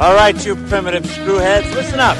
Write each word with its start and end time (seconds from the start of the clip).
All 0.00 0.14
right, 0.14 0.46
you 0.46 0.54
primitive 0.54 1.02
screwheads, 1.02 1.74
listen 1.74 1.98
up. 1.98 2.16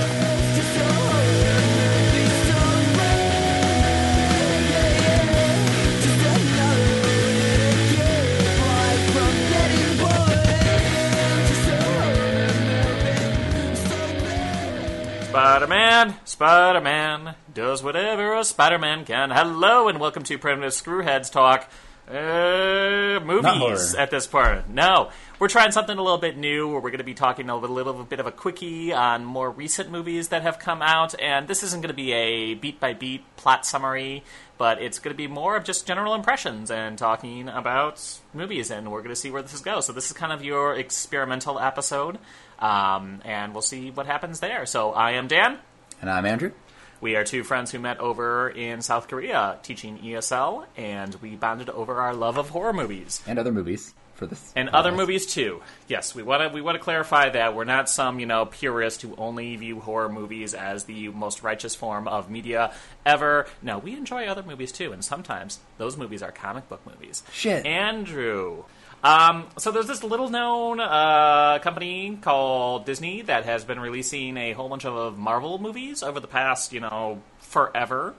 Spider-Man, 15.29 16.17
Spider-Man 16.25 17.37
does 17.55 17.85
whatever 17.85 18.35
a 18.35 18.43
Spider-Man 18.43 19.05
can. 19.05 19.31
Hello 19.31 19.87
and 19.87 20.01
welcome 20.01 20.25
to 20.25 20.37
Primitive 20.37 20.73
Screwheads 20.73 21.31
Talk. 21.31 21.71
Uh, 22.11 23.21
movies 23.23 23.95
at 23.95 24.11
this 24.11 24.27
part. 24.27 24.69
No, 24.69 25.11
we're 25.39 25.49
trying 25.49 25.71
something 25.71 25.97
a 25.97 26.03
little 26.03 26.19
bit 26.19 26.37
new. 26.37 26.69
Where 26.69 26.81
we're 26.81 26.91
going 26.91 26.99
to 26.99 27.05
be 27.05 27.15
talking 27.15 27.49
a 27.49 27.57
little, 27.57 27.77
little 27.77 28.05
bit 28.05 28.21
of 28.21 28.27
a 28.27 28.33
quickie 28.33 28.93
on 28.93 29.25
more 29.25 29.51
recent 29.51 29.91
movies 29.91 30.29
that 30.29 30.43
have 30.43 30.59
come 30.59 30.83
out, 30.83 31.19
and 31.21 31.47
this 31.47 31.63
isn't 31.63 31.81
going 31.81 31.89
to 31.91 31.95
be 31.95 32.13
a 32.13 32.55
beat 32.55 32.81
by 32.81 32.93
beat 32.93 33.25
plot 33.37 33.65
summary, 33.65 34.25
but 34.57 34.83
it's 34.83 34.99
going 34.99 35.15
to 35.15 35.17
be 35.17 35.29
more 35.29 35.57
of 35.57 35.65
just 35.65 35.87
general 35.87 36.15
impressions 36.15 36.71
and 36.71 36.99
talking 36.99 37.49
about 37.49 38.21
movies, 38.35 38.71
and 38.71 38.91
we're 38.91 39.01
going 39.01 39.15
to 39.15 39.17
see 39.17 39.31
where 39.31 39.43
this 39.43 39.61
goes. 39.61 39.87
So 39.87 39.93
this 39.93 40.07
is 40.07 40.13
kind 40.13 40.33
of 40.33 40.45
your 40.45 40.75
experimental 40.75 41.59
episode, 41.61 42.19
um, 42.59 43.21
and 43.25 43.53
we'll 43.53 43.63
see 43.63 43.91
what 43.91 44.07
happens 44.07 44.41
there. 44.41 44.67
So 44.67 44.93
I 44.93 45.13
am 45.13 45.29
Dan. 45.29 45.59
And 46.01 46.11
I'm 46.11 46.27
Andrew. 46.27 46.53
We 47.01 47.15
are 47.15 47.23
two 47.23 47.45
friends 47.45 47.71
who 47.71 47.79
met 47.79 48.01
over 48.01 48.51
in 48.51 48.83
South 48.83 49.07
Korea 49.07 49.59
teaching 49.63 49.99
ESL, 49.99 50.67
and 50.77 51.15
we 51.17 51.37
bonded 51.37 51.71
over 51.71 52.01
our 52.01 52.13
love 52.13 52.39
of 52.39 52.49
horror 52.49 52.73
movies 52.73 53.23
And 53.25 53.39
other 53.39 53.53
movies 53.53 53.95
for 54.19 54.27
this. 54.27 54.53
and 54.55 54.69
other 54.71 54.93
movies 54.93 55.25
too. 55.25 55.63
Yes, 55.87 56.15
we 56.15 56.23
want 56.23 56.43
to 56.43 56.49
we 56.55 56.61
want 56.61 56.77
to 56.77 56.83
clarify 56.83 57.31
that 57.31 57.55
we're 57.55 57.65
not 57.65 57.89
some 57.89 58.19
you 58.21 58.27
know 58.27 58.45
purist 58.45 59.01
who 59.03 59.15
only 59.17 59.57
view 59.57 59.81
horror 59.81 60.09
movies 60.09 60.53
as 60.53 60.85
the 60.85 61.09
most 61.09 61.43
righteous 61.43 61.75
form 61.75 62.07
of 62.07 62.29
media 62.29 62.73
ever. 63.07 63.47
No, 63.63 63.79
we 63.79 63.97
enjoy 63.97 64.27
other 64.27 64.43
movies 64.43 64.73
too, 64.73 64.93
and 64.93 65.05
sometimes 65.05 65.61
those 65.79 65.97
movies 65.97 66.23
are 66.23 66.33
comic 66.33 66.69
book 66.69 66.85
movies. 66.87 67.23
Shit. 67.33 67.65
Andrew. 67.65 68.65
Um, 69.03 69.47
so 69.59 69.71
there's 69.71 69.87
this 69.87 70.03
little 70.03 70.29
known 70.29 70.81
uh, 70.81 71.61
company 71.61 72.19
called 72.21 72.85
Disney 72.85 73.23
that 73.23 73.45
has 73.45 73.65
been 73.65 73.79
releasing 73.79 74.37
a 74.37 74.53
whole 74.53 74.69
bunch 74.69 74.85
of 74.85 75.17
Marvel 75.17 75.59
movies 75.61 76.03
over 76.03 76.19
the 76.19 76.27
past, 76.27 76.73
you 76.73 76.81
know, 76.81 77.23
forever. 77.39 78.17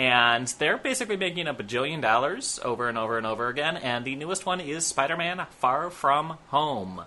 And 0.00 0.46
they're 0.58 0.78
basically 0.78 1.18
making 1.18 1.46
a 1.46 1.52
bajillion 1.52 2.00
dollars 2.00 2.58
over 2.64 2.88
and 2.88 2.96
over 2.96 3.18
and 3.18 3.26
over 3.26 3.48
again. 3.48 3.76
And 3.76 4.02
the 4.02 4.16
newest 4.16 4.46
one 4.46 4.58
is 4.58 4.86
Spider 4.86 5.14
Man 5.14 5.46
Far 5.58 5.90
From 5.90 6.38
Home. 6.48 7.02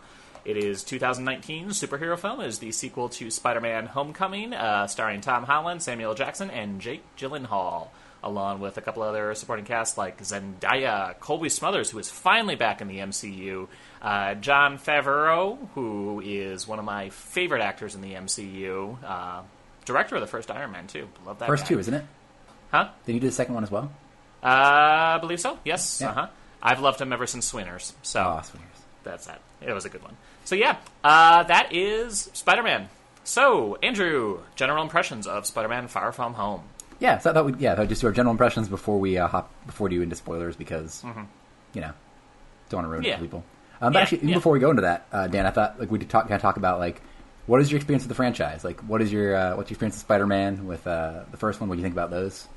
It 0.45 0.57
is 0.57 0.83
2019 0.83 1.69
superhero 1.69 2.19
film. 2.19 2.39
It 2.41 2.45
is 2.49 2.59
the 2.59 2.71
sequel 2.71 3.09
to 3.09 3.31
Spider 3.31 3.61
Man 3.61 3.87
Homecoming, 3.87 4.53
uh, 4.53 4.85
starring 4.85 5.21
Tom 5.21 5.45
Holland, 5.45 5.81
Samuel 5.81 6.13
Jackson, 6.13 6.51
and 6.51 6.79
Jake 6.79 7.01
Gyllenhaal 7.17 7.87
along 8.21 8.59
with 8.59 8.77
a 8.77 8.81
couple 8.81 9.01
other 9.01 9.33
supporting 9.33 9.65
casts 9.65 9.97
like 9.97 10.19
Zendaya, 10.19 11.19
Cobie 11.19 11.49
Smulders, 11.49 11.89
who 11.89 11.97
is 11.97 12.11
finally 12.11 12.55
back 12.55 12.79
in 12.79 12.87
the 12.87 12.99
MCU, 12.99 13.67
uh, 14.03 14.35
Jon 14.35 14.77
Favreau, 14.77 15.57
who 15.73 16.21
is 16.23 16.65
one 16.67 16.77
of 16.77 16.85
my 16.85 17.09
favorite 17.09 17.61
actors 17.61 17.95
in 17.95 18.01
the 18.01 18.13
MCU, 18.13 19.03
uh, 19.03 19.41
director 19.83 20.15
of 20.15 20.21
the 20.21 20.27
first 20.27 20.51
Iron 20.51 20.71
Man 20.71 20.85
too. 20.85 21.09
Love 21.25 21.39
that. 21.39 21.47
First 21.47 21.63
guy. 21.63 21.69
two, 21.69 21.79
isn't 21.79 21.93
it? 21.95 22.05
Huh? 22.73 22.89
Did 23.05 23.13
you 23.13 23.19
do 23.21 23.27
the 23.27 23.33
second 23.33 23.53
one 23.55 23.63
as 23.63 23.71
well? 23.71 23.91
Uh, 24.43 24.47
I 25.15 25.17
believe 25.21 25.39
so. 25.39 25.57
Yes. 25.63 25.99
Yeah. 26.01 26.09
Uh 26.09 26.13
huh. 26.13 26.27
I've 26.61 26.79
loved 26.81 26.99
him 26.99 27.13
ever 27.13 27.27
since 27.27 27.45
Swinners. 27.45 27.93
So 28.03 28.19
Oh, 28.21 28.41
Swingers. 28.43 28.69
that's 29.03 29.25
that. 29.27 29.39
It 29.61 29.71
was 29.73 29.85
a 29.85 29.89
good 29.89 30.01
one. 30.03 30.15
So 30.45 30.55
yeah, 30.55 30.77
uh, 31.03 31.43
that 31.43 31.73
is 31.73 32.29
Spider-Man. 32.33 32.89
So 33.23 33.77
Andrew, 33.81 34.39
general 34.55 34.83
impressions 34.83 35.27
of 35.27 35.45
Spider-Man: 35.45 35.87
Far 35.87 36.11
From 36.11 36.33
Home. 36.33 36.63
Yeah, 36.99 37.19
so 37.19 37.29
I 37.31 37.33
thought 37.33 37.45
we'd 37.45 37.59
yeah, 37.59 37.73
I 37.75 37.79
we'd 37.79 37.89
just 37.89 38.01
do 38.01 38.07
our 38.07 38.13
general 38.13 38.31
impressions 38.31 38.67
before 38.67 38.99
we 38.99 39.17
uh, 39.17 39.27
hop 39.27 39.51
before 39.65 39.87
we 39.87 39.95
do 39.95 40.01
into 40.01 40.15
spoilers 40.17 40.55
because 40.57 41.03
you 41.73 41.81
know 41.81 41.91
don't 42.69 42.83
want 42.83 42.85
to 42.85 42.89
ruin 42.89 43.03
Mm-hmm. 43.03 43.05
Yeah. 43.05 43.13
it 43.13 43.17
for 43.17 43.23
people. 43.23 43.43
Um, 43.81 43.91
but 43.93 43.99
Yeah, 43.99 44.03
actually, 44.03 44.17
even 44.19 44.29
yeah. 44.29 44.35
before 44.35 44.53
we 44.53 44.59
go 44.59 44.69
into 44.69 44.81
that, 44.83 45.07
uh, 45.11 45.27
Dan, 45.27 45.45
I 45.45 45.51
thought 45.51 45.79
like 45.79 45.91
we 45.91 45.99
could 45.99 46.09
talk 46.09 46.23
kind 46.23 46.35
of 46.35 46.41
talk 46.41 46.57
about 46.57 46.79
like 46.79 47.01
what 47.45 47.59
is 47.61 47.71
your 47.71 47.77
experience 47.77 48.03
with 48.03 48.09
the 48.09 48.15
franchise? 48.15 48.63
Like, 48.63 48.79
what 48.81 49.01
is 49.01 49.11
your 49.11 49.35
uh, 49.35 49.55
what's 49.57 49.69
your 49.69 49.75
experience 49.75 49.95
with 49.95 50.01
Spider 50.01 50.27
Man 50.27 50.65
with 50.65 50.85
uh, 50.87 51.23
the 51.31 51.37
first 51.37 51.59
one? 51.59 51.67
What 51.69 51.75
do 51.75 51.79
you 51.79 51.83
think 51.85 51.95
about 51.95 52.09
those? 52.09 52.47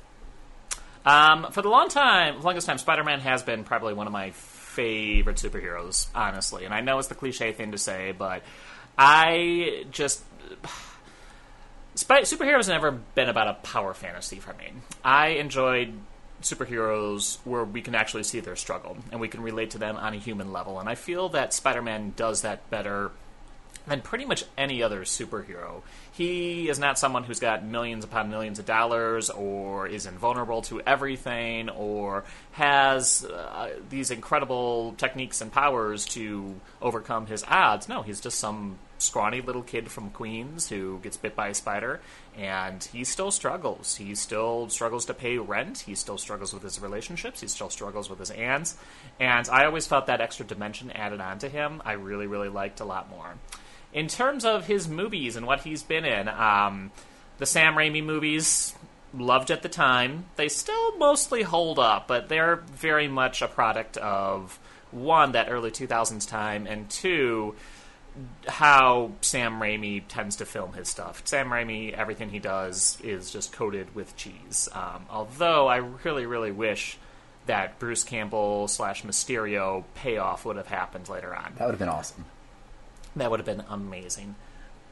Um, 1.07 1.53
for 1.53 1.61
the 1.61 1.69
long 1.69 1.87
time, 1.87 2.41
longest 2.41 2.67
time, 2.67 2.77
Spider-Man 2.77 3.21
has 3.21 3.41
been 3.41 3.63
probably 3.63 3.93
one 3.93 4.07
of 4.07 4.13
my 4.13 4.31
favorite 4.31 5.37
superheroes, 5.37 6.07
honestly. 6.13 6.65
And 6.65 6.73
I 6.73 6.81
know 6.81 6.99
it's 6.99 7.07
the 7.07 7.15
cliche 7.15 7.53
thing 7.53 7.71
to 7.71 7.77
say, 7.77 8.11
but 8.11 8.43
I 8.97 9.85
just 9.89 10.21
Spy- 11.95 12.21
superheroes 12.21 12.67
never 12.67 12.91
been 12.91 13.29
about 13.29 13.47
a 13.47 13.53
power 13.53 13.93
fantasy 13.93 14.39
for 14.39 14.53
me. 14.53 14.73
I 15.01 15.29
enjoyed 15.29 15.93
superheroes 16.41 17.37
where 17.45 17.63
we 17.63 17.81
can 17.81 17.95
actually 17.95 18.23
see 18.23 18.41
their 18.41 18.57
struggle 18.57 18.97
and 19.09 19.21
we 19.21 19.29
can 19.29 19.41
relate 19.41 19.71
to 19.71 19.77
them 19.77 19.95
on 19.95 20.13
a 20.13 20.17
human 20.17 20.51
level. 20.51 20.77
And 20.77 20.89
I 20.89 20.95
feel 20.95 21.29
that 21.29 21.53
Spider-Man 21.53 22.13
does 22.17 22.41
that 22.41 22.69
better 22.69 23.11
than 23.87 24.01
pretty 24.01 24.25
much 24.25 24.43
any 24.57 24.83
other 24.83 25.01
superhero. 25.01 25.81
He 26.17 26.67
is 26.67 26.79
not 26.79 26.97
someone 26.97 27.25
who's 27.25 27.39
got 27.39 27.63
millions 27.63 28.03
upon 28.03 28.31
millions 28.31 28.57
of 28.57 28.65
dollars 28.65 29.29
or 29.29 29.85
is 29.85 30.07
invulnerable 30.07 30.63
to 30.63 30.81
everything 30.81 31.69
or 31.69 32.23
has 32.53 33.23
uh, 33.23 33.69
these 33.91 34.09
incredible 34.09 34.95
techniques 34.97 35.41
and 35.41 35.51
powers 35.51 36.05
to 36.05 36.59
overcome 36.81 37.27
his 37.27 37.43
odds. 37.47 37.87
No, 37.87 38.01
he's 38.01 38.19
just 38.19 38.39
some 38.39 38.79
scrawny 38.97 39.41
little 39.41 39.61
kid 39.61 39.91
from 39.91 40.09
Queens 40.09 40.69
who 40.69 40.97
gets 41.03 41.17
bit 41.17 41.35
by 41.35 41.49
a 41.49 41.53
spider 41.53 42.01
and 42.35 42.83
he 42.85 43.03
still 43.03 43.29
struggles. 43.29 43.97
He 43.97 44.15
still 44.15 44.69
struggles 44.69 45.05
to 45.05 45.13
pay 45.13 45.37
rent. 45.37 45.81
He 45.81 45.93
still 45.93 46.17
struggles 46.17 46.51
with 46.51 46.63
his 46.63 46.81
relationships. 46.81 47.41
He 47.41 47.47
still 47.47 47.69
struggles 47.69 48.09
with 48.09 48.17
his 48.17 48.31
aunts. 48.31 48.75
And 49.19 49.47
I 49.49 49.65
always 49.65 49.85
felt 49.85 50.07
that 50.07 50.19
extra 50.19 50.47
dimension 50.47 50.89
added 50.89 51.21
on 51.21 51.37
to 51.39 51.47
him. 51.47 51.79
I 51.85 51.91
really, 51.91 52.25
really 52.25 52.49
liked 52.49 52.79
a 52.79 52.85
lot 52.85 53.07
more 53.07 53.35
in 53.97 54.07
terms 54.07 54.45
of 54.45 54.67
his 54.67 54.87
movies 54.87 55.35
and 55.35 55.47
what 55.47 55.61
he's 55.61 55.81
been 55.81 56.05
in, 56.05 56.27
um, 56.27 56.91
the 57.39 57.47
Sam 57.47 57.73
Raimi 57.73 58.03
movies, 58.03 58.75
loved 59.11 59.49
at 59.49 59.63
the 59.63 59.69
time. 59.69 60.25
They 60.35 60.49
still 60.49 60.95
mostly 60.97 61.41
hold 61.41 61.79
up, 61.79 62.07
but 62.07 62.29
they're 62.29 62.57
very 62.57 63.07
much 63.07 63.41
a 63.41 63.47
product 63.47 63.97
of 63.97 64.59
one, 64.91 65.31
that 65.31 65.49
early 65.49 65.71
2000s 65.71 66.27
time, 66.27 66.67
and 66.67 66.87
two, 66.91 67.55
how 68.47 69.13
Sam 69.21 69.59
Raimi 69.59 70.03
tends 70.07 70.35
to 70.35 70.45
film 70.45 70.73
his 70.73 70.87
stuff. 70.87 71.23
Sam 71.25 71.49
Raimi, 71.49 71.91
everything 71.91 72.29
he 72.29 72.39
does 72.39 72.99
is 73.03 73.31
just 73.31 73.51
coated 73.51 73.95
with 73.95 74.15
cheese. 74.15 74.69
Um, 74.73 75.07
although 75.09 75.65
I 75.67 75.77
really, 75.77 76.27
really 76.27 76.51
wish 76.51 76.99
that 77.47 77.79
Bruce 77.79 78.03
Campbell 78.03 78.67
slash 78.67 79.01
Mysterio 79.01 79.85
payoff 79.95 80.45
would 80.45 80.57
have 80.57 80.67
happened 80.67 81.09
later 81.09 81.35
on. 81.35 81.53
That 81.57 81.65
would 81.65 81.71
have 81.71 81.79
been 81.79 81.89
awesome. 81.89 82.25
That 83.17 83.31
would 83.31 83.39
have 83.39 83.45
been 83.45 83.63
amazing. 83.69 84.35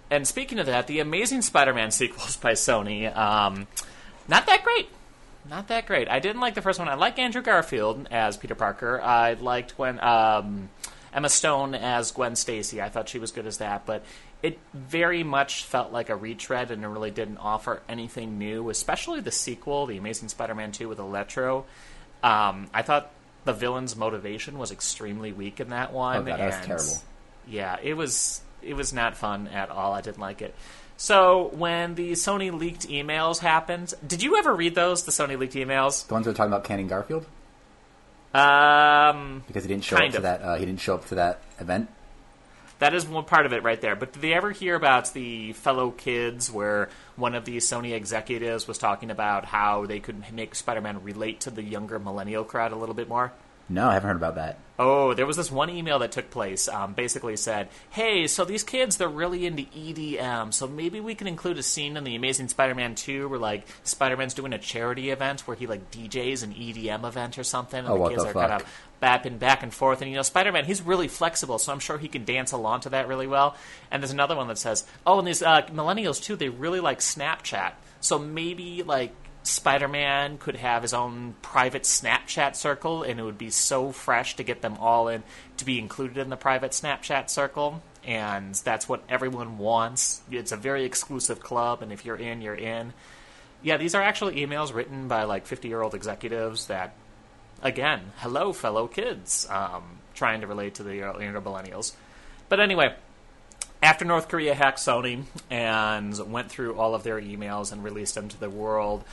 And 0.10 0.28
speaking 0.28 0.60
of 0.60 0.66
that, 0.68 0.88
the 0.88 1.00
Amazing 1.00 1.42
Spider-Man 1.42 1.92
sequels 1.92 2.38
by 2.38 2.54
Sony, 2.54 3.16
um, 3.16 3.68
not 4.28 4.46
that 4.46 4.64
great. 4.64 4.90
Not 5.48 5.68
that 5.68 5.86
great. 5.86 6.10
I 6.10 6.20
didn't 6.20 6.42
like 6.42 6.56
the 6.56 6.62
first 6.62 6.80
one. 6.80 6.88
I 6.88 6.96
like 6.96 7.20
Andrew 7.20 7.42
Garfield 7.42 8.08
as 8.10 8.36
Peter 8.36 8.56
Parker. 8.56 9.00
I 9.00 9.34
liked 9.34 9.78
when 9.78 10.00
um, 10.00 10.70
Emma 11.14 11.30
Stone 11.30 11.76
as 11.76 12.12
Gwen 12.12 12.36
Stacy. 12.36 12.82
I 12.82 12.90
thought 12.90 13.10
she 13.10 13.20
was 13.20 13.32
good 13.32 13.46
as 13.46 13.60
that, 13.60 13.86
but 13.86 14.04
it 14.42 14.60
very 14.74 15.24
much 15.24 15.64
felt 15.64 15.92
like 15.92 16.10
a 16.10 16.16
retread 16.16 16.72
and 16.72 16.84
it 16.84 16.88
really 16.88 17.12
didn't 17.12 17.38
offer 17.38 17.84
anything 17.88 18.40
new, 18.40 18.70
especially 18.70 19.20
the 19.20 19.32
sequel, 19.32 19.86
The 19.86 19.98
Amazing 19.98 20.30
Spider-Man 20.30 20.72
2 20.72 20.90
with 20.90 21.00
Electro. 21.00 21.66
Um, 22.24 22.68
I 22.74 22.82
thought 22.82 23.12
the 23.44 23.54
villain's 23.54 23.96
motivation 23.96 24.58
was 24.58 24.72
extremely 24.72 25.32
weak 25.32 25.60
in 25.60 25.70
that 25.70 25.94
one. 25.94 26.18
Oh, 26.18 26.24
God, 26.24 26.40
that 26.40 26.46
was 26.46 26.66
terrible. 26.66 27.04
Yeah, 27.48 27.78
it 27.82 27.94
was 27.96 28.42
it 28.62 28.76
was 28.76 28.94
not 28.94 29.16
fun 29.18 29.48
at 29.48 29.70
all. 29.70 29.94
I 29.94 30.02
didn't 30.02 30.20
like 30.20 30.42
it. 30.42 30.56
So 30.98 31.50
when 31.54 31.96
the 31.96 32.14
Sony 32.14 32.58
leaked 32.58 32.88
emails 32.88 33.40
happened, 33.40 33.94
did 34.06 34.24
you 34.24 34.38
ever 34.38 34.56
read 34.56 34.76
those? 34.76 35.04
The 35.04 35.12
Sony 35.12 35.38
leaked 35.38 35.54
emails? 35.56 36.08
The 36.08 36.14
ones 36.14 36.26
that 36.26 36.32
are 36.32 36.36
talking 36.36 36.54
about 36.54 36.64
Canning 36.64 36.88
Garfield 36.88 37.26
Um, 38.34 39.44
because 39.48 39.64
he 39.64 39.68
didn't 39.70 39.84
show 39.84 39.98
up 39.98 40.12
to 40.12 40.18
of. 40.18 40.24
that. 40.24 40.42
Uh, 40.42 40.56
he 40.56 40.66
didn't 40.66 40.80
show 40.82 40.96
up 40.96 41.06
to 41.08 41.16
that 41.16 41.42
event. 41.60 41.90
that 42.80 42.94
is 42.94 43.06
one 43.08 43.24
part 43.24 43.46
of 43.46 43.54
it 43.54 43.64
right 43.64 43.80
there. 43.80 43.96
But 43.96 44.14
did 44.14 44.22
they 44.22 44.34
ever 44.34 44.52
hear 44.52 44.76
about 44.76 45.14
the 45.14 45.54
fellow 45.54 45.92
kids 45.92 46.52
where 46.52 46.90
one 47.16 47.34
of 47.36 47.46
the 47.46 47.58
Sony 47.58 47.94
executives 47.94 48.68
was 48.68 48.78
talking 48.78 49.10
about 49.12 49.46
how 49.46 49.86
they 49.86 50.00
could 50.02 50.32
make 50.34 50.56
Spider-Man 50.56 51.02
relate 51.04 51.42
to 51.42 51.52
the 51.52 51.64
younger 51.64 52.00
millennial 52.00 52.44
crowd 52.44 52.72
a 52.74 52.76
little 52.76 52.96
bit 52.96 53.08
more? 53.08 53.32
No, 53.68 53.90
I 53.90 53.94
haven't 53.94 54.08
heard 54.10 54.18
about 54.18 54.36
that. 54.36 54.60
Oh, 54.78 55.14
there 55.14 55.26
was 55.26 55.38
this 55.38 55.50
one 55.50 55.70
email 55.70 56.00
that 56.00 56.12
took 56.12 56.30
place. 56.30 56.68
Um, 56.68 56.94
basically 56.94 57.38
said, 57.38 57.70
"Hey, 57.90 58.28
so 58.28 58.44
these 58.44 58.62
kids 58.64 58.98
they're 58.98 59.08
really 59.08 59.46
into 59.46 59.64
EDM, 59.74 60.54
so 60.54 60.68
maybe 60.68 61.00
we 61.00 61.16
can 61.16 61.28
include 61.28 61.58
a 61.58 61.64
scene 61.64 61.96
in 61.96 62.04
the 62.04 62.16
Amazing 62.16 62.50
Spider-Man 62.50 62.94
2 62.96 63.30
where 63.30 63.40
like 63.40 63.66
Spider-Man's 63.84 64.34
doing 64.34 64.52
a 64.52 64.58
charity 64.58 65.10
event 65.12 65.48
where 65.48 65.56
he 65.56 65.66
like 65.66 65.90
DJs 65.92 66.44
an 66.44 66.54
EDM 66.54 67.06
event 67.08 67.40
or 67.40 67.44
something, 67.44 67.80
and 67.80 67.88
Oh, 67.88 67.94
the 67.94 68.00
what 68.02 68.12
kids 68.12 68.24
the 68.24 68.30
are 68.30 68.34
kind 68.34 68.52
fuck? 68.52 68.62
of 68.64 69.02
bapping 69.02 69.40
back 69.40 69.64
and 69.64 69.74
forth. 69.74 70.02
And 70.02 70.12
you 70.12 70.18
know, 70.18 70.24
Spider-Man 70.24 70.66
he's 70.66 70.82
really 70.82 71.08
flexible, 71.08 71.58
so 71.58 71.72
I'm 71.72 71.80
sure 71.80 71.98
he 71.98 72.10
can 72.10 72.26
dance 72.26 72.52
along 72.52 72.82
to 72.82 72.90
that 72.90 73.08
really 73.08 73.28
well. 73.28 73.56
And 73.90 74.04
there's 74.04 74.12
another 74.12 74.36
one 74.36 74.50
that 74.50 74.58
says, 74.58 74.86
"Oh, 75.08 75.18
and 75.20 75.28
these 75.28 75.42
uh, 75.42 75.62
millennials 75.72 76.22
too, 76.22 76.36
they 76.36 76.50
really 76.50 76.82
like 76.82 77.00
Snapchat, 77.00 77.72
so 78.02 78.20
maybe 78.20 78.84
like." 78.84 79.16
Spider-Man 79.48 80.38
could 80.38 80.56
have 80.56 80.82
his 80.82 80.94
own 80.94 81.36
private 81.42 81.84
Snapchat 81.84 82.56
circle, 82.56 83.04
and 83.04 83.20
it 83.20 83.24
would 83.24 83.38
be 83.38 83.50
so 83.50 83.92
fresh 83.92 84.36
to 84.38 84.44
get 84.44 84.62
them 84.62 84.78
all 84.80 85.08
in 85.08 85.24
to 85.58 85.66
be 85.66 85.80
included 85.80 86.18
in 86.18 86.30
the 86.30 86.36
private 86.36 86.72
Snapchat 86.72 87.30
circle. 87.30 87.82
And 88.04 88.56
that's 88.56 88.90
what 88.90 89.04
everyone 89.10 89.58
wants. 89.58 90.22
It's 90.30 90.52
a 90.52 90.58
very 90.58 90.84
exclusive 90.84 91.40
club, 91.40 91.82
and 91.82 91.92
if 91.92 92.06
you're 92.06 92.16
in, 92.16 92.42
you're 92.42 92.56
in. 92.56 92.94
Yeah, 93.62 93.78
these 93.78 93.96
are 93.96 94.02
actually 94.02 94.36
emails 94.46 94.74
written 94.74 95.08
by 95.08 95.24
like 95.24 95.48
50 95.48 95.68
year 95.68 95.82
old 95.82 95.96
executives 95.96 96.68
that, 96.68 96.96
again, 97.62 98.12
hello, 98.18 98.54
fellow 98.54 98.88
kids, 98.88 99.48
um, 99.50 100.00
trying 100.14 100.42
to 100.42 100.48
relate 100.48 100.76
to 100.76 100.84
the 100.84 100.96
younger 100.96 101.42
millennials. 101.42 101.94
But 102.48 102.60
anyway, 102.60 102.96
after 103.82 104.06
North 104.06 104.28
Korea 104.28 104.54
hacked 104.56 104.80
Sony 104.80 105.24
and 105.50 106.32
went 106.32 106.50
through 106.50 106.76
all 106.76 106.96
of 106.96 107.04
their 107.04 107.20
emails 107.22 107.72
and 107.72 107.84
released 107.84 108.16
them 108.16 108.30
to 108.30 108.40
the 108.40 108.50
world, 108.50 109.04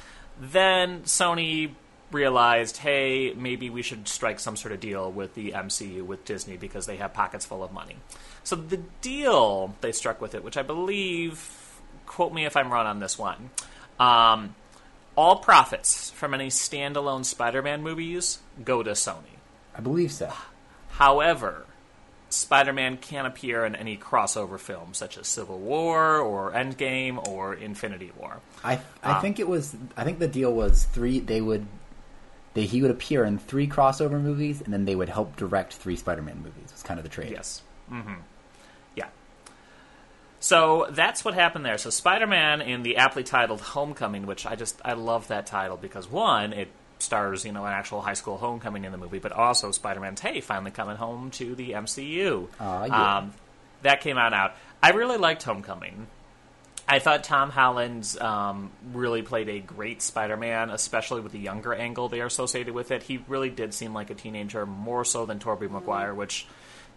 then 0.41 1.03
Sony 1.03 1.75
realized, 2.13 2.77
hey, 2.79 3.33
maybe 3.35 3.71
we 3.71 3.83
should 3.83 4.07
strike 4.07 4.39
some 4.39 4.57
sort 4.57 4.73
of 4.73 4.81
deal 4.81 5.11
with 5.11 5.35
the 5.35 5.53
MCU, 5.53 6.03
with 6.03 6.25
Disney, 6.25 6.57
because 6.57 6.87
they 6.87 6.97
have 6.97 7.15
pockets 7.15 7.47
full 7.47 7.65
of 7.65 7.73
money. 7.73 7.97
So 8.45 8.57
the 8.57 8.79
deal 9.01 9.75
they 9.81 9.93
struck 9.93 10.21
with 10.21 10.35
it, 10.35 10.45
which 10.45 10.57
I 10.57 10.63
believe, 10.63 11.81
quote 12.07 12.33
me 12.33 12.45
if 12.45 12.57
I'm 12.57 12.73
wrong 12.73 12.87
on 12.87 13.01
this 13.01 13.19
one, 13.19 13.51
um, 13.99 14.55
all 15.17 15.37
profits 15.37 16.11
from 16.11 16.35
any 16.35 16.49
standalone 16.49 17.25
Spider 17.25 17.63
Man 17.63 17.83
movies 17.83 18.41
go 18.65 18.83
to 18.83 18.93
Sony. 18.93 19.39
I 19.75 19.81
believe 19.81 20.13
so. 20.13 20.33
However, 20.91 21.67
Spider 22.29 22.73
Man 22.73 22.97
can't 22.97 23.27
appear 23.27 23.65
in 23.65 23.75
any 23.75 23.97
crossover 23.97 24.59
film, 24.59 24.95
such 24.95 25.19
as 25.19 25.29
Civil 25.29 25.59
War 25.59 26.19
or 26.19 26.53
Endgame 26.53 27.27
or 27.29 27.55
Infinity 27.55 28.13
War. 28.19 28.41
I 28.65 28.75
I 28.75 28.79
Ah. 29.05 29.21
think 29.21 29.39
it 29.41 29.49
was. 29.49 29.75
I 29.97 30.05
think 30.05 30.19
the 30.19 30.29
deal 30.29 30.53
was 30.53 30.85
three. 30.85 31.19
They 31.21 31.41
would. 31.41 31.67
They, 32.55 32.67
he 32.67 32.83
would 32.83 32.91
appear 32.91 33.25
in 33.25 33.39
three 33.39 33.67
crossover 33.67 34.21
movies, 34.21 34.61
and 34.61 34.73
then 34.73 34.85
they 34.85 34.95
would 34.95 35.09
help 35.09 35.37
direct 35.37 35.73
three 35.73 35.97
Spider-Man 35.97 36.37
movies. 36.43 36.71
Was 36.71 36.83
kind 36.83 36.99
of 37.01 37.05
the 37.05 37.09
trade. 37.09 37.31
Yes. 37.33 37.63
Mm-hmm. 37.91 38.15
Yeah. 38.95 39.07
So 40.41 40.87
that's 40.91 41.25
what 41.25 41.35
happened 41.35 41.65
there. 41.65 41.79
So 41.79 41.89
Spider-Man 41.91 42.61
in 42.61 42.83
the 42.83 42.97
aptly 42.99 43.23
titled 43.23 43.61
Homecoming, 43.61 44.27
which 44.27 44.45
I 44.45 44.55
just 44.57 44.81
I 44.85 44.93
love 44.95 45.29
that 45.29 45.47
title 45.47 45.77
because 45.77 46.11
one, 46.11 46.53
it 46.53 46.69
stars 46.99 47.45
you 47.45 47.51
know 47.53 47.65
an 47.65 47.73
actual 47.73 48.01
high 48.01 48.15
school 48.15 48.37
homecoming 48.39 48.85
in 48.85 48.93
the 48.93 48.99
movie, 48.99 49.19
but 49.19 49.33
also 49.33 49.71
Spider-Man's 49.71 50.21
hey 50.21 50.41
finally 50.41 50.71
coming 50.73 50.97
home 50.97 51.31
to 51.33 51.55
the 51.55 51.71
MCU. 51.71 52.49
Aw, 52.61 52.85
yeah. 52.85 53.17
um, 53.19 53.35
that 53.83 54.01
came 54.03 54.19
out 54.19 54.33
out. 54.35 54.55
I 54.83 54.91
really 54.91 55.17
liked 55.17 55.43
Homecoming. 55.45 56.07
I 56.93 56.99
thought 56.99 57.25
Tom 57.25 57.49
Holland 57.49 58.19
um, 58.21 58.71
really 58.93 59.23
played 59.23 59.49
a 59.49 59.61
great 59.61 60.03
Spider-Man, 60.03 60.69
especially 60.69 61.23
with 61.23 61.33
the 61.33 61.39
younger 61.39 61.73
angle 61.73 62.11
they 62.11 62.21
are 62.21 62.27
associated 62.27 62.75
with 62.75 62.91
it. 62.91 63.03
He 63.03 63.25
really 63.29 63.49
did 63.49 63.73
seem 63.73 63.95
like 63.95 64.11
a 64.11 64.15
teenager, 64.15 64.67
more 64.67 65.03
so 65.03 65.25
than 65.25 65.39
Tobey 65.39 65.69
Maguire, 65.69 66.15
which 66.15 66.47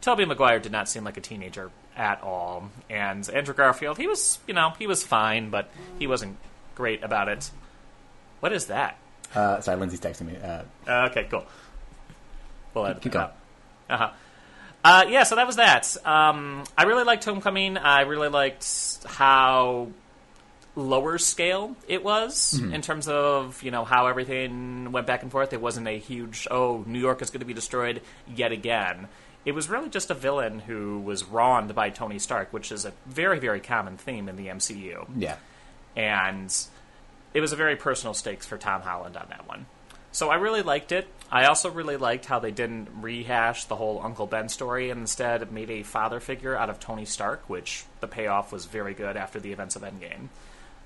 Tobey 0.01 0.25
Maguire 0.25 0.59
did 0.59 0.73
not 0.73 0.89
seem 0.89 1.05
like 1.05 1.15
a 1.15 1.21
teenager 1.21 1.71
at 1.95 2.21
all. 2.21 2.71
And 2.89 3.29
Andrew 3.29 3.53
Garfield, 3.53 3.97
he 3.97 4.05
was, 4.05 4.39
you 4.45 4.53
know, 4.53 4.73
he 4.77 4.85
was 4.85 5.01
fine, 5.01 5.49
but 5.49 5.71
he 5.97 6.07
wasn't 6.07 6.35
great 6.75 7.01
about 7.01 7.29
it. 7.29 7.49
What 8.41 8.51
is 8.51 8.65
that? 8.65 8.97
Uh, 9.33 9.61
sorry, 9.61 9.77
Lindsay's 9.77 10.01
texting 10.01 10.25
me. 10.25 10.35
Uh, 10.35 10.63
Uh, 10.85 11.07
okay, 11.09 11.25
cool. 11.31 11.45
We'll 12.73 12.87
edit 12.87 13.01
Keep 13.01 13.13
that 13.13 13.33
going. 13.87 14.01
Uh-huh. 14.01 14.11
Uh, 14.85 15.03
yeah, 15.09 15.23
so 15.23 15.35
that 15.35 15.47
was 15.47 15.55
that. 15.55 15.97
Um, 16.05 16.63
I 16.77 16.83
really 16.83 17.03
liked 17.03 17.25
Homecoming. 17.25 17.75
I 17.75 18.01
really 18.01 18.29
liked 18.29 18.99
how 19.07 19.89
lower 20.75 21.17
scale 21.17 21.75
it 21.87 22.03
was 22.03 22.59
in 22.59 22.81
terms 22.81 23.07
of 23.07 23.63
you 23.63 23.71
know 23.71 23.83
how 23.83 24.05
everything 24.05 24.91
went 24.91 25.07
back 25.07 25.23
and 25.23 25.31
forth. 25.31 25.53
It 25.53 25.61
wasn't 25.61 25.87
a 25.87 25.97
huge 25.97 26.47
oh 26.51 26.83
New 26.85 26.99
York 26.99 27.23
is 27.23 27.31
going 27.31 27.39
to 27.39 27.47
be 27.47 27.53
destroyed 27.53 28.01
yet 28.27 28.51
again. 28.51 29.07
It 29.43 29.53
was 29.53 29.69
really 29.69 29.89
just 29.89 30.11
a 30.11 30.13
villain 30.13 30.59
who 30.59 30.99
was 30.99 31.23
wronged 31.23 31.73
by 31.73 31.89
Tony 31.89 32.19
Stark, 32.19 32.53
which 32.53 32.71
is 32.71 32.85
a 32.85 32.93
very 33.07 33.39
very 33.39 33.61
common 33.61 33.97
theme 33.97 34.29
in 34.29 34.35
the 34.35 34.47
MCU 34.47 35.07
yeah. 35.17 35.37
and 35.95 36.55
it 37.33 37.41
was 37.41 37.53
a 37.53 37.55
very 37.55 37.75
personal 37.75 38.13
stakes 38.13 38.45
for 38.45 38.57
Tom 38.59 38.81
Holland 38.81 39.17
on 39.17 39.25
that 39.29 39.47
one. 39.47 39.65
So 40.15 40.29
I 40.29 40.35
really 40.35 40.61
liked 40.61 40.93
it. 40.93 41.09
I 41.29 41.47
also 41.47 41.69
really 41.69 41.97
liked 41.97 42.25
how 42.25 42.39
they 42.39 42.51
didn't 42.51 42.87
rehash 43.01 43.65
the 43.65 43.75
whole 43.75 43.99
Uncle 44.01 44.27
Ben 44.27 44.47
story 44.47 44.89
and 44.89 45.01
instead 45.01 45.51
made 45.51 45.69
a 45.69 45.83
father 45.83 46.21
figure 46.21 46.55
out 46.55 46.69
of 46.69 46.79
Tony 46.79 47.03
Stark, 47.03 47.49
which 47.49 47.83
the 47.99 48.07
payoff 48.07 48.53
was 48.53 48.63
very 48.63 48.93
good 48.93 49.17
after 49.17 49.41
the 49.41 49.51
events 49.51 49.75
of 49.75 49.81
Endgame. 49.81 50.29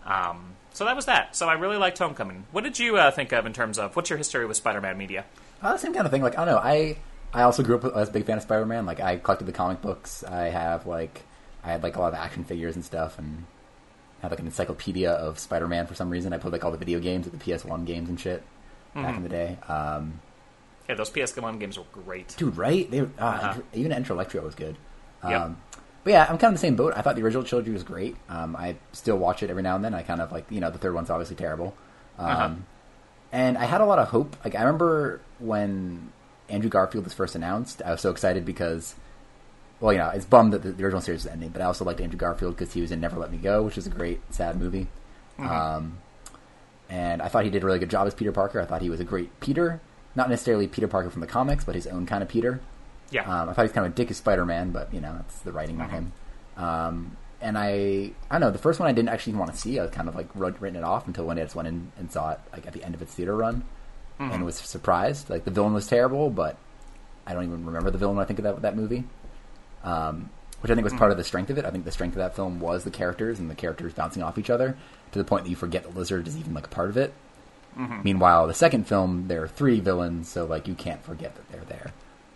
Um, 0.04 0.56
so 0.74 0.84
that 0.86 0.96
was 0.96 1.06
that. 1.06 1.36
So 1.36 1.48
I 1.48 1.54
really 1.54 1.78
liked 1.78 2.00
Homecoming. 2.00 2.46
What 2.52 2.64
did 2.64 2.80
you 2.80 2.98
uh, 2.98 3.12
think 3.12 3.32
of 3.32 3.46
in 3.46 3.54
terms 3.54 3.78
of 3.78 3.96
what's 3.96 4.10
your 4.10 4.18
history 4.18 4.48
with 4.48 4.58
Spider-Man 4.58 4.98
media? 4.98 5.26
Uh, 5.62 5.78
same 5.78 5.94
kind 5.94 6.08
of 6.08 6.12
thing. 6.12 6.24
Like 6.24 6.36
I 6.36 6.46
don't 6.46 6.56
know. 6.56 6.60
I 6.60 6.98
I 7.32 7.44
also 7.44 7.62
grew 7.62 7.76
up 7.76 7.86
as 7.96 8.10
a 8.10 8.12
big 8.12 8.26
fan 8.26 8.38
of 8.38 8.44
Spider 8.44 8.66
Man. 8.66 8.88
Like 8.88 9.00
I 9.00 9.18
collected 9.18 9.46
the 9.46 9.52
comic 9.52 9.80
books. 9.84 10.24
I 10.24 10.46
have 10.46 10.88
like 10.88 11.22
I 11.64 11.68
had 11.72 11.84
like 11.84 11.98
a 11.98 12.00
lot 12.00 12.08
of 12.08 12.16
action 12.16 12.46
figures 12.46 12.76
and 12.76 12.84
stuff, 12.84 13.20
and 13.20 13.46
had 14.24 14.32
like 14.32 14.40
an 14.40 14.48
encyclopedia 14.48 15.12
of 15.12 15.38
Spider 15.38 15.68
Man 15.68 15.86
for 15.86 15.94
some 15.94 16.10
reason. 16.10 16.34
I 16.34 16.40
played 16.40 16.54
like 16.54 16.66
all 16.66 16.72
the 16.72 16.78
video 16.80 17.00
games, 17.00 17.28
like 17.28 17.38
the 17.38 17.54
PS 17.54 17.64
One 17.64 17.86
games 17.86 18.10
and 18.10 18.20
shit 18.20 18.42
back 18.96 19.16
in 19.18 19.24
the 19.24 19.30
day. 19.30 19.58
Um, 19.68 20.20
Yeah, 20.88 20.96
those 20.96 21.10
PS1 21.12 21.60
games 21.60 21.78
were 21.78 21.86
great. 21.94 22.36
dude, 22.38 22.58
right? 22.58 22.90
They 22.90 23.02
uh, 23.02 23.06
Uh-huh. 23.20 23.62
even 23.74 23.92
Enter 23.92 24.14
Electro 24.14 24.42
was 24.44 24.56
good. 24.56 24.76
Um, 25.24 25.32
Yep. 25.32 25.52
But 26.06 26.12
yeah, 26.14 26.22
I'm 26.30 26.38
kind 26.38 26.54
of 26.54 26.60
the 26.62 26.66
same 26.66 26.76
boat. 26.78 26.94
I 26.96 27.02
thought 27.02 27.16
the 27.18 27.22
original 27.24 27.44
trilogy 27.44 27.72
was 27.72 27.84
great. 27.84 28.16
Um, 28.30 28.56
I 28.56 28.78
still 28.94 29.18
watch 29.18 29.44
it 29.44 29.50
every 29.50 29.62
now 29.64 29.76
and 29.76 29.84
then. 29.84 29.94
I 29.94 30.02
kind 30.02 30.22
of 30.22 30.32
like 30.32 30.46
you 30.50 30.60
know 30.62 30.72
the 30.72 30.78
third 30.78 30.94
one's 30.96 31.10
obviously 31.10 31.36
terrible. 31.36 31.76
Um, 32.18 32.26
Uh-huh. 32.30 32.50
And 33.32 33.58
I 33.58 33.66
had 33.66 33.82
a 33.82 33.86
lot 33.86 34.00
of 34.00 34.08
hope. 34.08 34.36
Like 34.44 34.56
I 34.56 34.60
remember 34.62 35.20
when 35.40 36.12
Andrew 36.48 36.70
Garfield 36.70 37.04
was 37.04 37.14
first 37.14 37.36
announced, 37.36 37.82
I 37.86 37.92
was 37.92 38.02
so 38.02 38.10
excited 38.10 38.44
because, 38.44 38.96
well, 39.80 39.92
you 39.94 40.00
know, 40.00 40.10
it's 40.10 40.26
bummed 40.26 40.54
that 40.54 40.64
the, 40.64 40.72
the 40.72 40.84
original 40.84 41.02
series 41.02 41.26
is 41.26 41.28
ending. 41.32 41.50
But 41.50 41.62
I 41.62 41.66
also 41.66 41.86
liked 41.86 42.02
Andrew 42.02 42.18
Garfield 42.18 42.56
because 42.58 42.74
he 42.74 42.82
was 42.82 42.92
in 42.92 43.00
Never 43.02 43.20
Let 43.20 43.32
Me 43.32 43.38
Go, 43.38 43.62
which 43.62 43.78
is 43.78 43.86
a 43.86 43.92
great 43.92 44.20
sad 44.34 44.60
movie. 44.60 44.88
Um, 45.38 46.00
and 46.90 47.22
I 47.22 47.28
thought 47.28 47.44
he 47.44 47.50
did 47.50 47.64
a 47.64 47.66
really 47.66 47.80
good 47.80 47.90
job 47.90 48.08
as 48.08 48.14
Peter 48.14 48.32
Parker. 48.32 48.60
I 48.60 48.66
thought 48.66 48.82
he 48.82 48.90
was 48.90 49.00
a 49.00 49.04
great 49.04 49.40
Peter, 49.40 49.80
not 50.16 50.30
necessarily 50.30 50.68
Peter 50.68 50.88
Parker 50.88 51.10
from 51.10 51.22
the 51.22 51.28
comics, 51.28 51.64
but 51.64 51.76
his 51.76 51.88
own 51.88 52.06
kind 52.06 52.24
of 52.24 52.30
Peter. 52.30 52.60
Yeah. 53.12 53.24
Um, 53.24 53.50
I 53.50 53.54
thought 53.54 53.64
he's 53.64 53.72
kind 53.72 53.86
of 53.86 53.94
a 53.94 53.96
dick 53.96 54.10
as 54.12 54.18
Spider 54.18 54.46
Man, 54.46 54.72
but 54.72 54.94
you 54.94 55.00
know, 55.00 55.14
that's 55.16 55.40
the 55.40 55.52
writing 55.52 55.80
on 55.82 55.90
him. 55.90 56.12
Um, 56.58 57.18
and 57.42 57.58
I, 57.58 58.12
I 58.30 58.34
don't 58.34 58.42
know, 58.42 58.52
the 58.52 58.58
first 58.58 58.80
one 58.80 58.90
I 58.90 58.92
didn't 58.92 59.10
actually 59.10 59.34
want 59.34 59.52
to 59.52 59.58
see. 59.58 59.80
I 59.80 59.84
was 59.84 59.92
kind 59.92 60.10
of 60.10 60.16
like 60.16 60.28
wrote, 60.36 60.60
written 60.60 60.78
it 60.78 60.84
off 60.84 61.08
until 61.08 61.26
one 61.26 61.38
day 61.38 61.44
I 61.44 61.46
just 61.46 61.56
went 61.56 61.68
in 61.68 61.92
and 61.98 62.12
saw 62.12 62.32
it 62.32 62.40
like 62.52 62.68
at 62.68 62.74
the 62.74 62.84
end 62.84 62.96
of 62.96 63.02
its 63.02 63.14
theater 63.14 63.36
run, 63.36 63.64
and 64.34 64.44
was 64.46 64.56
surprised. 64.56 65.30
Like 65.30 65.46
the 65.46 65.52
villain 65.52 65.74
was 65.74 65.88
terrible, 65.88 66.30
but 66.30 66.58
I 67.26 67.34
don't 67.34 67.46
even 67.46 67.66
remember 67.66 67.92
the 67.92 67.98
villain 67.98 68.18
when 68.18 68.24
I 68.24 68.28
think 68.28 68.40
of 68.40 68.44
that 68.44 68.62
that 68.64 68.76
movie. 68.76 69.06
Um, 69.84 70.30
which 70.62 70.70
I 70.70 70.76
think 70.76 70.84
was 70.84 70.94
part 70.94 71.12
of 71.12 71.18
the 71.18 71.24
strength 71.24 71.50
of 71.50 71.58
it. 71.58 71.64
I 71.64 71.72
think 71.72 71.86
the 71.86 71.92
strength 71.92 72.14
of 72.14 72.18
that 72.18 72.36
film 72.36 72.60
was 72.60 72.84
the 72.84 72.92
characters 72.92 73.40
and 73.40 73.50
the 73.50 73.56
characters 73.56 73.94
bouncing 73.94 74.22
off 74.22 74.38
each 74.38 74.50
other 74.50 74.76
to 75.12 75.20
the 75.20 75.26
point 75.26 75.44
that 75.44 75.50
you 75.50 75.56
forget 75.56 75.84
the 75.84 75.90
lizard 75.98 76.28
is 76.28 76.38
even 76.38 76.54
like 76.54 76.66
a 76.66 76.70
part 76.70 76.90
of 76.90 76.98
it. 76.98 77.14
Meanwhile, 78.04 78.48
the 78.48 78.54
second 78.54 78.88
film 78.88 79.28
there 79.28 79.42
are 79.44 79.48
three 79.48 79.80
villains, 79.80 80.28
so 80.28 80.46
like 80.46 80.68
you 80.68 80.76
can't 80.76 81.02
forget 81.04 81.36
that 81.36 81.50
they're 81.50 81.64
there, 81.66 81.94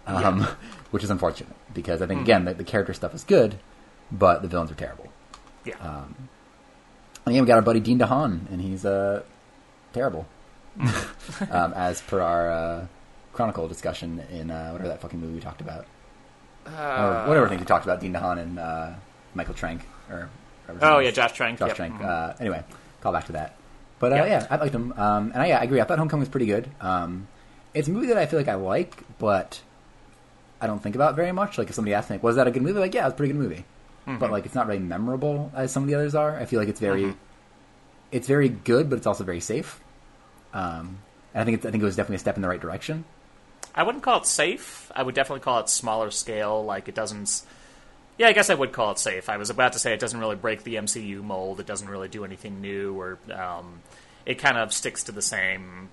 um, 0.07 0.41
which 0.91 1.03
is 1.03 1.09
unfortunate 1.09 1.53
because 1.73 2.01
I 2.01 2.07
think 2.07 2.21
again 2.21 2.45
the, 2.45 2.53
the 2.53 2.63
character 2.63 2.93
stuff 2.93 3.13
is 3.13 3.23
good, 3.25 3.55
but 4.11 4.41
the 4.41 4.47
villains 4.47 4.71
are 4.71 4.75
terrible. 4.75 5.09
yeah. 5.65 5.73
And 7.25 7.35
yeah, 7.35 7.41
we 7.41 7.47
got 7.47 7.55
our 7.55 7.61
buddy 7.61 7.79
Dean 7.79 7.99
DeHaan, 7.99 8.49
and 8.51 8.61
he's 8.61 8.85
uh, 8.85 9.23
terrible, 9.93 10.25
um, 11.51 11.73
as 11.73 12.01
per 12.01 12.19
our 12.21 12.51
uh, 12.51 12.87
Chronicle 13.33 13.67
discussion 13.67 14.19
in 14.31 14.51
uh, 14.51 14.69
whatever 14.71 14.89
that 14.89 15.01
fucking 15.01 15.19
movie 15.19 15.33
we 15.35 15.39
talked 15.41 15.61
about, 15.61 15.85
or 16.65 17.27
whatever 17.27 17.49
thing 17.49 17.59
we 17.59 17.65
talked 17.65 17.85
about 17.85 17.99
Dean 18.01 18.13
DeHaan 18.13 18.39
and 18.39 18.59
uh, 18.59 18.91
Michael 19.35 19.53
Trank, 19.55 19.81
or 20.09 20.29
oh 20.81 20.99
yeah. 20.99 21.11
Josh 21.11 21.33
Trank. 21.33 21.59
Josh 21.59 21.69
yep. 21.69 21.77
Trank. 21.77 21.95
Mhm. 21.99 22.05
Uh, 22.05 22.33
anyway, 22.39 22.63
call 23.01 23.11
back 23.11 23.25
to 23.27 23.33
that. 23.33 23.55
But 23.99 24.11
uh, 24.11 24.15
Yep. 24.17 24.27
yeah, 24.27 24.47
I 24.49 24.55
liked 24.57 24.75
him, 24.75 24.93
um, 24.97 25.31
and 25.33 25.41
I, 25.41 25.47
yeah, 25.47 25.59
I 25.59 25.63
agree. 25.63 25.79
I 25.79 25.85
thought 25.85 25.97
Homecoming 25.97 26.21
was 26.21 26.29
pretty 26.29 26.45
good. 26.47 26.69
Um, 26.81 27.27
it's 27.73 27.87
a 27.87 27.91
movie 27.91 28.07
that 28.07 28.17
I 28.17 28.25
feel 28.25 28.37
like 28.39 28.49
I 28.49 28.55
like, 28.55 28.95
but 29.17 29.61
I 30.59 30.67
don't 30.67 30.79
think 30.83 30.95
about 30.95 31.15
very 31.15 31.31
much. 31.31 31.57
Like 31.57 31.69
if 31.69 31.75
somebody 31.75 31.93
asks 31.93 32.09
me, 32.09 32.15
like, 32.15 32.23
"Was 32.23 32.35
that 32.35 32.47
a 32.47 32.51
good 32.51 32.61
movie?" 32.63 32.79
Like, 32.79 32.93
yeah, 32.93 33.05
it's 33.07 33.13
a 33.13 33.17
pretty 33.17 33.31
good 33.33 33.39
movie, 33.41 33.65
Mm-hmm. 34.07 34.17
but 34.19 34.31
like 34.31 34.45
it's 34.45 34.55
not 34.55 34.67
really 34.67 34.79
memorable 34.79 35.51
as 35.55 35.71
some 35.71 35.83
of 35.83 35.87
the 35.87 35.95
others 35.95 36.15
are. 36.15 36.37
I 36.37 36.45
feel 36.45 36.59
like 36.59 36.67
it's 36.69 36.79
very, 36.81 37.03
Mhm. 37.03 37.15
it's 38.11 38.27
very 38.27 38.49
good, 38.49 38.89
but 38.89 38.97
it's 38.97 39.07
also 39.07 39.23
very 39.23 39.39
safe. 39.39 39.79
Um, 40.53 40.97
and 41.33 41.41
I 41.41 41.45
think 41.45 41.57
it's, 41.57 41.65
I 41.65 41.71
think 41.71 41.81
it 41.81 41.85
was 41.85 41.95
definitely 41.95 42.17
a 42.17 42.19
step 42.19 42.35
in 42.35 42.41
the 42.41 42.49
right 42.49 42.59
direction. 42.61 43.05
I 43.73 43.83
wouldn't 43.83 44.03
call 44.03 44.19
it 44.19 44.25
safe. 44.27 44.91
I 44.95 45.01
would 45.01 45.15
definitely 45.15 45.39
call 45.41 45.59
it 45.59 45.69
smaller 45.69 46.11
scale. 46.11 46.63
Like 46.63 46.87
it 46.89 46.95
doesn't. 46.95 47.41
Yeah, 48.17 48.27
I 48.27 48.33
guess 48.33 48.49
I 48.49 48.53
would 48.53 48.71
call 48.71 48.91
it 48.91 48.99
safe. 48.99 49.27
I 49.29 49.37
was 49.37 49.49
about 49.49 49.73
to 49.73 49.79
say 49.79 49.93
it 49.93 49.99
doesn't 49.99 50.19
really 50.19 50.35
break 50.35 50.63
the 50.63 50.75
MCU 50.75 51.23
mold. 51.23 51.59
It 51.59 51.65
doesn't 51.65 51.87
really 51.89 52.07
do 52.09 52.23
anything 52.23 52.61
new, 52.61 52.93
or 52.99 53.17
um, 53.33 53.81
it 54.25 54.35
kind 54.35 54.57
of 54.57 54.71
sticks 54.71 55.03
to 55.05 55.11
the 55.11 55.21
same 55.21 55.89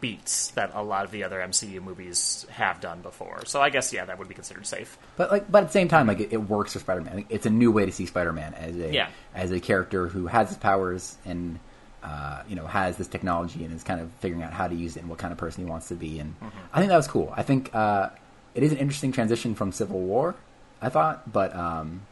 beats 0.00 0.48
that 0.48 0.72
a 0.74 0.82
lot 0.82 1.04
of 1.04 1.12
the 1.12 1.22
other 1.22 1.38
MCU 1.38 1.80
movies 1.80 2.44
have 2.50 2.80
done 2.80 3.00
before. 3.02 3.44
So 3.46 3.60
I 3.62 3.70
guess 3.70 3.92
yeah, 3.92 4.04
that 4.04 4.18
would 4.18 4.26
be 4.28 4.34
considered 4.34 4.66
safe. 4.66 4.98
But 5.16 5.30
like, 5.30 5.50
but 5.50 5.62
at 5.62 5.66
the 5.68 5.72
same 5.72 5.88
time, 5.88 6.08
like 6.08 6.20
it, 6.20 6.32
it 6.32 6.38
works 6.38 6.72
for 6.72 6.80
Spider-Man. 6.80 7.14
Like, 7.16 7.26
it's 7.30 7.46
a 7.46 7.50
new 7.50 7.70
way 7.70 7.86
to 7.86 7.92
see 7.92 8.04
Spider-Man 8.06 8.54
as 8.54 8.76
a 8.76 8.92
Yeah. 8.92 9.08
as 9.34 9.50
a 9.52 9.60
character 9.60 10.08
who 10.08 10.26
has 10.26 10.48
his 10.48 10.58
powers 10.58 11.16
and 11.24 11.60
uh, 12.02 12.42
you 12.48 12.56
know 12.56 12.66
has 12.66 12.96
this 12.96 13.06
technology 13.08 13.64
and 13.64 13.72
is 13.72 13.82
kind 13.84 14.00
of 14.00 14.10
figuring 14.20 14.42
out 14.42 14.52
how 14.52 14.66
to 14.68 14.74
use 14.74 14.96
it 14.96 15.00
and 15.00 15.08
what 15.08 15.18
kind 15.18 15.30
of 15.32 15.38
person 15.38 15.64
he 15.64 15.70
wants 15.70 15.88
to 15.88 15.94
be. 15.94 16.18
And 16.18 16.34
I 16.72 16.78
think 16.80 16.90
that 16.90 16.96
was 16.96 17.06
cool. 17.08 17.32
I 17.36 17.42
think 17.44 17.72
uh, 17.74 18.10
it 18.56 18.62
is 18.64 18.72
an 18.72 18.78
interesting 18.78 19.12
transition 19.12 19.54
from 19.54 19.70
Civil 19.72 20.00
War. 20.00 20.34
I 20.82 20.88
thought, 20.88 21.30
but 21.32 21.54
um, 21.54 22.02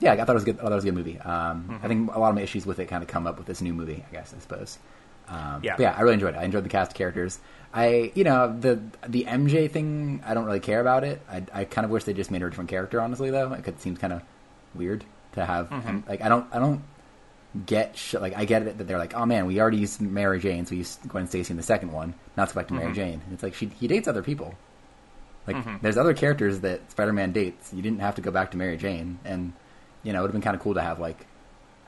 yeah, 0.00 0.12
I 0.12 0.16
thought 0.16 0.30
it 0.30 0.34
was 0.34 0.44
good. 0.44 0.58
I 0.58 0.62
thought 0.62 0.72
it 0.72 0.76
was 0.76 0.84
a 0.84 0.88
good 0.88 0.94
movie. 0.96 1.18
Um, 1.20 1.80
I 1.82 1.88
think 1.88 2.14
a 2.14 2.18
lot 2.18 2.28
of 2.30 2.34
my 2.34 2.42
issues 2.42 2.64
with 2.66 2.78
it 2.78 2.86
kind 2.86 3.02
of 3.02 3.08
come 3.08 3.26
up 3.26 3.36
with 3.38 3.46
this 3.46 3.60
new 3.60 3.72
movie. 3.74 4.04
I 4.08 4.12
guess 4.12 4.34
I 4.36 4.40
suppose. 4.40 4.78
Um, 5.28 5.60
Yeah. 5.62 5.76
but 5.76 5.82
yeah, 5.82 5.94
I 5.96 6.00
really 6.02 6.14
enjoyed 6.14 6.34
it. 6.34 6.38
I 6.38 6.44
enjoyed 6.44 6.64
the 6.64 6.68
cast 6.68 6.90
of 6.92 6.96
characters. 6.96 7.38
I, 7.72 8.12
you 8.14 8.24
know, 8.24 8.54
the 8.58 8.80
the 9.08 9.24
MJ 9.24 9.70
thing, 9.70 10.22
I 10.24 10.34
don't 10.34 10.44
really 10.44 10.60
care 10.60 10.80
about 10.80 11.02
it. 11.04 11.20
I, 11.30 11.42
I 11.52 11.64
kind 11.64 11.84
of 11.84 11.90
wish 11.90 12.04
they 12.04 12.12
just 12.12 12.30
made 12.30 12.40
her 12.42 12.46
a 12.48 12.50
different 12.50 12.70
character. 12.70 13.00
Honestly, 13.00 13.30
though, 13.30 13.46
like, 13.48 13.66
it 13.66 13.80
seems 13.80 13.98
kind 13.98 14.12
of 14.12 14.22
weird 14.74 15.04
to 15.32 15.44
have. 15.44 15.72
and, 15.72 16.04
like, 16.06 16.20
I 16.22 16.28
don't, 16.28 16.46
I 16.54 16.58
don't 16.60 16.82
get 17.66 17.96
sh- 17.96 18.14
like 18.14 18.36
I 18.36 18.44
get 18.44 18.62
it 18.66 18.78
that 18.78 18.84
they're 18.88 18.98
like, 18.98 19.14
oh 19.14 19.26
man, 19.26 19.46
we 19.46 19.60
already 19.60 19.76
used 19.78 20.00
Mary 20.00 20.40
Jane, 20.40 20.66
so 20.66 20.72
we 20.72 20.78
used 20.78 21.06
Gwen 21.08 21.26
Stacy 21.26 21.52
in 21.52 21.56
the 21.56 21.62
second 21.62 21.92
one. 21.92 22.08
Not 22.36 22.44
let's 22.44 22.52
go 22.52 22.60
back 22.60 22.68
to 22.68 22.74
Mary 22.74 22.92
Jane. 22.92 23.20
And 23.24 23.32
it's 23.32 23.42
like 23.42 23.54
she 23.54 23.66
he 23.66 23.86
dates 23.88 24.08
other 24.08 24.22
people. 24.22 24.54
Like, 25.46 25.82
there's 25.82 25.96
other 25.98 26.14
characters 26.14 26.60
that 26.60 26.90
Spider-Man 26.90 27.32
dates. 27.32 27.72
You 27.72 27.82
didn't 27.82 28.00
have 28.00 28.14
to 28.14 28.22
go 28.22 28.30
back 28.30 28.50
to 28.52 28.56
Mary 28.56 28.76
Jane, 28.76 29.18
and 29.24 29.52
you 30.02 30.12
know, 30.12 30.20
it 30.20 30.22
would 30.22 30.28
have 30.28 30.32
been 30.32 30.42
kind 30.42 30.56
of 30.56 30.62
cool 30.62 30.74
to 30.74 30.80
have 30.82 30.98
like, 31.00 31.26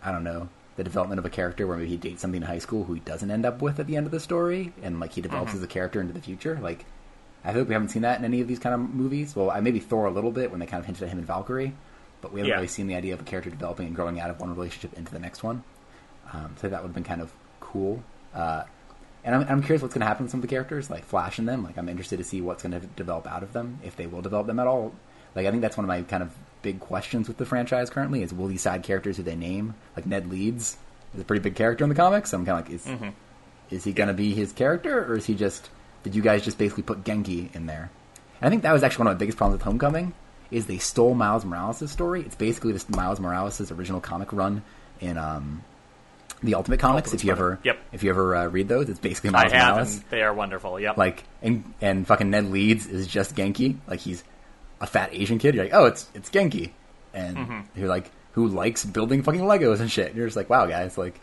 I 0.02 0.12
don't 0.12 0.24
know, 0.24 0.48
the 0.76 0.84
development 0.84 1.18
of 1.18 1.24
a 1.24 1.30
character 1.30 1.66
where 1.66 1.76
maybe 1.76 1.88
he 1.90 1.96
dates 1.96 2.20
something 2.22 2.40
in 2.42 2.46
high 2.46 2.58
school 2.58 2.84
who 2.84 2.94
he 2.94 3.00
doesn't 3.00 3.30
end 3.30 3.46
up 3.46 3.62
with 3.62 3.78
at 3.80 3.86
the 3.86 3.96
end 3.96 4.06
of 4.06 4.12
the 4.12 4.20
story, 4.20 4.72
and 4.82 5.00
like 5.00 5.12
he 5.12 5.20
develops 5.22 5.54
as 5.54 5.62
a 5.62 5.66
character 5.66 6.00
into 6.00 6.12
the 6.12 6.20
future. 6.20 6.58
Like, 6.60 6.84
I 7.44 7.52
hope 7.52 7.68
we 7.68 7.74
haven't 7.74 7.88
seen 7.90 8.02
that 8.02 8.18
in 8.18 8.24
any 8.24 8.40
of 8.40 8.48
these 8.48 8.58
kind 8.58 8.74
of 8.74 8.80
movies. 8.94 9.34
Well, 9.36 9.50
I 9.50 9.60
maybe 9.60 9.78
Thor 9.80 10.06
a 10.06 10.10
little 10.10 10.32
bit 10.32 10.50
when 10.50 10.60
they 10.60 10.66
kind 10.66 10.80
of 10.80 10.86
hinted 10.86 11.04
at 11.04 11.08
him 11.10 11.18
and 11.18 11.26
Valkyrie, 11.26 11.72
but 12.20 12.32
we 12.32 12.40
haven't 12.40 12.50
Yeah. 12.50 12.56
really 12.56 12.68
seen 12.68 12.86
the 12.88 12.94
idea 12.96 13.14
of 13.14 13.20
a 13.20 13.24
character 13.24 13.50
developing 13.50 13.86
and 13.86 13.96
growing 13.96 14.20
out 14.20 14.30
of 14.30 14.38
one 14.40 14.54
relationship 14.54 14.92
into 14.98 15.12
the 15.12 15.18
next 15.20 15.42
one. 15.42 15.62
Um, 16.32 16.54
so 16.60 16.68
that 16.68 16.82
would 16.82 16.88
have 16.88 16.94
been 16.94 17.04
kind 17.04 17.20
of 17.22 17.32
cool. 17.60 18.02
Uh, 18.34 18.64
and 19.26 19.34
I'm, 19.34 19.46
I'm 19.48 19.62
curious 19.62 19.82
what's 19.82 19.92
going 19.92 20.00
to 20.00 20.06
happen 20.06 20.24
with 20.24 20.30
some 20.30 20.38
of 20.38 20.42
the 20.42 20.48
characters, 20.48 20.88
like 20.88 21.04
Flash 21.04 21.38
and 21.38 21.46
them. 21.46 21.62
Like, 21.62 21.76
I'm 21.76 21.88
interested 21.88 22.16
to 22.16 22.24
see 22.24 22.40
what's 22.40 22.62
going 22.62 22.80
to 22.80 22.86
develop 22.86 23.26
out 23.26 23.42
of 23.42 23.52
them, 23.52 23.80
if 23.84 23.96
they 23.96 24.06
will 24.06 24.22
develop 24.22 24.46
them 24.46 24.60
at 24.60 24.66
all. 24.66 24.94
Like, 25.34 25.46
I 25.46 25.50
think 25.50 25.60
that's 25.60 25.76
one 25.76 25.84
of 25.84 25.88
my 25.88 26.00
kind 26.02 26.22
of 26.22 26.32
big 26.62 26.80
questions 26.80 27.28
with 27.28 27.36
the 27.36 27.44
franchise 27.44 27.90
currently 27.90 28.22
is 28.22 28.32
will 28.32 28.46
these 28.46 28.62
side 28.62 28.82
characters 28.82 29.18
who 29.18 29.22
they 29.22 29.36
name, 29.36 29.74
like 29.94 30.06
Ned 30.06 30.30
Leeds, 30.30 30.78
is 31.14 31.20
a 31.20 31.24
pretty 31.24 31.42
big 31.42 31.56
character 31.56 31.84
in 31.84 31.90
the 31.90 31.96
comics. 31.96 32.30
So 32.30 32.38
I'm 32.38 32.46
kind 32.46 32.60
of 32.60 32.66
like, 32.66 32.74
is, 32.74 32.86
is 33.70 33.84
he 33.84 33.92
going 33.92 34.08
to 34.08 34.14
be 34.14 34.32
his 34.32 34.52
character, 34.52 35.04
or 35.04 35.16
is 35.16 35.26
he 35.26 35.34
just, 35.34 35.68
did 36.04 36.14
you 36.14 36.22
guys 36.22 36.44
just 36.44 36.56
basically 36.56 36.84
put 36.84 37.04
Ganke 37.04 37.54
in 37.54 37.66
there? 37.66 37.90
And 38.40 38.46
I 38.46 38.50
think 38.50 38.62
that 38.62 38.72
was 38.72 38.82
actually 38.82 39.06
one 39.06 39.08
of 39.08 39.14
my 39.16 39.18
biggest 39.18 39.36
problems 39.36 39.58
with 39.58 39.64
Homecoming, 39.64 40.14
is 40.50 40.66
they 40.66 40.78
stole 40.78 41.14
Miles 41.14 41.44
Morales' 41.44 41.90
story. 41.90 42.20
It's 42.22 42.36
basically 42.36 42.72
this 42.72 42.88
Miles 42.88 43.18
Morales' 43.18 43.72
original 43.72 44.00
comic 44.00 44.32
run 44.32 44.62
in 45.00 45.18
um, 45.18 45.64
the 46.42 46.54
Ultimate 46.54 46.80
Comics. 46.80 47.08
Ultimate 47.08 47.20
if 47.20 47.24
you 47.24 47.32
ever, 47.32 47.58
Yep. 47.64 47.78
if 47.92 48.02
you 48.02 48.10
ever 48.10 48.36
uh, 48.36 48.46
read 48.48 48.68
those, 48.68 48.88
it's 48.88 48.98
basically 49.00 49.30
I 49.30 49.32
Miles 49.32 49.52
have, 49.52 49.74
Morales. 49.76 50.00
they 50.10 50.22
are 50.22 50.34
wonderful. 50.34 50.78
Yep. 50.80 50.96
Like, 50.96 51.24
and 51.42 51.72
and 51.80 52.06
fucking 52.06 52.30
Ned 52.30 52.50
Leeds 52.50 52.86
is 52.86 53.06
just 53.06 53.34
Ganke. 53.34 53.76
Like 53.86 54.00
he's 54.00 54.22
a 54.80 54.86
fat 54.86 55.10
Asian 55.12 55.38
kid. 55.38 55.54
You're 55.54 55.64
like, 55.64 55.74
oh, 55.74 55.86
it's 55.86 56.08
it's 56.14 56.30
Ganke, 56.30 56.70
and 57.14 57.36
Mm-hmm. 57.36 57.78
you're 57.80 57.88
like, 57.88 58.10
who 58.32 58.48
likes 58.48 58.84
building 58.84 59.22
fucking 59.22 59.40
Legos 59.40 59.80
and 59.80 59.90
shit. 59.90 60.08
And 60.08 60.16
you're 60.16 60.26
just 60.26 60.36
like, 60.36 60.50
wow, 60.50 60.66
guys, 60.66 60.98
like, 60.98 61.18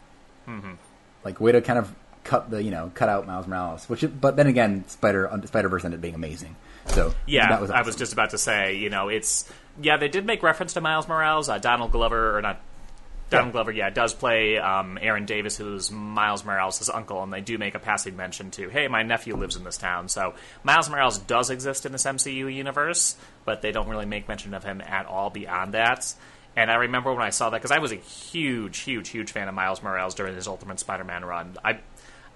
like 1.24 1.39
way 1.39 1.51
to 1.51 1.62
kind 1.62 1.79
of 1.79 1.93
cut 2.24 2.50
the 2.50 2.63
you 2.63 2.72
know 2.72 2.91
cut 2.96 3.10
out 3.10 3.27
Miles 3.27 3.48
Morales. 3.48 3.88
Which, 3.89 4.03
it- 4.03 4.20
but 4.20 4.36
then 4.36 4.48
again, 4.48 4.86
Spider 4.88 5.29
Spider 5.46 5.70
Verse 5.70 5.86
ended 5.86 6.00
up 6.00 6.01
being 6.01 6.15
amazing. 6.15 6.55
So 6.88 7.13
Yeah, 7.25 7.48
that 7.50 7.62
was 7.62 7.70
I 7.72 7.82
was 7.82 7.96
just 7.96 8.13
about 8.13 8.32
to 8.32 8.38
say, 8.38 8.75
you 8.75 8.89
know, 8.89 9.08
it's 9.10 9.50
yeah, 9.82 9.98
they 9.98 10.08
did 10.10 10.25
make 10.25 10.43
reference 10.43 10.74
to 10.74 10.82
Miles 10.82 11.08
Morales. 11.08 11.50
Uh, 11.50 11.58
Donald 11.58 11.91
Glover, 11.91 12.38
or 12.38 12.41
not 12.41 12.60
Donald 13.34 13.48
Yeah. 13.50 13.52
Glover, 13.52 13.72
yeah, 13.72 13.90
does 13.90 14.13
play 14.13 14.58
um, 14.58 14.98
Aaron 15.02 15.25
Davis, 15.25 15.58
who's 15.58 15.92
Miles 15.92 16.46
Morales' 16.46 16.90
uncle, 16.90 17.22
and 17.24 17.34
they 17.34 17.42
do 17.42 17.58
make 17.58 17.75
a 17.75 17.80
passing 17.80 18.16
mention 18.16 18.52
to, 18.52 18.70
hey, 18.70 18.88
my 18.88 19.04
nephew 19.04 19.36
lives 19.36 19.56
in 19.56 19.63
this 19.63 19.78
town. 19.78 20.08
So 20.08 20.34
Miles 20.63 20.90
Morales 20.90 21.18
does 21.18 21.50
exist 21.50 21.86
in 21.86 21.92
this 21.92 22.04
MCU 22.04 22.54
universe, 22.54 23.16
but 23.46 23.62
they 23.62 23.72
don't 23.72 23.90
really 23.90 24.06
make 24.06 24.28
mention 24.28 24.54
of 24.54 24.63
him 24.63 24.82
at 24.82 25.06
all 25.06 25.30
beyond 25.30 25.74
that. 25.74 26.13
And 26.56 26.70
I 26.70 26.75
remember 26.75 27.12
when 27.13 27.24
I 27.24 27.32
saw 27.32 27.50
that 27.50 27.58
because 27.58 27.72
I 27.72 27.80
was 27.80 27.92
a 27.92 27.96
huge, 27.96 28.80
huge, 28.80 29.10
huge 29.10 29.32
fan 29.32 29.48
of 29.48 29.56
Miles 29.56 29.82
Morales 29.82 30.13
during 30.13 30.36
his 30.36 30.48
Ultimate 30.48 30.80
Spider-Man 30.80 31.25
run. 31.25 31.58
I 31.63 31.80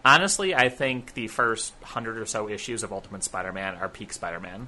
honestly, 0.03 0.55
I 0.55 0.69
think 0.69 1.13
the 1.13 1.27
first 1.27 1.73
hundred 1.83 2.17
or 2.17 2.25
so 2.25 2.49
issues 2.49 2.83
of 2.83 2.91
Ultimate 2.91 3.23
Spider-Man 3.23 3.75
are 3.75 3.87
peak 3.89 4.13
Spider-Man. 4.13 4.67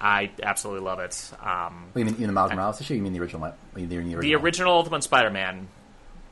I 0.00 0.30
absolutely 0.42 0.84
love 0.84 1.00
it. 1.00 1.30
Um, 1.42 1.86
You 1.94 2.04
mean, 2.04 2.16
you 2.18 2.26
the 2.26 2.32
Miles 2.32 2.52
Morales 2.52 2.80
issue? 2.80 2.94
You 2.94 3.02
mean 3.02 3.12
the 3.12 3.20
original? 3.20 3.40
one? 3.40 3.52
The 3.74 3.96
original? 3.98 4.20
the 4.20 4.34
original 4.36 4.72
Ultimate 4.74 5.02
Spider-Man, 5.02 5.66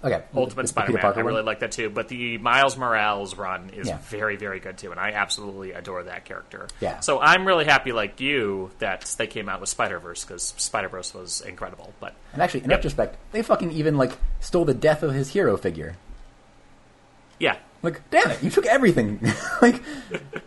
okay, 0.04 0.22
Ultimate 0.34 0.54
The- 0.56 0.62
the 0.62 0.68
Spider-Man, 0.68 1.04
I 1.04 1.20
really 1.20 1.34
one? 1.36 1.44
like 1.46 1.58
that 1.60 1.72
too. 1.72 1.90
But 1.90 2.06
the 2.08 2.38
Miles 2.38 2.76
Morales 2.76 3.34
run 3.36 3.70
is 3.70 3.88
Yeah. 3.88 3.98
very, 4.08 4.36
very 4.36 4.60
good 4.60 4.78
too, 4.78 4.92
and 4.92 5.00
I 5.00 5.10
absolutely 5.10 5.72
adore 5.72 6.04
that 6.04 6.24
character. 6.24 6.68
Yeah. 6.80 7.00
So 7.00 7.18
I'm 7.20 7.44
really 7.44 7.64
happy, 7.64 7.90
like 7.90 8.20
you, 8.20 8.70
that 8.78 9.12
they 9.18 9.26
came 9.26 9.48
out 9.48 9.58
with 9.60 9.68
Spider 9.68 9.98
Verse 9.98 10.24
because 10.24 10.54
Spider 10.56 10.88
Verse 10.88 11.12
was 11.12 11.40
incredible. 11.40 11.92
But 11.98 12.14
And 12.32 12.42
actually, 12.42 12.62
in 12.64 12.70
Yep. 12.70 12.78
retrospect, 12.78 13.16
they 13.32 13.42
fucking 13.42 13.72
even 13.72 13.96
like 13.96 14.12
stole 14.38 14.64
the 14.64 14.74
death 14.74 15.02
of 15.02 15.12
his 15.12 15.30
hero 15.30 15.56
figure. 15.56 15.96
yeah, 17.40 17.56
Like, 17.82 18.08
damn 18.10 18.30
it, 18.30 18.42
you 18.42 18.50
took 18.50 18.66
everything. 18.66 19.20
like, 19.62 19.82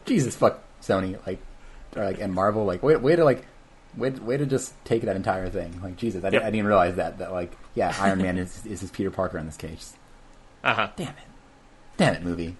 Jesus, 0.06 0.36
fuck 0.36 0.62
Sony, 0.82 1.18
like, 1.28 1.40
or 1.96 2.04
like, 2.06 2.20
and 2.20 2.34
Marvel, 2.34 2.66
like, 2.66 2.84
way, 2.84 2.96
way 2.96 3.16
to 3.16 3.24
like, 3.24 3.46
way, 3.98 4.10
way 4.12 4.38
to 4.38 4.46
just 4.46 4.74
take 4.86 5.02
that 5.04 5.16
entire 5.16 5.50
thing. 5.50 5.80
Like, 5.82 5.98
Jesus, 5.98 6.24
I, 6.24 6.28
Yep. 6.28 6.32
didn't, 6.34 6.46
I 6.48 6.50
didn't 6.52 6.68
realize 6.68 6.96
that. 6.98 7.18
That 7.20 7.32
like, 7.32 7.56
yeah, 7.76 7.96
Iron 8.00 8.22
Man 8.22 8.38
is 8.38 8.66
is 8.66 8.82
his 8.82 8.92
Peter 8.92 9.12
Parker 9.12 9.38
in 9.38 9.46
this 9.46 9.58
case. 9.58 9.94
uh 10.64 10.74
huh. 10.74 10.90
Damn 10.96 11.10
it, 11.10 11.14
damn 11.98 12.14
it, 12.16 12.24
movie. 12.24 12.56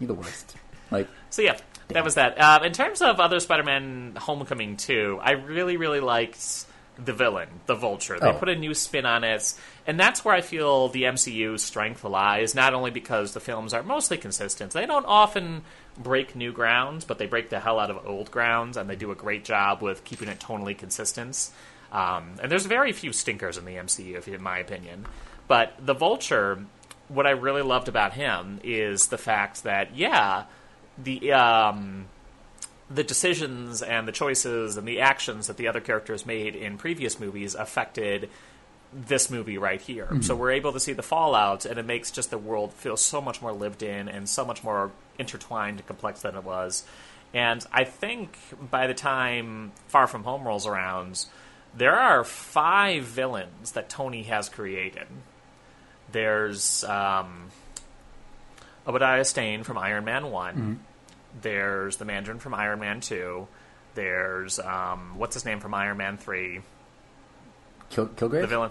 You're 0.00 0.08
the 0.08 0.14
worst. 0.14 0.56
Like, 0.90 1.08
So 1.30 1.42
yeah, 1.42 1.56
that 1.88 2.04
was 2.04 2.14
that. 2.16 2.40
Um, 2.40 2.64
in 2.64 2.72
terms 2.72 3.00
of 3.02 3.20
other 3.20 3.38
Spider-Man 3.40 4.14
Homecoming 4.16 4.76
2, 4.76 5.20
I 5.22 5.32
really, 5.32 5.76
really 5.76 6.00
liked 6.00 6.66
the 7.04 7.12
villain, 7.12 7.48
the 7.66 7.74
Vulture. 7.74 8.18
They 8.20 8.28
Oh. 8.28 8.38
put 8.38 8.48
a 8.48 8.54
new 8.56 8.74
spin 8.74 9.06
on 9.06 9.24
it, 9.24 9.54
and 9.86 9.98
that's 9.98 10.24
where 10.24 10.34
I 10.34 10.40
feel 10.40 10.88
the 10.88 11.04
MCU's 11.04 11.62
strength 11.62 12.04
lies. 12.04 12.54
Not 12.54 12.74
only 12.74 12.90
because 12.90 13.32
the 13.34 13.40
films 13.40 13.72
are 13.74 13.82
mostly 13.82 14.16
consistent, 14.18 14.72
they 14.72 14.86
don't 14.86 15.06
often 15.06 15.62
break 15.98 16.36
new 16.36 16.52
grounds, 16.52 17.04
but 17.04 17.18
they 17.18 17.26
break 17.26 17.50
the 17.50 17.60
hell 17.60 17.78
out 17.78 17.90
of 17.90 18.06
old 18.06 18.30
grounds, 18.30 18.76
and 18.76 18.88
they 18.88 18.96
do 18.96 19.10
a 19.10 19.14
great 19.14 19.44
job 19.44 19.82
with 19.82 20.04
keeping 20.04 20.28
it 20.28 20.38
tonally 20.40 20.76
consistent. 20.76 21.50
Um, 21.90 22.36
and 22.42 22.50
there's 22.50 22.66
very 22.66 22.92
few 22.92 23.12
stinkers 23.12 23.58
in 23.58 23.64
the 23.64 23.76
MCU, 23.76 24.26
in 24.26 24.42
my 24.42 24.58
opinion. 24.58 25.06
But 25.48 25.74
the 25.78 25.92
Vulture, 25.94 26.64
what 27.08 27.26
I 27.26 27.30
really 27.30 27.62
loved 27.62 27.88
about 27.88 28.14
him 28.14 28.60
is 28.64 29.08
the 29.08 29.18
fact 29.18 29.64
that 29.64 29.94
yeah, 29.96 30.44
the 30.96 31.32
um, 31.32 32.06
the 32.92 33.04
decisions 33.04 33.82
and 33.82 34.06
the 34.06 34.12
choices 34.12 34.76
and 34.76 34.86
the 34.86 35.00
actions 35.00 35.46
that 35.46 35.56
the 35.56 35.68
other 35.68 35.80
characters 35.80 36.26
made 36.26 36.54
in 36.54 36.76
previous 36.78 37.18
movies 37.20 37.54
affected 37.54 38.28
this 38.92 39.30
movie 39.30 39.56
right 39.56 39.80
here. 39.80 40.08
So 40.20 40.36
we're 40.36 40.50
able 40.50 40.74
to 40.74 40.80
see 40.80 40.92
the 40.92 41.02
fallout, 41.02 41.64
and 41.64 41.78
it 41.78 41.86
makes 41.86 42.10
just 42.10 42.30
the 42.30 42.36
world 42.36 42.74
feel 42.74 42.98
so 42.98 43.22
much 43.22 43.40
more 43.40 43.52
lived 43.52 43.82
in 43.82 44.08
and 44.08 44.28
so 44.28 44.44
much 44.44 44.62
more 44.62 44.90
intertwined 45.18 45.78
and 45.78 45.86
complex 45.86 46.20
than 46.20 46.36
it 46.36 46.44
was. 46.44 46.84
And 47.32 47.64
I 47.72 47.84
think 47.84 48.36
by 48.70 48.86
the 48.86 48.94
time 48.94 49.72
Far 49.88 50.06
From 50.06 50.24
Home 50.24 50.46
rolls 50.46 50.66
around, 50.66 51.24
there 51.74 51.94
are 51.98 52.22
five 52.24 53.04
villains 53.04 53.72
that 53.72 53.88
Tony 53.88 54.24
has 54.24 54.50
created. 54.50 55.06
There's 56.10 56.84
um, 56.84 57.48
Obadiah 58.86 59.24
Stane 59.24 59.62
from 59.62 59.78
Iron 59.78 60.04
Man 60.04 60.30
one. 60.30 60.54
There's 61.40 61.96
the 61.96 62.04
Mandarin 62.04 62.38
from 62.38 62.54
Iron 62.54 62.80
Man 62.80 63.00
two. 63.00 63.48
There's 63.94 64.58
um, 64.58 65.18
what's 65.18 65.34
his 65.34 65.44
name 65.44 65.60
from 65.60 65.74
Iron 65.74 65.96
Man 65.96 66.16
three. 66.18 66.60
Kill, 67.90 68.06
Kilgrave. 68.08 68.42
The 68.42 68.46
villain, 68.46 68.70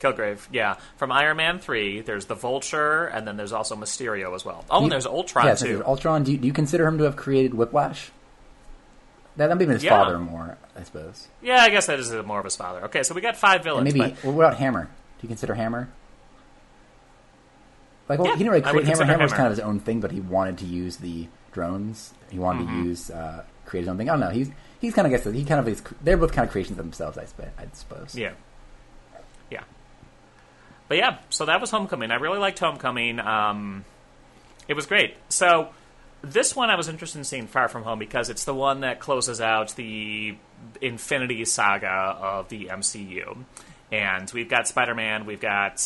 Kilgrave. 0.00 0.46
Yeah, 0.52 0.76
from 0.96 1.12
Iron 1.12 1.36
Man 1.36 1.58
three. 1.58 2.00
There's 2.00 2.26
the 2.26 2.34
Vulture, 2.34 3.06
and 3.06 3.26
then 3.26 3.36
there's 3.36 3.52
also 3.52 3.76
Mysterio 3.76 4.34
as 4.34 4.44
well. 4.44 4.64
Oh, 4.70 4.82
and 4.82 4.92
there's 4.92 5.06
Ultron 5.06 5.46
yeah, 5.46 5.54
too. 5.54 5.82
Ultron. 5.86 6.22
Do 6.24 6.32
you, 6.32 6.38
do 6.38 6.46
you 6.46 6.52
consider 6.52 6.86
him 6.86 6.98
to 6.98 7.04
have 7.04 7.16
created 7.16 7.54
Whiplash? 7.54 8.10
That 9.36 9.48
that 9.48 9.56
may 9.56 9.64
have 9.64 9.74
his 9.74 9.84
Yeah. 9.84 9.90
father 10.02 10.18
more, 10.18 10.58
I 10.76 10.82
suppose. 10.82 11.28
yeah, 11.40 11.58
I 11.62 11.70
guess 11.70 11.86
that 11.86 11.98
is 12.00 12.12
more 12.12 12.38
of 12.40 12.44
his 12.44 12.56
father. 12.56 12.84
Okay, 12.86 13.02
so 13.04 13.14
we 13.14 13.20
got 13.20 13.36
five 13.36 13.56
And 13.56 13.64
villains. 13.64 13.84
maybe 13.94 14.00
but- 14.14 14.24
well, 14.24 14.32
what 14.34 14.44
about 14.46 14.58
Hammer? 14.58 14.84
Do 14.84 15.22
you 15.22 15.28
consider 15.28 15.54
Hammer? 15.54 15.88
Like, 18.08 18.18
well, 18.18 18.28
Yeah, 18.28 18.32
he 18.34 18.38
didn't 18.38 18.50
really 18.52 18.62
create 18.62 18.86
Hammer. 18.86 19.04
Hammer 19.04 19.22
was 19.24 19.32
kind 19.32 19.46
of 19.46 19.50
his 19.52 19.60
own 19.60 19.80
thing, 19.80 20.00
but 20.00 20.10
he 20.12 20.20
wanted 20.20 20.58
to 20.58 20.64
use 20.64 20.96
the 20.96 21.28
drones. 21.52 22.12
He 22.30 22.38
wanted 22.38 22.66
to 22.66 22.72
use 22.74 23.10
uh, 23.10 23.44
create 23.64 23.82
his 23.82 23.88
own 23.88 23.96
thing. 23.98 24.08
I 24.08 24.12
don't 24.12 24.20
know. 24.20 24.30
He's 24.30 24.50
he's 24.80 24.94
kind 24.94 25.06
of 25.06 25.10
gets 25.10 25.24
he 25.24 25.44
kind 25.44 25.60
of 25.60 25.68
is. 25.68 25.82
They're 26.02 26.16
both 26.16 26.32
kind 26.32 26.46
of 26.46 26.52
creations 26.52 26.78
of 26.78 26.84
themselves. 26.84 27.18
I, 27.18 27.24
sp- 27.28 27.54
I 27.58 27.66
suppose. 27.72 28.14
Yeah. 28.16 28.32
Yeah. 29.50 29.64
But 30.88 30.98
yeah, 30.98 31.18
so 31.30 31.46
that 31.46 31.60
was 31.60 31.70
Homecoming. 31.70 32.10
I 32.10 32.16
really 32.16 32.38
liked 32.38 32.58
Homecoming. 32.58 33.20
Um, 33.20 33.84
it 34.66 34.74
was 34.74 34.86
great. 34.86 35.16
So 35.28 35.70
this 36.22 36.56
one 36.56 36.70
I 36.70 36.76
was 36.76 36.88
interested 36.88 37.18
in 37.18 37.24
seeing 37.24 37.46
Far 37.46 37.68
From 37.68 37.84
Home 37.84 37.98
because 37.98 38.30
it's 38.30 38.44
the 38.44 38.54
one 38.54 38.80
that 38.80 39.00
closes 39.00 39.40
out 39.40 39.74
the 39.76 40.36
Infinity 40.80 41.44
Saga 41.44 41.88
of 41.88 42.48
the 42.48 42.66
MCU. 42.66 43.44
And 43.92 44.30
we've 44.32 44.48
got 44.48 44.68
Spider 44.68 44.94
Man, 44.94 45.24
we've 45.24 45.40
got 45.40 45.80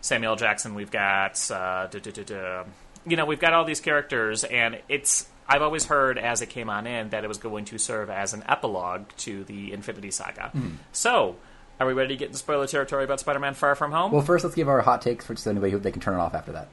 Samuel 0.00 0.36
Jackson, 0.36 0.74
we've 0.74 0.90
got 0.90 1.50
uh, 1.50 1.86
duh, 1.88 1.98
duh, 1.98 2.22
duh. 2.22 2.64
You 3.08 3.16
know, 3.16 3.24
we've 3.24 3.40
got 3.40 3.52
all 3.52 3.64
these 3.64 3.80
characters, 3.80 4.44
and 4.44 4.78
it's 4.88 5.26
I've 5.48 5.62
always 5.62 5.86
heard 5.86 6.18
as 6.18 6.42
it 6.42 6.46
came 6.50 6.68
on 6.70 6.86
in 6.86 7.10
that 7.10 7.24
it 7.24 7.28
was 7.28 7.38
going 7.38 7.64
to 7.66 7.78
serve 7.78 8.10
as 8.10 8.34
an 8.34 8.44
epilogue 8.48 9.08
to 9.18 9.44
the 9.44 9.72
Infinity 9.72 10.10
Saga. 10.10 10.52
So, 10.92 11.36
are 11.80 11.86
we 11.86 11.92
ready 11.94 12.14
to 12.14 12.16
get 12.18 12.26
into 12.26 12.38
spoiler 12.38 12.66
territory 12.66 13.04
about 13.04 13.20
Spider-Man: 13.20 13.54
Far 13.54 13.74
From 13.74 13.92
Home? 13.92 14.12
Well, 14.12 14.22
first 14.22 14.44
let's 14.44 14.56
give 14.56 14.68
our 14.68 14.80
hot 14.82 15.00
takes 15.02 15.24
for 15.24 15.34
so 15.36 15.50
anybody 15.50 15.72
who 15.72 15.78
they 15.78 15.90
can 15.92 16.00
turn 16.02 16.14
it 16.14 16.18
off 16.20 16.34
after 16.34 16.52
that. 16.52 16.68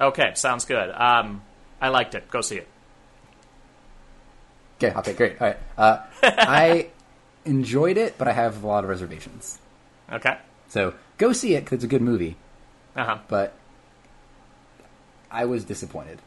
okay, 0.00 0.32
sounds 0.34 0.64
good. 0.64 0.90
Um, 0.90 1.42
I 1.80 1.88
liked 1.88 2.14
it. 2.14 2.28
Go 2.30 2.40
see 2.40 2.56
it. 2.58 2.68
Okay, 4.78 4.90
hot 4.90 5.04
take, 5.04 5.16
great. 5.16 5.40
All 5.40 5.46
right, 5.48 5.56
uh, 5.76 5.98
I 6.22 6.88
enjoyed 7.44 7.96
it, 7.96 8.16
but 8.16 8.28
I 8.28 8.32
have 8.32 8.62
a 8.62 8.66
lot 8.66 8.84
of 8.84 8.90
reservations. 8.90 9.58
Okay. 10.12 10.36
So 10.68 10.94
go 11.16 11.32
see 11.32 11.54
it 11.54 11.64
because 11.64 11.76
it's 11.76 11.84
a 11.84 11.88
good 11.88 12.02
movie, 12.02 12.36
Uh 12.94 13.04
huh. 13.04 13.18
but 13.28 13.54
I 15.30 15.44
was 15.44 15.64
disappointed. 15.64 16.18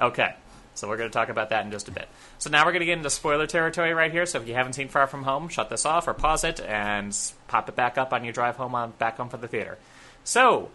Okay. 0.00 0.34
So 0.74 0.88
we're 0.88 0.96
going 0.96 1.10
to 1.10 1.14
talk 1.14 1.28
about 1.28 1.50
that 1.50 1.64
in 1.64 1.70
just 1.70 1.88
a 1.88 1.90
bit. 1.90 2.08
So 2.38 2.48
now 2.50 2.64
we're 2.64 2.72
going 2.72 2.80
to 2.80 2.86
get 2.86 2.96
into 2.96 3.10
spoiler 3.10 3.46
territory 3.46 3.92
right 3.92 4.10
here. 4.10 4.24
So 4.24 4.40
if 4.40 4.48
you 4.48 4.54
haven't 4.54 4.72
seen 4.72 4.88
Far 4.88 5.06
From 5.06 5.22
Home, 5.24 5.48
shut 5.48 5.68
this 5.68 5.84
off 5.84 6.08
or 6.08 6.14
pause 6.14 6.44
it 6.44 6.60
and 6.60 7.16
pop 7.48 7.68
it 7.68 7.76
back 7.76 7.98
up 7.98 8.12
on 8.12 8.24
your 8.24 8.32
drive 8.32 8.56
home 8.56 8.74
on 8.74 8.92
back 8.92 9.18
home 9.18 9.28
from 9.28 9.42
the 9.42 9.48
theater. 9.48 9.76
So, 10.24 10.70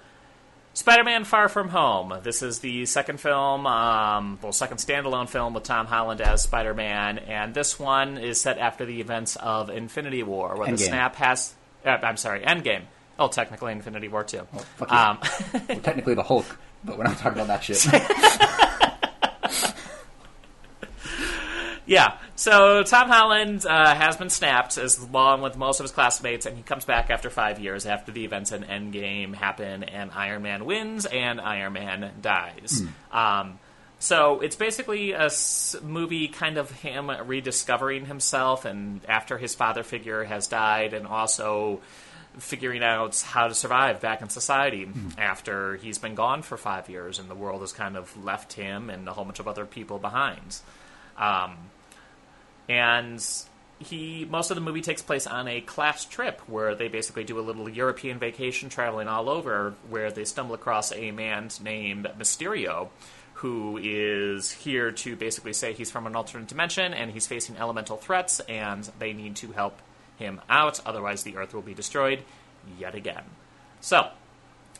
Spider-Man: 0.73 1.23
Far 1.23 1.49
From 1.49 1.69
Home. 1.69 2.19
This 2.21 2.43
is 2.43 2.59
the 2.59 2.85
second 2.85 3.19
film, 3.19 3.65
um, 3.65 4.37
well, 4.43 4.51
second 4.51 4.77
standalone 4.77 5.27
film 5.27 5.55
with 5.55 5.63
Tom 5.63 5.87
Holland 5.87 6.21
as 6.21 6.43
Spider-Man, 6.43 7.17
and 7.17 7.53
this 7.53 7.79
one 7.79 8.17
is 8.19 8.39
set 8.39 8.59
after 8.59 8.85
the 8.85 9.01
events 9.01 9.35
of 9.37 9.69
Infinity 9.69 10.21
War, 10.21 10.55
where 10.55 10.69
the 10.69 10.77
snap 10.77 11.15
has. 11.15 11.55
Uh, 11.83 11.97
I'm 12.03 12.17
sorry, 12.17 12.41
Endgame. 12.41 12.83
Oh, 13.17 13.29
technically 13.29 13.71
Infinity 13.71 14.09
War 14.09 14.23
too. 14.23 14.45
fuck 14.75 14.91
um, 14.91 15.17
Well, 15.67 15.79
technically 15.79 16.13
the 16.13 16.23
Hulk, 16.23 16.45
but 16.83 16.97
we're 16.97 17.03
not 17.05 17.17
talking 17.17 17.39
about 17.41 17.47
that 17.47 17.63
shit. 17.63 17.85
Yeah. 21.85 22.17
So 22.35 22.83
Tom 22.83 23.07
Holland 23.07 23.65
uh, 23.65 23.95
has 23.95 24.17
been 24.17 24.29
snapped, 24.29 24.77
as 24.77 24.97
along 24.97 25.41
with 25.41 25.55
most 25.57 25.79
of 25.79 25.85
his 25.85 25.91
classmates, 25.91 26.45
and 26.45 26.57
he 26.57 26.61
comes 26.63 26.83
back 26.83 27.09
after 27.09 27.29
five 27.29 27.59
years 27.59 27.85
after 27.85 28.11
the 28.11 28.25
events 28.25 28.51
in 28.51 28.63
Endgame 28.63 29.33
happen, 29.33 29.83
and 29.83 30.11
Iron 30.11 30.41
Man 30.43 30.65
wins, 30.65 31.05
and 31.05 31.39
Iron 31.39 31.73
Man 31.73 32.11
dies. 32.21 32.83
Um, 33.09 33.57
so 33.99 34.41
it's 34.41 34.57
basically 34.57 35.13
a 35.13 35.25
s- 35.27 35.77
movie, 35.81 36.27
kind 36.27 36.57
of 36.57 36.69
him 36.71 37.09
rediscovering 37.09 38.05
himself, 38.05 38.65
and 38.65 38.99
after 39.07 39.37
his 39.37 39.55
father 39.55 39.83
figure 39.83 40.25
has 40.25 40.47
died, 40.49 40.93
and 40.93 41.07
also 41.07 41.79
figuring 42.37 42.83
out 42.83 43.19
how 43.21 43.47
to 43.47 43.53
survive 43.53 44.01
back 44.01 44.21
in 44.21 44.29
society 44.29 44.89
after 45.17 45.75
he's 45.77 45.97
been 45.97 46.15
gone 46.15 46.41
for 46.41 46.57
five 46.57 46.89
years, 46.89 47.19
and 47.19 47.29
the 47.29 47.35
world 47.35 47.61
has 47.61 47.73
kind 47.73 47.97
of 47.97 48.23
left 48.23 48.53
him 48.53 48.89
and 48.89 49.07
a 49.07 49.13
whole 49.13 49.25
bunch 49.25 49.39
of 49.39 49.47
other 49.47 49.65
people 49.65 49.99
behind. 49.99 50.59
Um, 51.17 51.57
and 52.69 53.23
he 53.79 54.25
most 54.29 54.49
of 54.49 54.55
the 54.55 54.61
movie 54.61 54.81
takes 54.81 55.01
place 55.01 55.27
on 55.27 55.47
a 55.47 55.61
class 55.61 56.05
trip 56.05 56.41
where 56.47 56.75
they 56.75 56.87
basically 56.87 57.23
do 57.23 57.39
a 57.39 57.41
little 57.41 57.69
European 57.69 58.17
vacation 58.17 58.69
traveling 58.69 59.07
all 59.07 59.29
over 59.29 59.75
where 59.89 60.11
they 60.11 60.25
stumble 60.25 60.55
across 60.55 60.91
a 60.91 61.11
man 61.11 61.49
named 61.61 62.07
Mysterio 62.17 62.89
who 63.35 63.77
is 63.77 64.51
here 64.51 64.91
to 64.91 65.15
basically 65.15 65.53
say 65.53 65.73
he's 65.73 65.91
from 65.91 66.07
an 66.07 66.15
alternate 66.15 66.47
dimension 66.47 66.93
and 66.93 67.11
he's 67.11 67.27
facing 67.27 67.55
elemental 67.57 67.97
threats 67.97 68.39
and 68.41 68.89
they 68.97 69.13
need 69.13 69.35
to 69.35 69.51
help 69.51 69.79
him 70.17 70.41
out 70.49 70.79
otherwise 70.85 71.23
the 71.23 71.37
earth 71.37 71.53
will 71.53 71.61
be 71.61 71.73
destroyed 71.73 72.23
yet 72.79 72.95
again. 72.95 73.23
So, 73.79 74.09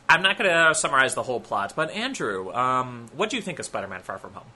I'm 0.10 0.22
not 0.22 0.38
going 0.38 0.50
to 0.50 0.74
summarize 0.76 1.16
the 1.16 1.24
whole 1.24 1.40
plot, 1.40 1.74
but 1.76 1.92
Andrew, 1.92 2.52
um, 2.54 3.08
what 3.16 3.30
do 3.30 3.36
you 3.36 3.42
think 3.42 3.60
of 3.60 3.66
Spider-Man 3.66 4.02
Far 4.02 4.18
From 4.18 4.34
Home? 4.34 4.48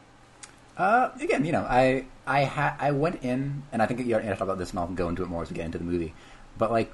Uh, 0.77 1.11
again, 1.19 1.45
you 1.45 1.51
know, 1.51 1.61
I 1.61 2.05
I 2.25 2.45
ha- 2.45 2.77
I 2.79 2.91
went 2.91 3.23
in, 3.23 3.63
and 3.71 3.81
I 3.81 3.85
think 3.85 3.99
you 4.05 4.13
have 4.13 4.23
to 4.23 4.29
talk 4.29 4.41
about 4.41 4.57
this, 4.57 4.71
and 4.71 4.79
I'll 4.79 4.87
go 4.87 5.09
into 5.09 5.21
it 5.21 5.27
more 5.27 5.43
as 5.43 5.49
we 5.49 5.55
get 5.55 5.65
into 5.65 5.77
the 5.77 5.83
movie. 5.83 6.13
But 6.57 6.71
like, 6.71 6.91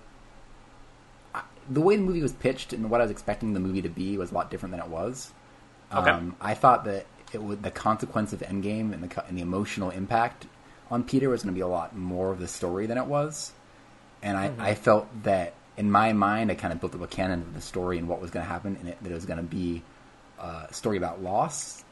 I, 1.33 1.43
the 1.69 1.81
way 1.81 1.95
the 1.95 2.01
movie 2.01 2.21
was 2.21 2.33
pitched 2.33 2.73
and 2.73 2.89
what 2.89 3.01
I 3.01 3.03
was 3.03 3.11
expecting 3.11 3.53
the 3.53 3.59
movie 3.59 3.81
to 3.83 3.89
be 3.89 4.17
was 4.17 4.31
a 4.31 4.33
lot 4.33 4.49
different 4.49 4.71
than 4.71 4.81
it 4.81 4.87
was. 4.87 5.31
Okay. 5.93 6.09
Um, 6.09 6.35
I 6.41 6.53
thought 6.53 6.85
that 6.85 7.05
it 7.31 7.41
would 7.41 7.61
the 7.63 7.71
consequence 7.71 8.33
of 8.33 8.39
Endgame 8.39 8.93
and 8.93 9.03
the 9.03 9.27
and 9.27 9.37
the 9.37 9.41
emotional 9.41 9.91
impact 9.91 10.47
on 10.89 11.03
Peter 11.03 11.29
was 11.29 11.43
going 11.43 11.53
to 11.53 11.57
be 11.57 11.61
a 11.61 11.67
lot 11.67 11.95
more 11.95 12.31
of 12.31 12.39
the 12.39 12.47
story 12.47 12.87
than 12.87 12.97
it 12.97 13.05
was, 13.05 13.53
and 14.27 14.37
I, 14.37 14.71
I 14.71 14.75
felt 14.75 15.05
that 15.23 15.53
in 15.77 15.89
my 15.91 16.13
mind 16.13 16.51
I 16.51 16.55
kind 16.55 16.73
of 16.73 16.79
built 16.81 16.93
up 16.95 17.01
a 17.01 17.07
canon 17.07 17.41
of 17.41 17.53
the 17.53 17.61
story 17.61 17.97
and 17.97 18.07
what 18.07 18.19
was 18.21 18.31
going 18.31 18.45
to 18.45 18.51
happen, 18.51 18.75
and 18.79 18.89
it, 18.89 18.97
that 19.01 19.11
it 19.11 19.15
was 19.15 19.25
going 19.25 19.37
to 19.37 19.43
be 19.61 19.81
a 20.39 20.73
story 20.73 20.97
about 20.97 21.21
loss 21.23 21.83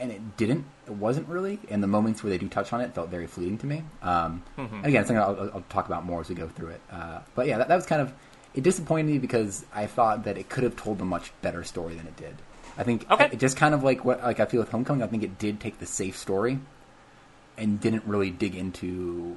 and 0.00 0.10
it 0.10 0.36
didn't. 0.36 0.64
It 0.86 0.92
wasn't 0.92 1.28
really. 1.28 1.60
And 1.70 1.80
the 1.82 1.86
moments 1.86 2.22
where 2.22 2.30
they 2.30 2.38
do 2.38 2.48
touch 2.48 2.72
on 2.72 2.80
it 2.80 2.94
felt 2.94 3.08
very 3.10 3.28
fleeting 3.28 3.58
to 3.58 3.66
me. 3.66 3.84
Um, 4.02 4.42
And 4.56 4.84
again, 4.86 5.04
something 5.06 5.18
I'll, 5.22 5.50
I'll 5.54 5.64
talk 5.68 5.86
about 5.86 6.04
more 6.04 6.20
as 6.20 6.28
we 6.28 6.34
go 6.34 6.48
through 6.48 6.70
it. 6.70 6.80
Uh, 6.90 7.20
but 7.36 7.46
yeah, 7.46 7.58
that, 7.58 7.68
that 7.68 7.76
was 7.76 7.86
kind 7.86 8.02
of 8.02 8.12
it 8.54 8.62
disappointed 8.64 9.06
me 9.06 9.18
because 9.18 9.64
I 9.72 9.86
thought 9.86 10.24
that 10.24 10.36
it 10.38 10.48
could 10.48 10.64
have 10.64 10.76
told 10.76 11.00
a 11.00 11.04
much 11.04 11.32
better 11.42 11.62
story 11.64 11.94
than 11.94 12.06
it 12.06 12.16
did. 12.16 12.34
I 12.76 12.82
think 12.82 13.06
Okay. 13.10 13.28
it 13.32 13.38
just 13.38 13.56
kind 13.56 13.72
of 13.74 13.84
like 13.84 14.04
what 14.04 14.20
like 14.22 14.40
I 14.40 14.46
feel 14.46 14.60
with 14.60 14.70
Homecoming. 14.70 15.02
I 15.02 15.06
think 15.06 15.22
it 15.22 15.38
did 15.38 15.60
take 15.60 15.78
the 15.78 15.86
safe 15.86 16.16
story 16.16 16.58
and 17.56 17.80
didn't 17.80 18.04
really 18.04 18.30
dig 18.30 18.54
into 18.56 19.36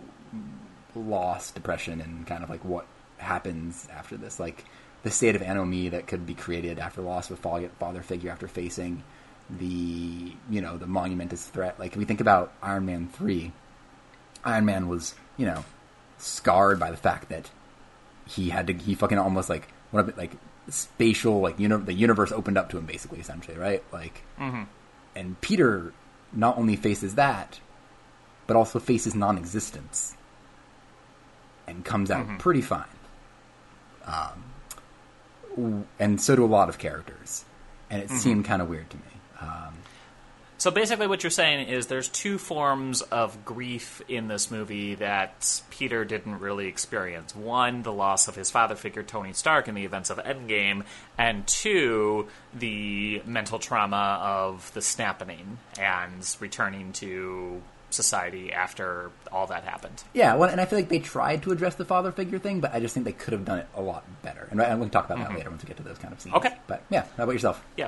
loss, 0.97 1.51
depression, 1.51 2.01
and 2.01 2.25
kind 2.25 2.43
of 2.43 2.49
like 2.49 2.63
what 2.65 2.85
happens 3.17 3.87
after 3.91 4.17
this, 4.17 4.39
like 4.39 4.65
the 5.03 5.11
state 5.11 5.35
of 5.35 5.41
anomie 5.41 5.89
that 5.89 6.07
could 6.07 6.25
be 6.25 6.33
created 6.33 6.79
after 6.79 7.01
loss 7.01 7.29
of 7.29 7.39
a 7.45 7.69
father 7.79 8.01
figure 8.01 8.31
after 8.31 8.47
facing 8.47 9.03
the 9.49 10.33
you 10.49 10.61
know 10.61 10.77
the 10.77 10.87
monumentous 10.87 11.47
threat. 11.47 11.79
Like 11.79 11.93
if 11.93 11.97
we 11.97 12.05
think 12.05 12.21
about 12.21 12.53
Iron 12.61 12.85
Man 12.85 13.07
three, 13.07 13.51
Iron 14.43 14.65
Man 14.65 14.87
was 14.87 15.15
you 15.37 15.45
know 15.45 15.63
scarred 16.17 16.79
by 16.79 16.91
the 16.91 16.97
fact 16.97 17.29
that 17.29 17.49
he 18.27 18.49
had 18.49 18.67
to 18.67 18.73
he 18.73 18.95
fucking 18.95 19.17
almost 19.17 19.49
like 19.49 19.69
what 19.91 20.01
of 20.01 20.09
it 20.09 20.17
like 20.17 20.31
spatial 20.69 21.39
like 21.39 21.59
uni- 21.59 21.77
the 21.77 21.93
universe 21.93 22.31
opened 22.31 22.57
up 22.57 22.69
to 22.69 22.77
him 22.77 22.85
basically 22.85 23.19
essentially 23.19 23.57
right 23.57 23.83
like 23.93 24.23
mm-hmm. 24.37 24.63
and 25.15 25.39
Peter 25.41 25.93
not 26.33 26.57
only 26.57 26.75
faces 26.75 27.15
that 27.15 27.59
but 28.47 28.57
also 28.57 28.79
faces 28.79 29.15
non-existence 29.15 30.15
and 31.67 31.83
comes 31.83 32.09
out 32.09 32.39
pretty 32.39 32.61
fine. 32.61 32.85
Um, 34.05 35.85
and 35.99 36.21
so 36.21 36.35
do 36.35 36.45
a 36.45 36.47
lot 36.47 36.69
of 36.69 36.77
characters. 36.77 37.43
And 37.89 38.01
it 38.01 38.09
seemed 38.09 38.45
kind 38.45 38.61
of 38.61 38.69
weird 38.69 38.89
to 38.89 38.97
me. 38.97 39.03
Um, 39.41 39.73
So 40.59 40.71
basically, 40.71 41.05
what 41.05 41.23
you're 41.23 41.29
saying 41.29 41.67
is 41.67 41.85
there's 41.85 42.09
two 42.09 42.37
forms 42.39 43.01
of 43.03 43.45
grief 43.45 44.01
in 44.07 44.27
this 44.27 44.49
movie 44.49 44.95
that 44.95 45.61
Peter 45.69 46.03
didn't 46.03 46.39
really 46.39 46.67
experience. 46.67 47.35
One, 47.35 47.83
the 47.83 47.93
loss 47.93 48.27
of 48.27 48.35
his 48.35 48.49
father 48.49 48.75
figure, 48.75 49.03
Tony 49.03 49.33
Stark, 49.33 49.67
in 49.67 49.75
the 49.75 49.85
events 49.85 50.09
of 50.09 50.17
Endgame, 50.17 50.83
and 51.17 51.45
two, 51.45 52.27
the 52.55 53.21
mental 53.25 53.59
trauma 53.59 54.19
of 54.21 54.73
the 54.73 54.81
snapping 54.81 55.59
and 55.79 56.35
returning 56.39 56.91
to 56.93 57.61
society 57.89 58.51
after 58.51 59.11
all 59.31 59.47
that 59.47 59.63
happened. 59.63 60.03
Yeah, 60.13 60.35
well, 60.35 60.49
and 60.49 60.59
I 60.59 60.65
feel 60.65 60.79
like 60.79 60.89
they 60.89 60.99
tried 60.99 61.43
to 61.43 61.51
address 61.51 61.75
the 61.75 61.85
father 61.85 62.11
figure 62.11 62.39
thing, 62.39 62.59
but 62.59 62.73
I 62.73 62.79
just 62.79 62.93
think 62.93 63.05
they 63.05 63.11
could 63.11 63.33
have 63.33 63.45
done 63.45 63.59
it 63.59 63.67
a 63.75 63.81
lot 63.81 64.03
better. 64.21 64.47
And 64.51 64.61
I'm 64.61 64.77
going 64.77 64.89
to 64.89 64.93
talk 64.93 65.05
about 65.05 65.19
that 65.19 65.35
later 65.35 65.49
once 65.49 65.63
we 65.63 65.67
get 65.67 65.77
to 65.77 65.83
those 65.83 65.97
kind 65.97 66.13
of 66.13 66.19
scenes. 66.19 66.35
Okay. 66.35 66.53
But 66.67 66.83
yeah, 66.89 67.05
how 67.15 67.23
about 67.23 67.33
yourself? 67.33 67.63
Yeah. 67.77 67.87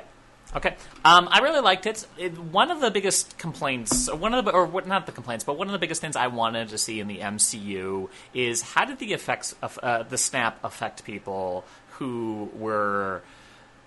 Okay. 0.56 0.74
Um, 1.04 1.28
I 1.30 1.40
really 1.40 1.60
liked 1.60 1.86
it. 1.86 2.06
it. 2.18 2.36
One 2.36 2.70
of 2.70 2.80
the 2.80 2.90
biggest 2.90 3.38
complaints, 3.38 4.08
or 4.08 4.16
one 4.16 4.34
of 4.34 4.44
the, 4.44 4.50
or 4.50 4.66
what, 4.66 4.86
not 4.86 5.06
the 5.06 5.12
complaints, 5.12 5.44
but 5.44 5.56
one 5.56 5.68
of 5.68 5.72
the 5.72 5.78
biggest 5.78 6.00
things 6.00 6.16
I 6.16 6.26
wanted 6.26 6.70
to 6.70 6.78
see 6.78 6.98
in 6.98 7.06
the 7.06 7.18
MCU 7.18 8.08
is 8.34 8.62
how 8.62 8.84
did 8.84 8.98
the 8.98 9.12
effects 9.12 9.54
of 9.62 9.78
uh, 9.82 10.02
the 10.02 10.18
snap 10.18 10.58
affect 10.64 11.04
people 11.04 11.64
who 11.98 12.50
were 12.56 13.22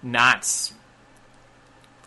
not 0.02 0.72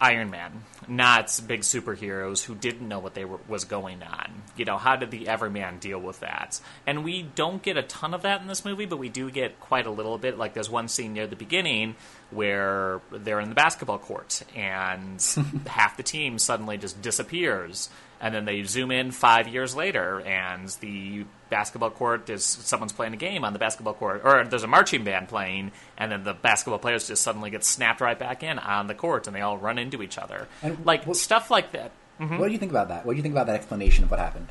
Iron 0.01 0.31
Man, 0.31 0.65
not 0.87 1.41
big 1.47 1.61
superheroes 1.61 2.45
who 2.45 2.55
didn't 2.55 2.87
know 2.87 2.99
what 2.99 3.15
they 3.15 3.25
were 3.25 3.39
was 3.49 3.65
going 3.65 4.03
on. 4.03 4.43
You 4.57 4.67
know, 4.67 4.77
how 4.77 4.97
did 4.97 5.11
the 5.11 5.27
Everyman 5.27 5.79
deal 5.79 5.99
with 5.99 6.21
that? 6.21 6.61
And 6.87 7.03
we 7.03 7.23
don't 7.23 7.63
get 7.63 7.77
a 7.77 7.83
ton 7.83 8.13
of 8.13 8.23
that 8.23 8.43
in 8.43 8.47
this 8.47 8.65
movie, 8.65 8.85
but 8.85 8.99
we 8.99 9.09
do 9.09 9.31
get 9.31 9.59
quite 9.59 9.87
a 9.87 9.91
little 9.91 10.19
bit. 10.19 10.37
Like 10.37 10.53
there's 10.53 10.69
one 10.69 10.89
scene 10.89 11.15
near 11.15 11.27
the 11.27 11.37
beginning 11.37 11.97
where 12.31 13.01
they're 13.11 13.41
in 13.41 13.49
the 13.49 13.55
basketball 13.55 13.99
court 13.99 14.43
and 14.55 15.25
half 15.67 15.97
the 15.97 16.03
team 16.03 16.39
suddenly 16.39 16.77
just 16.77 17.01
disappears. 17.01 17.89
And 18.21 18.35
then 18.35 18.45
they 18.47 18.63
zoom 18.63 18.91
in 18.91 19.11
five 19.11 19.47
years 19.47 19.77
later, 19.77 20.21
and 20.21 20.69
the 20.81 21.25
basketball 21.51 21.91
court 21.91 22.31
is 22.31 22.45
someone's 22.45 22.93
playing 22.93 23.13
a 23.13 23.17
game 23.19 23.45
on 23.45 23.53
the 23.53 23.59
basketball 23.59 23.93
court, 23.95 24.23
or 24.25 24.43
there's 24.45 24.63
a 24.63 24.67
marching 24.67 25.05
band 25.05 25.29
playing, 25.29 25.71
and 25.99 26.11
then 26.11 26.25
the 26.25 26.33
basketball 26.33 26.79
players 26.79 27.07
just 27.09 27.23
suddenly 27.23 27.51
get 27.51 27.63
snapped 27.63 28.01
right 28.01 28.19
back 28.19 28.43
in 28.43 28.59
on 28.59 28.87
the 28.87 28.95
court, 28.95 29.27
and 29.27 29.37
they 29.37 29.43
all 29.43 29.59
run 29.59 29.79
into 29.79 30.03
each 30.03 30.17
other, 30.17 30.49
And 30.63 30.85
like 30.87 31.07
what- 31.07 31.17
stuff 31.19 31.51
like 31.51 31.73
that. 31.73 31.91
Mm-hmm. 32.19 32.39
What 32.39 32.47
do 32.47 32.53
you 32.53 32.59
think 32.59 32.73
about 32.73 32.89
that? 32.89 33.05
What 33.05 33.13
do 33.13 33.17
you 33.19 33.23
think 33.23 33.35
about 33.35 33.47
that 33.49 33.57
explanation 33.57 34.05
of 34.05 34.11
what 34.11 34.19
happened? 34.19 34.49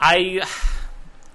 I, 0.00 0.40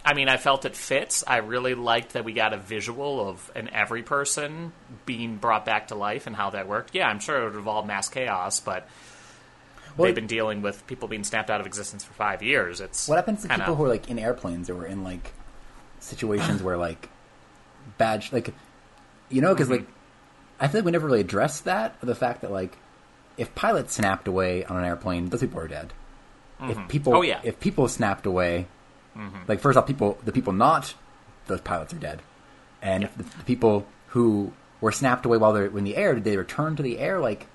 I 0.06 0.13
mean, 0.13 0.29
I 0.29 0.38
felt 0.38 0.63
it 0.63 0.75
fits. 0.75 1.23
I 1.27 1.38
really 1.38 1.75
liked 1.75 2.13
that 2.13 2.23
we 2.23 2.32
got 2.32 2.53
a 2.53 2.58
visual 2.58 3.27
of 3.29 3.51
an 3.53 3.69
every 3.73 4.03
person 4.03 4.71
being 5.06 5.36
brought 5.36 5.65
back 5.65 5.89
to 5.89 5.95
life 5.95 6.27
and 6.27 6.36
how 6.36 6.51
that 6.51 6.67
worked. 6.69 6.95
Yeah, 6.95 7.08
I'm 7.10 7.19
sure 7.19 7.41
it 7.41 7.45
would 7.49 7.56
involve 7.56 7.86
mass 7.86 8.08
chaos, 8.08 8.62
but 8.62 8.88
Well, 9.97 10.06
they've 10.08 10.15
been 10.15 10.27
dealing 10.27 10.62
with 10.62 10.86
people 10.88 11.08
being 11.08 11.23
snapped 11.23 11.49
out 11.49 11.60
of 11.62 11.67
existence 11.67 12.03
for 12.03 12.13
five 12.13 12.41
years. 12.41 12.82
It's 12.82 13.08
What 13.08 13.15
happens 13.17 13.41
to 13.43 13.47
kinda- 13.47 13.63
people 13.63 13.75
who 13.75 13.86
are 13.86 13.89
like 13.89 14.10
in 14.10 14.17
airplanes 14.19 14.69
or 14.69 14.86
in 14.86 15.03
like 15.03 15.34
situations 15.99 16.62
where 16.63 16.77
like 16.77 17.10
bad, 17.97 18.23
sh- 18.23 18.32
like 18.32 18.53
you 19.29 19.41
know, 19.41 19.53
because 19.53 19.67
Mm-hmm. 19.67 19.86
like 19.86 19.88
I 20.60 20.67
feel 20.67 20.79
like 20.82 20.86
we 20.86 20.91
never 20.91 21.08
really 21.08 21.21
addressed 21.21 21.65
that 21.65 21.95
the 22.01 22.15
fact 22.15 22.41
that 22.41 22.51
like 22.51 22.77
if 23.38 23.53
pilots 23.56 23.93
snapped 23.95 24.27
away 24.27 24.63
on 24.65 24.77
an 24.77 24.86
airplane, 24.86 25.29
those 25.29 25.41
people 25.41 25.60
are 25.60 25.67
dead. 25.67 25.93
If 26.62 26.88
people, 26.88 27.13
Oh, 27.15 27.21
yeah. 27.23 27.41
if 27.43 27.60
people 27.60 27.88
snapped 27.89 28.25
away, 28.25 28.67
like 29.47 29.60
first 29.60 29.77
off, 29.77 29.86
people 29.86 30.17
the 30.23 30.32
people 30.32 30.53
not 30.53 30.93
those 31.47 31.60
pilots 31.62 31.93
are 31.93 31.97
dead, 31.97 32.21
and 32.82 33.03
Yeah. 33.03 33.10
the, 33.17 33.23
the 33.23 33.43
people 33.43 33.86
who 34.08 34.53
were 34.79 34.91
snapped 34.91 35.25
away 35.25 35.38
while 35.38 35.51
they're 35.53 35.65
in 35.65 35.84
the 35.84 35.97
air, 35.97 36.13
did 36.13 36.23
they 36.23 36.38
return 36.38 36.75
to 36.77 36.84
the 36.84 36.99
air? 36.99 37.19
Like 37.19 37.47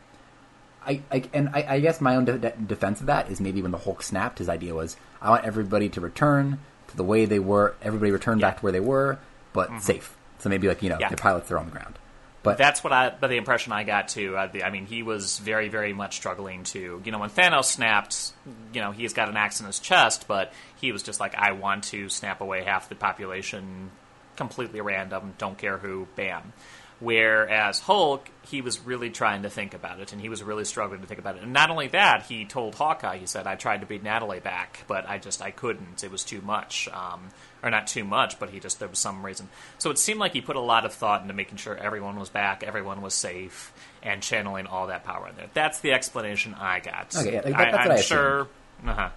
I, 0.86 1.02
I 1.10 1.22
and 1.34 1.48
I, 1.50 1.64
I 1.68 1.80
guess 1.80 2.00
my 2.00 2.16
own 2.16 2.24
de- 2.24 2.38
de- 2.38 2.50
defense 2.66 3.00
of 3.00 3.06
that 3.06 3.30
is 3.30 3.40
maybe 3.40 3.60
when 3.62 3.70
the 3.72 3.78
Hulk 3.78 4.02
snapped, 4.02 4.38
his 4.38 4.48
idea 4.48 4.74
was 4.74 4.96
I 5.20 5.30
want 5.30 5.44
everybody 5.44 5.88
to 5.90 6.00
return 6.00 6.58
to 6.88 6.96
the 6.96 7.04
way 7.04 7.24
they 7.26 7.38
were. 7.38 7.74
Everybody 7.82 8.10
returned 8.12 8.40
back 8.40 8.58
to 8.58 8.62
where 8.62 8.72
they 8.72 8.80
were, 8.80 9.18
but 9.52 9.82
safe. 9.82 10.16
So 10.38 10.48
maybe 10.48 10.68
like 10.68 10.82
you 10.82 10.88
know, 10.88 10.94
Mm-hmm. 10.94 11.02
Yeah. 11.02 11.08
the 11.10 11.16
pilots 11.16 11.50
are 11.50 11.58
on 11.58 11.66
the 11.66 11.72
ground. 11.72 11.98
But 12.44 12.56
That's 12.56 12.82
what 12.84 12.92
I, 12.92 13.10
but 13.10 13.26
the 13.28 13.36
impression 13.36 13.72
I 13.72 13.82
got 13.82 14.08
too. 14.08 14.36
I, 14.36 14.48
I 14.64 14.70
mean, 14.70 14.86
he 14.86 15.02
was 15.02 15.38
very, 15.38 15.68
very 15.68 15.92
much 15.92 16.14
struggling 16.16 16.62
to, 16.64 17.02
you 17.04 17.12
know, 17.12 17.18
when 17.18 17.30
Thanos 17.30 17.64
snapped, 17.64 18.32
you 18.72 18.80
know, 18.80 18.92
he's 18.92 19.12
got 19.12 19.28
an 19.28 19.36
axe 19.36 19.58
in 19.60 19.66
his 19.66 19.80
chest, 19.80 20.26
but 20.28 20.52
he 20.80 20.92
was 20.92 21.02
just 21.02 21.18
like, 21.18 21.34
I 21.34 21.52
want 21.52 21.84
to 21.84 22.08
snap 22.08 22.40
away 22.40 22.62
half 22.62 22.88
the 22.88 22.94
population, 22.94 23.90
completely 24.36 24.80
random, 24.80 25.34
don't 25.36 25.58
care 25.58 25.78
who, 25.78 26.06
bam. 26.14 26.52
Whereas 27.00 27.78
Hulk, 27.78 28.28
he 28.48 28.61
was 28.61 28.80
really 28.80 29.11
trying 29.11 29.42
to 29.42 29.50
think 29.50 29.72
about 29.72 30.00
it, 30.00 30.12
and 30.12 30.20
he 30.20 30.28
was 30.28 30.42
really 30.42 30.64
struggling 30.64 31.00
to 31.00 31.06
think 31.06 31.20
about 31.20 31.37
it. 31.37 31.44
And 31.44 31.52
not 31.52 31.70
only 31.70 31.87
that, 31.88 32.24
he 32.24 32.44
told 32.44 32.74
Hawkeye, 32.74 33.18
he 33.18 33.26
said, 33.26 33.46
"I 33.46 33.54
tried 33.54 33.82
to 33.82 33.87
beat 33.87 34.02
Natalie 34.02 34.40
back, 34.40 34.84
but 34.88 35.08
I 35.08 35.18
just 35.18 35.40
I 35.40 35.52
couldn't. 35.52 36.02
It 36.02 36.11
was 36.11 36.24
too 36.24 36.40
much, 36.40 36.88
um, 36.88 37.28
or 37.62 37.70
not 37.70 37.87
too 37.87 38.02
much, 38.02 38.40
but 38.40 38.50
he 38.50 38.58
just 38.58 38.80
there 38.80 38.88
was 38.88 38.98
some 38.98 39.24
reason." 39.24 39.48
So 39.78 39.90
it 39.90 39.98
seemed 39.98 40.18
like 40.18 40.32
he 40.32 40.40
put 40.40 40.56
a 40.56 40.61
lot 40.61 40.84
of 40.84 40.92
thought 40.92 41.22
into 41.22 41.34
making 41.34 41.58
sure 41.58 41.76
everyone 41.76 42.18
was 42.18 42.30
back, 42.30 42.64
everyone 42.64 43.00
was 43.00 43.14
safe, 43.14 43.72
and 44.02 44.20
channeling 44.20 44.66
all 44.66 44.88
that 44.88 45.04
power 45.04 45.28
in 45.28 45.37
there. 45.37 45.50
That's 45.54 45.78
the 45.78 45.92
explanation 45.92 46.54
I 46.54 46.80
got. 46.80 47.14
Okay, 47.16 47.38
I, 47.38 47.42
that's 47.42 47.72
what 47.72 47.80
I'm 47.80 47.90
I 47.92 48.00
sure. 48.00 48.48
Uh-huh. 48.84 49.11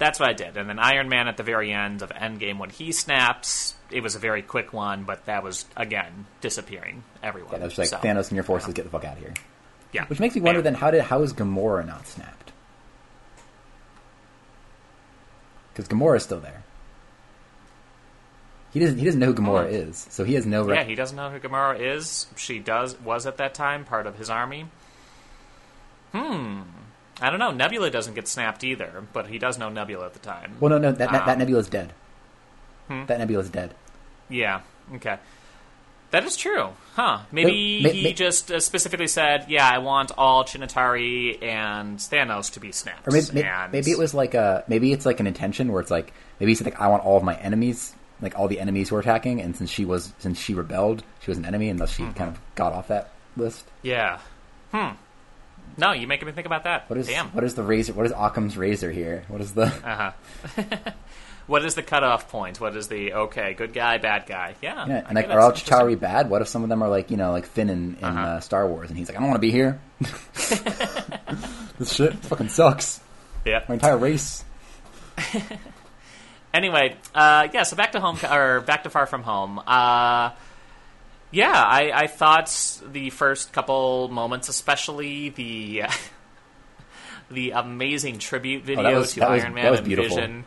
Yeah. 0.00 0.06
That's 0.06 0.18
what 0.18 0.28
I 0.30 0.32
did. 0.32 0.56
And 0.56 0.68
then 0.68 0.78
Iron 0.78 1.08
Man 1.08 1.28
at 1.28 1.36
the 1.36 1.42
very 1.42 1.72
end 1.72 2.02
of 2.02 2.10
Endgame, 2.10 2.58
when 2.58 2.70
he 2.70 2.90
snaps, 2.92 3.74
it 3.90 4.02
was 4.02 4.14
a 4.16 4.18
very 4.18 4.42
quick 4.42 4.72
one, 4.72 5.04
but 5.04 5.26
that 5.26 5.42
was, 5.42 5.66
again, 5.76 6.26
disappearing 6.40 7.04
everyone. 7.22 7.52
yeah, 7.52 7.58
that 7.58 7.64
was 7.66 7.78
like 7.78 7.88
So, 7.88 7.98
Thanos 7.98 8.28
and 8.28 8.32
your 8.32 8.44
forces 8.44 8.72
get 8.74 8.84
the 8.84 8.90
fuck 8.90 9.04
out 9.04 9.14
of 9.16 9.22
here. 9.22 9.34
Yeah. 9.92 10.06
Which 10.06 10.20
makes 10.20 10.34
me 10.34 10.40
wonder 10.40 10.62
then 10.62 10.74
how 10.74 10.90
did 10.90 11.02
how 11.02 11.22
is 11.22 11.32
Gamora 11.32 11.86
not 11.86 12.06
snapped? 12.06 12.52
Because 15.72 15.88
Gamora 15.88 16.16
is 16.16 16.22
still 16.22 16.40
there. 16.40 16.62
He 18.72 18.78
doesn't. 18.78 18.98
He 18.98 19.04
doesn't 19.04 19.18
know 19.18 19.26
who 19.26 19.34
Gamora 19.34 19.68
is, 19.70 20.06
so 20.10 20.22
he 20.22 20.34
has 20.34 20.46
no. 20.46 20.70
Yeah, 20.72 20.84
he 20.84 20.94
doesn't 20.94 21.16
know 21.16 21.28
who 21.28 21.40
Gamora 21.40 21.80
is. 21.80 22.28
She 22.36 22.60
does 22.60 22.98
was 23.00 23.26
at 23.26 23.38
that 23.38 23.52
time 23.52 23.84
part 23.84 24.06
of 24.06 24.16
his 24.16 24.30
army. 24.30 24.66
Hmm. 26.12 26.60
I 27.20 27.30
don't 27.30 27.38
know. 27.38 27.50
Nebula 27.50 27.90
doesn't 27.90 28.14
get 28.14 28.26
snapped 28.28 28.64
either, 28.64 29.04
but 29.12 29.26
he 29.26 29.38
does 29.38 29.58
know 29.58 29.68
Nebula 29.68 30.06
at 30.06 30.12
the 30.14 30.18
time. 30.20 30.56
well, 30.60 30.70
no, 30.70 30.78
no. 30.78 30.92
That 30.92 31.10
that, 31.12 31.26
that 31.26 31.32
Um, 31.34 31.38
Nebula's 31.38 31.68
dead. 31.68 31.92
Hmm? 32.88 33.04
That 33.06 33.18
Nebula's 33.18 33.50
dead. 33.50 33.74
Yeah. 34.28 34.60
Okay. 34.94 35.18
That 36.12 36.24
is 36.24 36.36
true, 36.36 36.70
huh? 36.96 37.20
Maybe 37.30 37.82
May- 37.84 37.92
he 37.92 38.02
may- 38.02 38.12
just 38.14 38.50
uh, 38.50 38.58
specifically 38.58 39.06
said, 39.06 39.44
"Yeah, 39.48 39.68
I 39.68 39.78
want 39.78 40.10
all 40.18 40.42
Chitauri 40.44 41.40
and 41.40 41.98
Thanos 41.98 42.52
to 42.54 42.60
be 42.60 42.72
snapped." 42.72 43.06
Or 43.06 43.12
maybe, 43.12 43.44
and 43.44 43.70
maybe 43.72 43.92
it 43.92 43.98
was 43.98 44.12
like 44.12 44.34
a 44.34 44.64
maybe 44.66 44.92
it's 44.92 45.06
like 45.06 45.20
an 45.20 45.28
intention 45.28 45.70
where 45.70 45.80
it's 45.80 45.90
like 45.90 46.12
maybe 46.40 46.50
he 46.50 46.56
said 46.56 46.64
like 46.64 46.80
I 46.80 46.88
want 46.88 47.04
all 47.04 47.16
of 47.16 47.22
my 47.22 47.36
enemies 47.36 47.94
like 48.20 48.36
all 48.36 48.48
the 48.48 48.58
enemies 48.58 48.88
who 48.88 48.96
are 48.96 49.00
attacking 49.00 49.40
and 49.40 49.54
since 49.56 49.70
she 49.70 49.84
was 49.84 50.12
since 50.18 50.38
she 50.38 50.52
rebelled 50.52 51.04
she 51.20 51.30
was 51.30 51.38
an 51.38 51.44
enemy 51.44 51.68
and 51.70 51.78
thus 51.78 51.92
Mm-hmm. 51.96 52.08
she 52.08 52.14
kind 52.18 52.28
of 52.30 52.40
got 52.56 52.72
off 52.72 52.88
that 52.88 53.10
list. 53.36 53.64
Yeah. 53.82 54.18
Hmm. 54.72 54.94
No, 55.80 55.92
you 55.92 56.06
making 56.06 56.26
me 56.26 56.32
think 56.32 56.46
about 56.46 56.64
that. 56.64 56.88
What 56.90 56.98
is 56.98 57.06
Damn. 57.08 57.28
what 57.28 57.42
is 57.42 57.54
the 57.54 57.62
razor? 57.62 57.94
What 57.94 58.04
is 58.06 58.12
Occam's 58.12 58.56
razor 58.56 58.90
here? 58.92 59.24
What 59.28 59.40
is 59.40 59.52
the 59.54 59.64
Uh 59.84 60.12
huh. 60.56 60.62
what 61.46 61.64
is 61.64 61.74
the 61.74 61.82
cutoff 61.82 62.28
point? 62.28 62.60
What 62.60 62.76
is 62.76 62.88
the 62.88 63.14
okay, 63.14 63.54
good 63.54 63.72
guy, 63.72 63.96
bad 63.98 64.26
guy? 64.26 64.54
Yeah. 64.62 64.86
yeah, 64.86 65.04
and 65.06 65.14
like 65.16 65.28
are 65.30 65.40
all. 65.40 65.52
Chitauri 65.52 65.98
bad? 65.98 66.28
What 66.30 66.42
if 66.42 66.48
some 66.48 66.62
of 66.62 66.68
them 66.68 66.82
are 66.82 66.88
like 66.90 67.10
you 67.10 67.16
know 67.16 67.32
like 67.32 67.46
Finn 67.46 67.70
in, 67.70 67.96
in 67.96 68.04
Uh-huh. 68.04 68.20
uh, 68.20 68.40
Star 68.40 68.68
Wars 68.68 68.90
and 68.90 68.98
he's 68.98 69.08
like 69.08 69.16
I 69.16 69.20
don't 69.20 69.30
want 69.30 69.38
to 69.40 69.46
be 69.46 69.50
here. 69.50 69.80
this 71.78 71.94
shit 71.94 72.14
fucking 72.14 72.50
sucks. 72.50 73.00
Yeah. 73.46 73.64
My 73.68 73.74
entire 73.74 73.96
race. 73.96 74.44
Anyway, 76.52 76.96
uh, 77.14 77.46
yeah. 77.52 77.62
So 77.62 77.76
back 77.76 77.92
to 77.92 78.00
home 78.00 78.18
or 78.28 78.60
back 78.60 78.82
to 78.82 78.90
Far 78.90 79.06
From 79.06 79.22
Home. 79.22 79.60
Uh, 79.64 80.30
yeah, 81.30 81.52
I, 81.52 81.90
I 81.94 82.06
thought 82.06 82.80
the 82.92 83.10
first 83.10 83.52
couple 83.52 84.08
moments, 84.08 84.48
especially 84.48 85.28
the 85.30 85.82
the 87.30 87.52
amazing 87.52 88.18
tribute 88.18 88.64
video 88.64 88.84
Oh, 88.90 88.98
was- 89.00 89.14
to 89.14 89.20
that 89.20 89.30
was- 89.30 89.42
Iron 89.42 89.54
Man 89.54 89.74
and 89.74 89.84
beautiful. 89.84 90.16
Vision. 90.16 90.44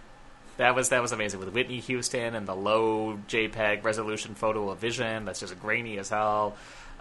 That 0.58 0.76
was 0.76 0.90
that 0.90 1.02
was 1.02 1.12
amazing 1.12 1.40
with 1.40 1.50
Whitney 1.52 1.80
Houston 1.80 2.36
and 2.36 2.48
the 2.48 2.56
low 2.56 3.18
JPEG 3.28 3.84
resolution 3.84 4.36
photo 4.36 4.70
of 4.70 4.78
Vision. 4.78 5.26
That's 5.26 5.40
just 5.40 5.60
grainy 5.60 5.98
as 5.98 6.10
hell. 6.10 6.56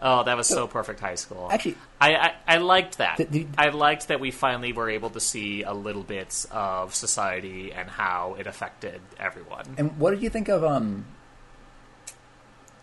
Oh, 0.04 0.24
that 0.24 0.36
was 0.36 0.48
so 0.48 0.66
perfect 0.66 0.98
high 1.00 1.14
school. 1.16 1.48
Actually- 1.52 1.76
I, 2.00 2.14
I, 2.14 2.34
I 2.48 2.56
liked 2.56 2.98
that. 2.98 3.18
The- 3.18 3.24
the- 3.24 3.46
I 3.58 3.68
liked 3.68 4.08
that 4.08 4.20
we 4.20 4.30
finally 4.30 4.72
were 4.72 4.88
able 4.88 5.10
to 5.10 5.20
see 5.20 5.64
a 5.64 5.72
little 5.72 6.02
bit 6.02 6.46
of 6.50 6.94
society 6.94 7.72
and 7.72 7.90
how 7.90 8.36
it 8.38 8.46
affected 8.46 9.00
everyone. 9.18 9.66
And 9.76 9.98
what 9.98 10.12
did 10.12 10.22
you 10.22 10.30
think 10.30 10.48
of 10.48 10.64
um? 10.64 11.04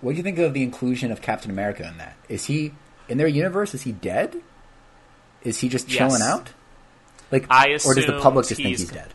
What 0.01 0.11
do 0.11 0.17
you 0.17 0.23
think 0.23 0.37
of 0.39 0.53
the 0.53 0.63
inclusion 0.63 1.11
of 1.11 1.21
Captain 1.21 1.51
America 1.51 1.85
in 1.87 1.97
that? 1.97 2.15
Is 2.29 2.45
he 2.45 2.73
in 3.07 3.17
their 3.17 3.27
universe? 3.27 3.73
Is 3.73 3.81
he 3.83 3.91
dead? 3.91 4.41
Is 5.43 5.59
he 5.59 5.69
just 5.69 5.89
Yes. 5.89 5.97
chilling 5.97 6.21
out? 6.21 6.49
Like, 7.31 7.45
I 7.49 7.77
or 7.85 7.93
does 7.93 8.05
the 8.05 8.19
public 8.21 8.43
just 8.47 8.53
assumed 8.53 8.65
think 8.65 8.67
he's- 8.67 8.79
he's 8.79 8.91
dead? 8.91 9.13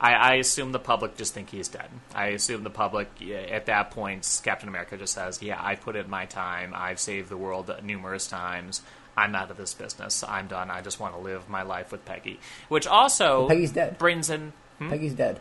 I, 0.00 0.12
I 0.12 0.34
assume 0.34 0.70
the 0.72 0.78
public 0.78 1.16
just 1.16 1.34
think 1.34 1.50
he's 1.50 1.66
dead. 1.68 1.88
I 2.14 2.28
assume 2.28 2.62
the 2.62 2.70
public, 2.70 3.08
at 3.50 3.66
that 3.66 3.90
point, 3.90 4.40
Captain 4.44 4.68
America 4.68 4.96
just 4.96 5.12
says, 5.12 5.42
"Yeah, 5.42 5.58
I 5.60 5.74
put 5.74 5.96
in 5.96 6.08
my 6.08 6.24
time. 6.26 6.72
I've 6.74 7.00
saved 7.00 7.28
the 7.30 7.36
world 7.36 7.74
numerous 7.82 8.28
times. 8.28 8.82
I'm 9.16 9.34
out 9.34 9.50
of 9.50 9.56
this 9.56 9.74
business. 9.74 10.22
I'm 10.22 10.46
done. 10.46 10.70
I 10.70 10.82
just 10.82 11.00
want 11.00 11.14
to 11.14 11.20
live 11.20 11.48
my 11.48 11.62
life 11.62 11.90
with 11.90 12.04
Peggy." 12.04 12.38
Which 12.68 12.86
also 12.86 13.40
Well, 13.40 13.48
Peggy's 13.48 13.72
dead. 13.72 13.98
brings 13.98 14.30
in 14.30 14.52
hmm? 14.78 14.88
Peggy's 14.88 15.14
dead. 15.14 15.40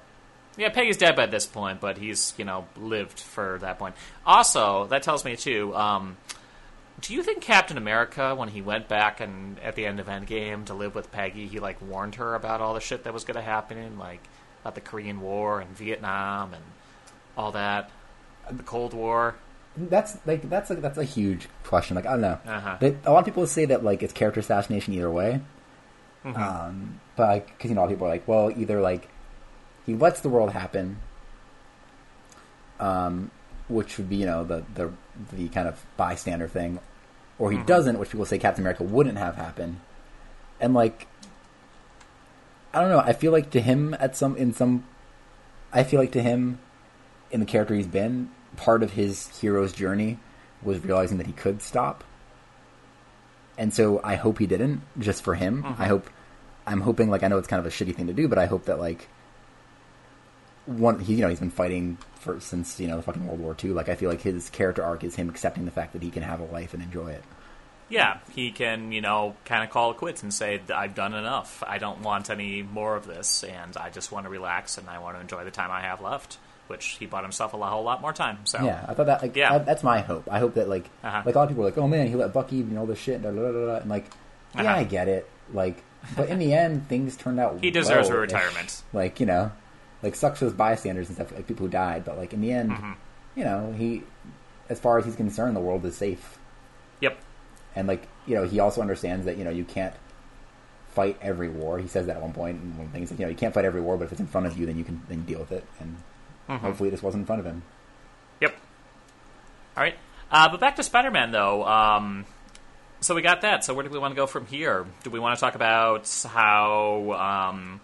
Yeah, 0.57 0.69
Peggy's 0.69 0.97
dead 0.97 1.15
by 1.15 1.27
this 1.27 1.45
point, 1.45 1.79
but 1.79 1.97
he's 1.97 2.33
you 2.37 2.45
know 2.45 2.65
lived 2.75 3.19
for 3.19 3.59
that 3.61 3.77
point. 3.79 3.95
Also, 4.25 4.85
that 4.87 5.03
tells 5.03 5.23
me 5.23 5.35
too. 5.35 5.75
Um, 5.75 6.17
do 6.99 7.13
you 7.13 7.21
think 7.21 7.41
Captain 7.41 7.77
America, 7.77 8.33
when 8.33 8.49
he 8.49 8.61
went 8.61 8.87
back 8.87 9.19
and 9.19 9.59
at 9.59 9.75
the 9.75 9.85
end 9.85 9.99
of 9.99 10.07
Endgame 10.07 10.65
to 10.65 10.73
live 10.73 10.95
with 10.95 11.11
Peggy, 11.11 11.47
he 11.47 11.59
like 11.59 11.79
warned 11.81 12.15
her 12.15 12.33
about 12.33 12.59
all 12.59 12.73
the 12.73 12.79
shit 12.79 13.03
that 13.03 13.13
was 13.13 13.23
going 13.23 13.35
to 13.35 13.41
happen, 13.41 13.99
like 13.99 14.21
about 14.63 14.73
the 14.75 14.81
Korean 14.81 15.21
War 15.21 15.61
and 15.61 15.69
Vietnam 15.77 16.53
and 16.55 16.63
all 17.37 17.51
that, 17.51 17.91
the 18.51 18.63
Cold 18.63 18.93
War? 18.93 19.35
That's 19.77 20.17
like 20.25 20.49
that's 20.49 20.71
a, 20.71 20.75
that's 20.75 20.97
a 20.97 21.03
huge 21.03 21.47
question. 21.63 21.95
Like 21.95 22.07
I 22.07 22.11
don't 22.13 22.21
know. 22.21 22.39
Uh-huh. 22.47 22.77
They- 22.79 22.97
a 23.05 23.11
lot 23.11 23.19
of 23.19 23.25
people 23.25 23.45
say 23.45 23.65
that 23.65 23.83
like 23.83 24.01
it's 24.01 24.13
character 24.13 24.39
assassination 24.39 24.95
either 24.95 25.11
way. 25.11 25.41
Mm-hmm. 26.25 26.41
Um, 26.41 26.99
but 27.15 27.45
because 27.45 27.69
you 27.69 27.75
know, 27.75 27.81
a 27.81 27.83
lot 27.83 27.91
of 27.91 27.95
people 27.97 28.07
are 28.07 28.09
like, 28.09 28.27
well, 28.27 28.51
either 28.57 28.81
like 28.81 29.07
he 29.87 29.95
lets 29.95 30.19
the 30.19 30.29
world 30.29 30.51
happen, 30.51 30.97
um, 32.79 33.31
which 33.67 33.97
would 33.97 34.09
be 34.09 34.17
you 34.17 34.27
know 34.27 34.43
the 34.43 34.63
the 34.75 34.91
the 35.33 35.47
kind 35.49 35.67
of 35.67 35.83
bystander 35.95 36.47
thing, 36.47 36.79
or 37.39 37.51
he 37.51 37.57
doesn't, 37.57 37.97
which 37.97 38.11
people 38.11 38.25
say 38.25 38.37
Captain 38.37 38.61
America 38.61 38.83
wouldn't 38.83 39.17
have 39.17 39.35
happened, 39.35 39.79
and 40.59 40.75
like 40.75 41.07
I 42.73 42.81
don't 42.81 42.89
know. 42.89 42.99
I 42.99 43.13
feel 43.13 43.31
like 43.31 43.49
to 43.51 43.61
him 43.61 43.95
at 43.99 44.15
some 44.15 44.35
in 44.35 44.53
some, 44.53 44.83
I 45.73 45.83
feel 45.83 45.99
like 45.99 46.11
to 46.11 46.21
him 46.21 46.59
in 47.31 47.39
the 47.39 47.45
character 47.45 47.73
he's 47.73 47.87
been, 47.87 48.29
part 48.57 48.83
of 48.83 48.91
his 48.91 49.39
hero's 49.39 49.73
journey 49.73 50.19
was 50.61 50.83
realizing 50.83 51.17
that 51.17 51.27
he 51.27 51.33
could 51.33 51.61
stop. 51.61 52.03
And 53.57 53.73
so 53.73 53.99
I 54.03 54.15
hope 54.15 54.37
he 54.37 54.45
didn't, 54.45 54.81
just 54.99 55.23
for 55.23 55.33
him. 55.35 55.63
Mm-hmm. 55.63 55.81
I 55.81 55.87
hope 55.87 56.09
I'm 56.67 56.81
hoping 56.81 57.09
like 57.09 57.23
I 57.23 57.29
know 57.29 57.37
it's 57.37 57.47
kind 57.47 57.59
of 57.59 57.65
a 57.65 57.69
shitty 57.69 57.95
thing 57.95 58.07
to 58.07 58.13
do, 58.13 58.27
but 58.27 58.37
I 58.37 58.45
hope 58.45 58.65
that 58.65 58.79
like 58.79 59.07
one 60.67 60.99
he 60.99 61.15
you 61.15 61.21
know 61.21 61.29
he's 61.29 61.39
been 61.39 61.49
fighting 61.49 61.97
for 62.19 62.39
since 62.39 62.79
you 62.79 62.87
know 62.87 62.97
the 62.97 63.01
fucking 63.03 63.25
World 63.25 63.39
War 63.39 63.55
II. 63.63 63.71
Like 63.71 63.89
I 63.89 63.95
feel 63.95 64.09
like 64.09 64.21
his 64.21 64.49
character 64.51 64.83
arc 64.83 65.03
is 65.03 65.15
him 65.15 65.29
accepting 65.29 65.65
the 65.65 65.71
fact 65.71 65.93
that 65.93 66.03
he 66.03 66.11
can 66.11 66.21
have 66.23 66.39
a 66.39 66.45
life 66.45 66.73
and 66.73 66.83
enjoy 66.83 67.09
it. 67.11 67.23
Yeah, 67.89 68.17
he 68.35 68.51
can, 68.51 68.91
you 68.91 68.99
know, 68.99 69.35
kind 69.45 69.63
of 69.63 69.69
call 69.69 69.91
it 69.91 69.97
quits 69.97 70.21
and 70.21 70.33
say, 70.33 70.59
I've 70.75 70.93
done 70.93 71.13
enough. 71.13 71.63
I 71.65 71.77
don't 71.77 72.01
want 72.01 72.29
any 72.29 72.61
more 72.61 72.97
of 72.97 73.07
this, 73.07 73.45
and 73.45 73.77
I 73.77 73.89
just 73.91 74.11
want 74.11 74.25
to 74.25 74.29
relax 74.29 74.77
and 74.77 74.89
I 74.89 74.99
want 74.99 75.15
to 75.15 75.21
enjoy 75.21 75.45
the 75.45 75.51
time 75.51 75.71
I 75.71 75.79
have 75.83 76.01
left, 76.01 76.37
which 76.67 76.97
he 76.99 77.05
bought 77.05 77.23
himself 77.23 77.53
a 77.53 77.57
whole 77.57 77.83
lot 77.83 78.01
more 78.01 78.11
time. 78.11 78.39
So, 78.43 78.61
Yeah, 78.61 78.83
I 78.89 78.93
thought 78.93 79.05
that 79.05 79.21
like 79.21 79.37
Yeah. 79.37 79.53
I- 79.53 79.57
that's 79.59 79.83
my 79.83 80.01
hope. 80.01 80.27
I 80.29 80.39
hope 80.39 80.55
that 80.55 80.67
like 80.67 80.89
Uh-huh. 81.01 81.21
like 81.25 81.33
a 81.33 81.37
lot 81.37 81.43
of 81.45 81.49
people 81.51 81.63
are 81.63 81.67
like, 81.69 81.77
oh 81.77 81.87
man, 81.87 82.07
he 82.07 82.15
let 82.15 82.33
Bucky 82.33 82.59
and 82.59 82.77
all 82.77 82.85
this 82.85 82.99
shit, 82.99 83.21
da, 83.21 83.31
da, 83.31 83.51
da," 83.53 83.75
and 83.77 83.89
like 83.89 84.07
yeah, 84.53 84.63
Uh-huh. 84.63 84.79
I 84.79 84.83
get 84.83 85.07
it. 85.07 85.29
Like, 85.53 85.81
but 86.17 86.27
in 86.27 86.39
the 86.39 86.53
end, 86.53 86.89
things 86.89 87.15
turned 87.15 87.39
out. 87.39 87.59
He 87.61 87.71
deserves 87.71 88.09
a 88.09 88.17
retirement. 88.17 88.83
Like 88.91 89.21
you 89.21 89.25
know, 89.25 89.53
like 90.03 90.15
sucks 90.15 90.39
for 90.39 90.45
those 90.45 90.53
bystanders 90.53 91.07
and 91.07 91.15
stuff, 91.15 91.31
like 91.31 91.47
people 91.47 91.65
who 91.65 91.71
died. 91.71 92.05
But 92.05 92.17
like 92.17 92.33
in 92.33 92.41
the 92.41 92.51
end, 92.51 92.71
Mm-hmm. 92.71 92.91
you 93.35 93.43
know, 93.43 93.73
he 93.77 94.03
as 94.69 94.79
far 94.79 94.97
as 94.99 95.05
he's 95.05 95.15
concerned, 95.15 95.55
the 95.55 95.61
world 95.61 95.85
is 95.85 95.95
safe. 95.95 96.37
yep. 96.99 97.17
And 97.75 97.87
like 97.87 98.07
you 98.25 98.35
know, 98.35 98.43
he 98.45 98.59
also 98.59 98.81
understands 98.81 99.25
that 99.25 99.37
you 99.37 99.43
know 99.43 99.49
you 99.51 99.63
can't 99.63 99.93
fight 100.89 101.17
every 101.21 101.47
war. 101.49 101.77
He 101.79 101.87
says 101.87 102.07
that 102.07 102.15
at 102.17 102.21
one 102.21 102.33
point 102.33 102.61
in 102.61 102.77
one 102.77 102.89
thing. 102.89 103.01
Like, 103.07 103.11
you 103.19 103.25
know, 103.25 103.29
you 103.29 103.35
can't 103.37 103.53
fight 103.53 103.65
every 103.65 103.81
war, 103.81 103.97
but 103.97 104.05
if 104.05 104.11
it's 104.11 104.21
in 104.21 104.27
front 104.27 104.47
of 104.47 104.57
you, 104.57 104.65
then 104.65 104.77
you 104.77 104.83
can 104.83 105.01
then 105.07 105.23
deal 105.25 105.39
with 105.39 105.51
it. 105.51 105.63
And 105.79 105.97
Mm-hmm. 106.49 106.65
hopefully, 106.65 106.89
this 106.89 107.03
wasn't 107.03 107.21
in 107.23 107.25
front 107.25 107.39
of 107.41 107.45
him. 107.45 107.61
Yep. 108.41 108.55
All 109.75 109.83
right. 109.83 109.95
Uh, 110.31 110.47
but 110.49 110.59
back 110.61 110.77
to 110.77 110.83
Spider 110.83 111.11
Man, 111.11 111.31
though. 111.31 111.63
Um, 111.65 112.25
so 113.01 113.13
we 113.15 113.21
got 113.21 113.41
that. 113.41 113.63
So 113.65 113.73
where 113.73 113.83
do 113.83 113.89
we 113.89 113.99
want 113.99 114.13
to 114.13 114.15
go 114.15 114.27
from 114.27 114.45
here? 114.45 114.85
Do 115.03 115.09
we 115.09 115.19
want 115.19 115.37
to 115.37 115.41
talk 115.41 115.55
about 115.55 116.09
how. 116.27 117.49
Um, 117.51 117.81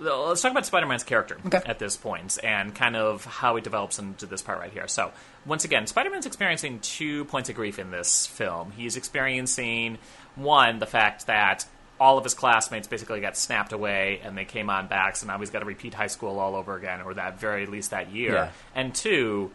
let's 0.00 0.42
talk 0.42 0.52
about 0.52 0.66
Spider 0.66 0.86
Man's 0.86 1.04
character 1.04 1.38
Okay. 1.46 1.60
at 1.66 1.78
this 1.78 1.96
point 1.96 2.38
and 2.42 2.74
kind 2.74 2.96
of 2.96 3.24
how 3.24 3.56
he 3.56 3.62
develops 3.62 3.98
into 3.98 4.26
this 4.26 4.42
part 4.42 4.58
right 4.58 4.72
here. 4.72 4.86
So, 4.88 5.12
once 5.46 5.64
again, 5.64 5.86
Spider 5.86 6.10
Man's 6.10 6.26
experiencing 6.26 6.80
two 6.80 7.24
points 7.26 7.48
of 7.48 7.54
grief 7.56 7.78
in 7.78 7.90
this 7.90 8.26
film. 8.26 8.70
He's 8.72 8.96
experiencing, 8.96 9.98
one, 10.36 10.78
the 10.78 10.86
fact 10.86 11.26
that 11.26 11.66
all 12.00 12.16
of 12.16 12.22
his 12.24 12.34
classmates 12.34 12.86
basically 12.86 13.20
got 13.20 13.36
snapped 13.36 13.72
away 13.72 14.20
and 14.22 14.38
they 14.38 14.44
came 14.44 14.70
on 14.70 14.86
back, 14.86 15.16
so 15.16 15.26
now 15.26 15.36
he's 15.38 15.50
got 15.50 15.60
to 15.60 15.64
repeat 15.64 15.94
high 15.94 16.06
school 16.06 16.38
all 16.38 16.54
over 16.54 16.76
again, 16.76 17.00
or 17.02 17.14
that 17.14 17.40
very 17.40 17.66
least 17.66 17.90
that 17.90 18.12
year. 18.12 18.32
Yeah. 18.34 18.50
And 18.74 18.94
two, 18.94 19.50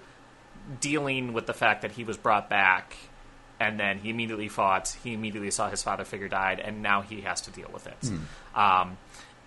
dealing 0.82 1.34
with 1.34 1.46
the 1.46 1.54
fact 1.54 1.82
that 1.84 1.92
he 1.94 2.04
was 2.04 2.18
brought 2.18 2.50
back 2.50 2.96
and 3.60 3.80
then 3.80 4.00
he 4.00 4.10
immediately 4.10 4.50
fought. 4.50 4.94
He 5.04 5.14
immediately 5.14 5.52
saw 5.52 5.70
his 5.70 5.82
father 5.84 6.04
figure 6.04 6.28
died, 6.28 6.60
and 6.60 6.82
now 6.82 7.02
he 7.02 7.22
has 7.22 7.40
to 7.42 7.52
deal 7.52 7.70
with 7.72 7.88
it. 7.88 8.12
Um, 8.56 8.98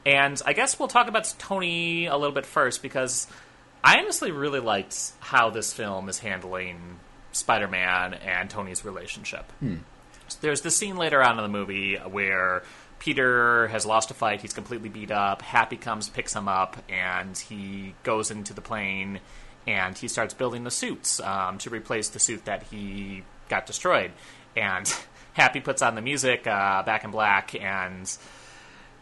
and 0.06 0.40
I 0.46 0.52
guess 0.52 0.78
we'll 0.78 0.88
talk 0.88 1.08
about 1.08 1.34
Tony 1.38 2.06
a 2.06 2.16
little 2.16 2.34
bit 2.34 2.46
first 2.46 2.80
because 2.80 3.26
I 3.82 3.98
honestly 3.98 4.30
really 4.30 4.60
liked 4.60 5.12
how 5.18 5.50
this 5.50 5.72
film 5.72 6.08
is 6.08 6.20
handling 6.20 7.00
Spider 7.32 7.66
Man 7.66 8.14
and 8.14 8.48
Tony's 8.48 8.84
relationship. 8.84 9.52
There's 10.40 10.60
this 10.60 10.76
scene 10.76 10.96
later 10.96 11.22
on 11.22 11.38
in 11.38 11.42
the 11.42 11.48
movie 11.48 11.96
where 11.96 12.62
Peter 13.00 13.66
has 13.68 13.84
lost 13.84 14.12
a 14.12 14.14
fight. 14.14 14.42
He's 14.42 14.52
completely 14.52 14.88
beat 14.88 15.10
up. 15.10 15.42
Happy 15.42 15.76
comes, 15.76 16.08
picks 16.08 16.34
him 16.34 16.46
up, 16.46 16.76
and 16.88 17.36
he 17.36 17.94
goes 18.04 18.30
into 18.30 18.54
the 18.54 18.60
plane 18.60 19.18
and 19.66 19.98
he 19.98 20.06
starts 20.06 20.34
building 20.34 20.62
the 20.62 20.70
suits 20.70 21.18
um, 21.18 21.58
to 21.58 21.68
replace 21.70 22.10
the 22.10 22.20
suit 22.20 22.44
that 22.44 22.62
he 22.70 23.24
got 23.48 23.66
destroyed. 23.66 24.12
And 24.56 24.92
Happy 25.36 25.60
puts 25.60 25.82
on 25.82 25.94
the 25.94 26.00
music, 26.00 26.46
uh, 26.46 26.82
Back 26.84 27.04
in 27.04 27.10
Black, 27.10 27.54
and 27.54 28.10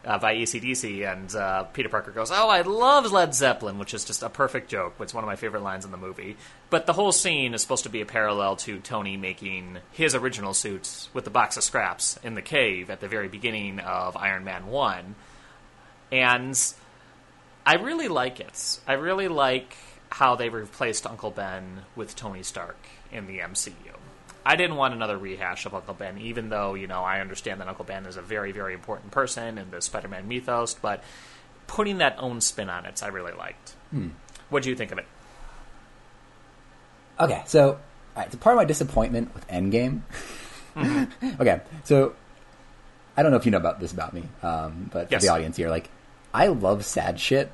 uh, 0.05 0.19
by 0.19 0.35
ACDC, 0.35 1.11
and 1.11 1.35
uh, 1.35 1.63
Peter 1.63 1.89
Parker 1.89 2.11
goes, 2.11 2.31
"Oh, 2.31 2.49
I 2.49 2.61
love 2.61 3.11
Led 3.11 3.33
Zeppelin," 3.33 3.79
which 3.79 3.93
is 3.93 4.05
just 4.05 4.23
a 4.23 4.29
perfect 4.29 4.69
joke. 4.69 4.95
It's 4.99 5.13
one 5.13 5.23
of 5.23 5.27
my 5.27 5.35
favorite 5.35 5.63
lines 5.63 5.83
in 5.83 5.91
the 5.91 5.97
movie. 5.97 6.37
But 6.69 6.85
the 6.85 6.93
whole 6.93 7.11
scene 7.11 7.53
is 7.53 7.61
supposed 7.61 7.83
to 7.83 7.89
be 7.89 8.01
a 8.01 8.05
parallel 8.05 8.55
to 8.57 8.79
Tony 8.79 9.17
making 9.17 9.79
his 9.91 10.13
original 10.13 10.53
suits 10.53 11.09
with 11.13 11.23
the 11.23 11.31
box 11.31 11.57
of 11.57 11.63
scraps 11.63 12.19
in 12.23 12.35
the 12.35 12.41
cave 12.41 12.89
at 12.89 12.99
the 12.99 13.07
very 13.07 13.27
beginning 13.27 13.79
of 13.79 14.15
Iron 14.15 14.43
Man 14.43 14.67
One, 14.67 15.15
and 16.11 16.57
I 17.65 17.75
really 17.75 18.07
like 18.07 18.39
it. 18.39 18.79
I 18.87 18.93
really 18.93 19.27
like 19.27 19.75
how 20.09 20.35
they 20.35 20.49
replaced 20.49 21.07
Uncle 21.07 21.31
Ben 21.31 21.81
with 21.95 22.15
Tony 22.15 22.43
Stark 22.43 22.77
in 23.11 23.27
the 23.27 23.39
MCU. 23.39 23.94
I 24.45 24.55
didn't 24.55 24.75
want 24.75 24.93
another 24.93 25.17
rehash 25.17 25.65
of 25.65 25.73
Uncle 25.73 25.95
Ben, 25.95 26.19
even 26.19 26.49
though, 26.49 26.75
you 26.75 26.85
know, 26.87 27.01
I 27.03 27.19
understand 27.19 27.59
that 27.61 27.67
Uncle 27.67 27.83
Ben 27.85 28.05
is 28.05 28.15
a 28.15 28.21
very, 28.21 28.51
very 28.51 28.73
important 28.75 29.11
person 29.11 29.57
in 29.57 29.71
the 29.71 29.81
Spider 29.81 30.07
Man 30.07 30.27
mythos, 30.27 30.75
but 30.75 31.03
putting 31.67 31.97
that 31.97 32.15
own 32.19 32.41
spin 32.41 32.69
on 32.69 32.85
it, 32.85 33.01
I 33.01 33.07
really 33.07 33.33
liked. 33.33 33.73
What 34.49 34.61
do 34.61 34.69
you 34.69 34.75
think 34.75 34.91
of 34.91 34.99
it? 34.99 35.05
Okay, 37.19 37.41
so 37.45 37.69
all 37.69 37.77
right, 38.15 38.31
so 38.31 38.37
part 38.37 38.53
of 38.53 38.57
my 38.57 38.65
disappointment 38.65 39.33
with 39.33 39.47
Endgame. 39.47 40.01
okay, 41.39 41.61
so 41.85 42.13
I 43.15 43.23
don't 43.23 43.31
know 43.31 43.37
if 43.37 43.45
you 43.45 43.51
know 43.51 43.57
about 43.57 43.79
this 43.79 43.91
about 43.93 44.13
me, 44.13 44.23
um, 44.43 44.89
but 44.91 45.11
Yes. 45.11 45.23
the 45.23 45.29
audience 45.29 45.55
here, 45.57 45.69
like 45.69 45.89
I 46.33 46.47
love 46.47 46.83
sad 46.85 47.19
shit. 47.19 47.51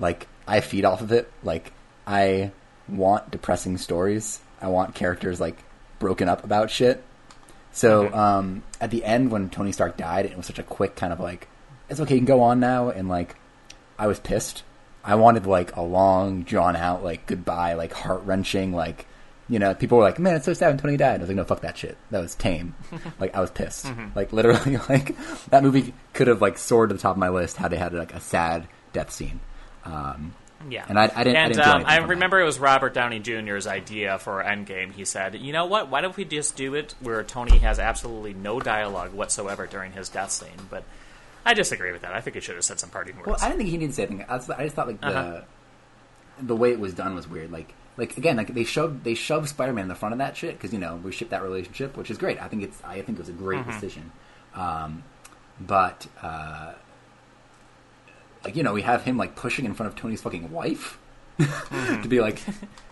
Like 0.00 0.26
I 0.48 0.60
feed 0.60 0.84
off 0.84 1.00
of 1.02 1.12
it. 1.12 1.30
Like 1.42 1.72
I 2.06 2.50
want 2.88 3.30
depressing 3.30 3.76
stories. 3.78 4.40
I 4.60 4.68
want 4.68 4.94
characters 4.94 5.40
like 5.40 5.62
broken 5.98 6.28
up 6.28 6.44
about 6.44 6.70
shit. 6.70 7.02
So 7.72 8.12
um, 8.14 8.62
at 8.80 8.90
the 8.90 9.04
end, 9.04 9.30
when 9.30 9.50
Tony 9.50 9.72
Stark 9.72 9.96
died, 9.96 10.26
it 10.26 10.36
was 10.36 10.46
such 10.46 10.58
a 10.58 10.62
quick 10.62 10.94
kind 10.94 11.12
of 11.12 11.18
like, 11.18 11.48
it's 11.88 12.00
okay, 12.00 12.14
you 12.14 12.20
can 12.20 12.26
go 12.26 12.40
on 12.40 12.60
now, 12.60 12.88
and 12.90 13.08
like 13.08 13.36
I 13.98 14.06
was 14.06 14.20
pissed. 14.20 14.62
I 15.02 15.16
wanted 15.16 15.46
like 15.46 15.76
a 15.76 15.82
long, 15.82 16.42
drawn 16.42 16.76
out, 16.76 17.02
like 17.04 17.26
goodbye, 17.26 17.74
like 17.74 17.92
heart 17.92 18.22
wrenching, 18.24 18.72
like 18.72 19.06
you 19.48 19.58
know, 19.58 19.74
people 19.74 19.98
were 19.98 20.04
like, 20.04 20.18
"Man, 20.18 20.36
it's 20.36 20.46
so 20.46 20.54
sad 20.54 20.68
when 20.68 20.78
Tony 20.78 20.96
died." 20.96 21.16
I 21.16 21.18
was 21.18 21.28
like, 21.28 21.36
"No, 21.36 21.44
fuck 21.44 21.60
that 21.60 21.76
shit. 21.76 21.98
That 22.10 22.20
was 22.20 22.34
tame." 22.34 22.74
like 23.20 23.34
I 23.34 23.40
was 23.40 23.50
pissed. 23.50 23.86
Like 24.14 24.32
literally, 24.32 24.76
like 24.88 25.14
that 25.50 25.62
movie 25.62 25.92
could 26.14 26.28
have 26.28 26.40
like 26.40 26.56
soared 26.56 26.88
to 26.90 26.94
the 26.94 27.00
top 27.00 27.16
of 27.16 27.18
my 27.18 27.28
list 27.28 27.56
had 27.56 27.70
they 27.70 27.76
had 27.76 27.92
like 27.92 28.14
a 28.14 28.20
sad 28.20 28.66
death 28.92 29.10
scene. 29.10 29.40
Um, 29.84 30.34
Yeah, 30.68 30.84
And 30.88 30.98
I- 30.98 31.10
I 31.14 31.24
didn't- 31.24 31.36
I 31.36 31.40
And 31.46 31.60
um, 31.60 31.84
I 31.86 32.00
from 32.00 32.10
remember 32.10 32.40
it 32.40 32.44
was 32.44 32.58
Robert 32.58 32.94
Downey 32.94 33.20
Jr.'s 33.20 33.66
idea 33.66 34.18
for 34.18 34.42
Endgame. 34.42 34.92
He 34.92 35.04
said, 35.04 35.34
"You 35.34 35.52
know 35.52 35.66
what? 35.66 35.88
Why 35.90 36.00
don't 36.00 36.16
we 36.16 36.24
just 36.24 36.56
do 36.56 36.74
it 36.74 36.94
where 37.00 37.22
Tony 37.22 37.58
has 37.58 37.78
absolutely 37.78 38.32
no 38.34 38.60
dialogue 38.60 39.12
whatsoever 39.12 39.66
during 39.66 39.92
his 39.92 40.08
death 40.08 40.30
scene?" 40.30 40.68
But 40.70 40.84
I 41.44 41.52
disagree 41.54 41.92
with 41.92 42.02
that. 42.02 42.14
I 42.14 42.20
think 42.20 42.34
he 42.36 42.40
should 42.40 42.54
have 42.54 42.64
said 42.64 42.80
some 42.80 42.90
parting 42.90 43.16
words. 43.16 43.26
Well, 43.26 43.36
I 43.40 43.48
didn't 43.48 43.58
think 43.58 43.70
he 43.70 43.76
needed 43.76 43.90
to 43.90 43.94
say 43.96 44.02
anything. 44.04 44.24
I, 44.28 44.36
was, 44.36 44.48
I 44.50 44.64
just 44.64 44.74
thought 44.76 44.86
like 44.86 44.98
Uh-huh. 45.02 45.40
the 46.38 46.44
the 46.46 46.56
way 46.56 46.72
it 46.72 46.80
was 46.80 46.94
done 46.94 47.14
was 47.14 47.28
weird. 47.28 47.52
Like 47.52 47.74
like 47.96 48.16
again, 48.16 48.36
like 48.36 48.52
they 48.54 48.64
shoved 48.64 49.04
they 49.04 49.14
shoved 49.14 49.48
Spider 49.50 49.72
Man 49.72 49.82
in 49.82 49.88
the 49.88 49.94
front 49.94 50.12
of 50.14 50.18
that 50.18 50.36
shit 50.36 50.54
because 50.56 50.72
you 50.72 50.78
know 50.78 50.96
we 50.96 51.12
shipped 51.12 51.30
that 51.32 51.42
relationship, 51.42 51.96
which 51.96 52.10
is 52.10 52.16
great. 52.18 52.40
I 52.42 52.48
think 52.48 52.62
it's 52.62 52.82
I 52.84 53.02
think 53.02 53.18
it 53.18 53.20
was 53.20 53.28
a 53.28 53.32
great 53.32 53.60
Mm-hmm. 53.60 53.70
decision. 53.70 54.12
Um, 54.54 55.02
but 55.60 56.06
uh, 56.22 56.72
like 58.44 58.56
you 58.56 58.62
know 58.62 58.72
we 58.72 58.82
have 58.82 59.02
him 59.02 59.16
like 59.16 59.34
pushing 59.36 59.64
in 59.64 59.74
front 59.74 59.92
of 59.92 59.98
Tony's 59.98 60.22
fucking 60.22 60.50
wife. 60.50 60.98
Mm-hmm. 61.38 62.02
to 62.02 62.08
be 62.08 62.20
like, 62.20 62.40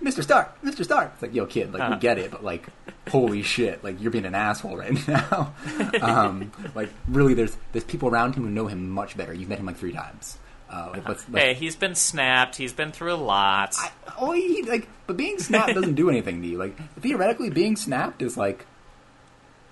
Mr. 0.03 0.21
Stark, 0.21 0.61
Mr. 0.62 0.83
Stark. 0.83 1.12
It's 1.15 1.23
like, 1.23 1.33
yo, 1.33 1.47
kid, 1.47 1.73
like, 1.73 1.81
Uh-huh. 1.81 1.95
we 1.95 2.01
get 2.01 2.19
it, 2.19 2.33
but 2.33 2.43
like, 2.43 2.67
holy 3.09 3.43
shit, 3.43 3.85
like, 3.85 4.01
you're 4.03 4.11
being 4.11 4.25
an 4.27 4.35
asshole 4.35 4.77
right 4.77 5.09
now. 5.09 5.55
um, 6.01 6.51
like, 6.75 6.88
really, 7.07 7.35
there's 7.35 7.57
there's 7.71 7.85
people 7.85 8.09
around 8.09 8.35
him 8.35 8.43
who 8.43 8.51
know 8.51 8.67
him 8.67 8.91
much 8.91 9.17
better. 9.17 9.33
You've 9.33 9.49
met 9.49 9.61
him 9.61 9.67
like 9.67 9.77
three 9.77 9.93
times. 9.93 10.38
Uh, 10.69 10.88
like, 10.93 11.09
let's- 11.09 11.25
let's- 11.31 11.45
hey, 11.45 11.55
he's 11.55 11.77
been 11.77 11.95
snapped. 11.95 12.57
He's 12.57 12.73
been 12.73 12.91
through 12.91 13.12
a 13.12 13.15
lot. 13.15 13.77
I, 13.79 13.91
oh, 14.19 14.33
he, 14.33 14.62
like, 14.65 14.88
but 15.07 15.17
being 15.17 15.38
snapped 15.38 15.75
doesn't 15.75 15.95
do 15.95 16.09
anything 16.11 16.43
to 16.43 16.49
you. 16.49 16.59
Like, 16.59 16.75
theoretically, 17.01 17.51
being 17.51 17.77
snapped 17.77 18.23
is 18.23 18.37
like, 18.37 18.67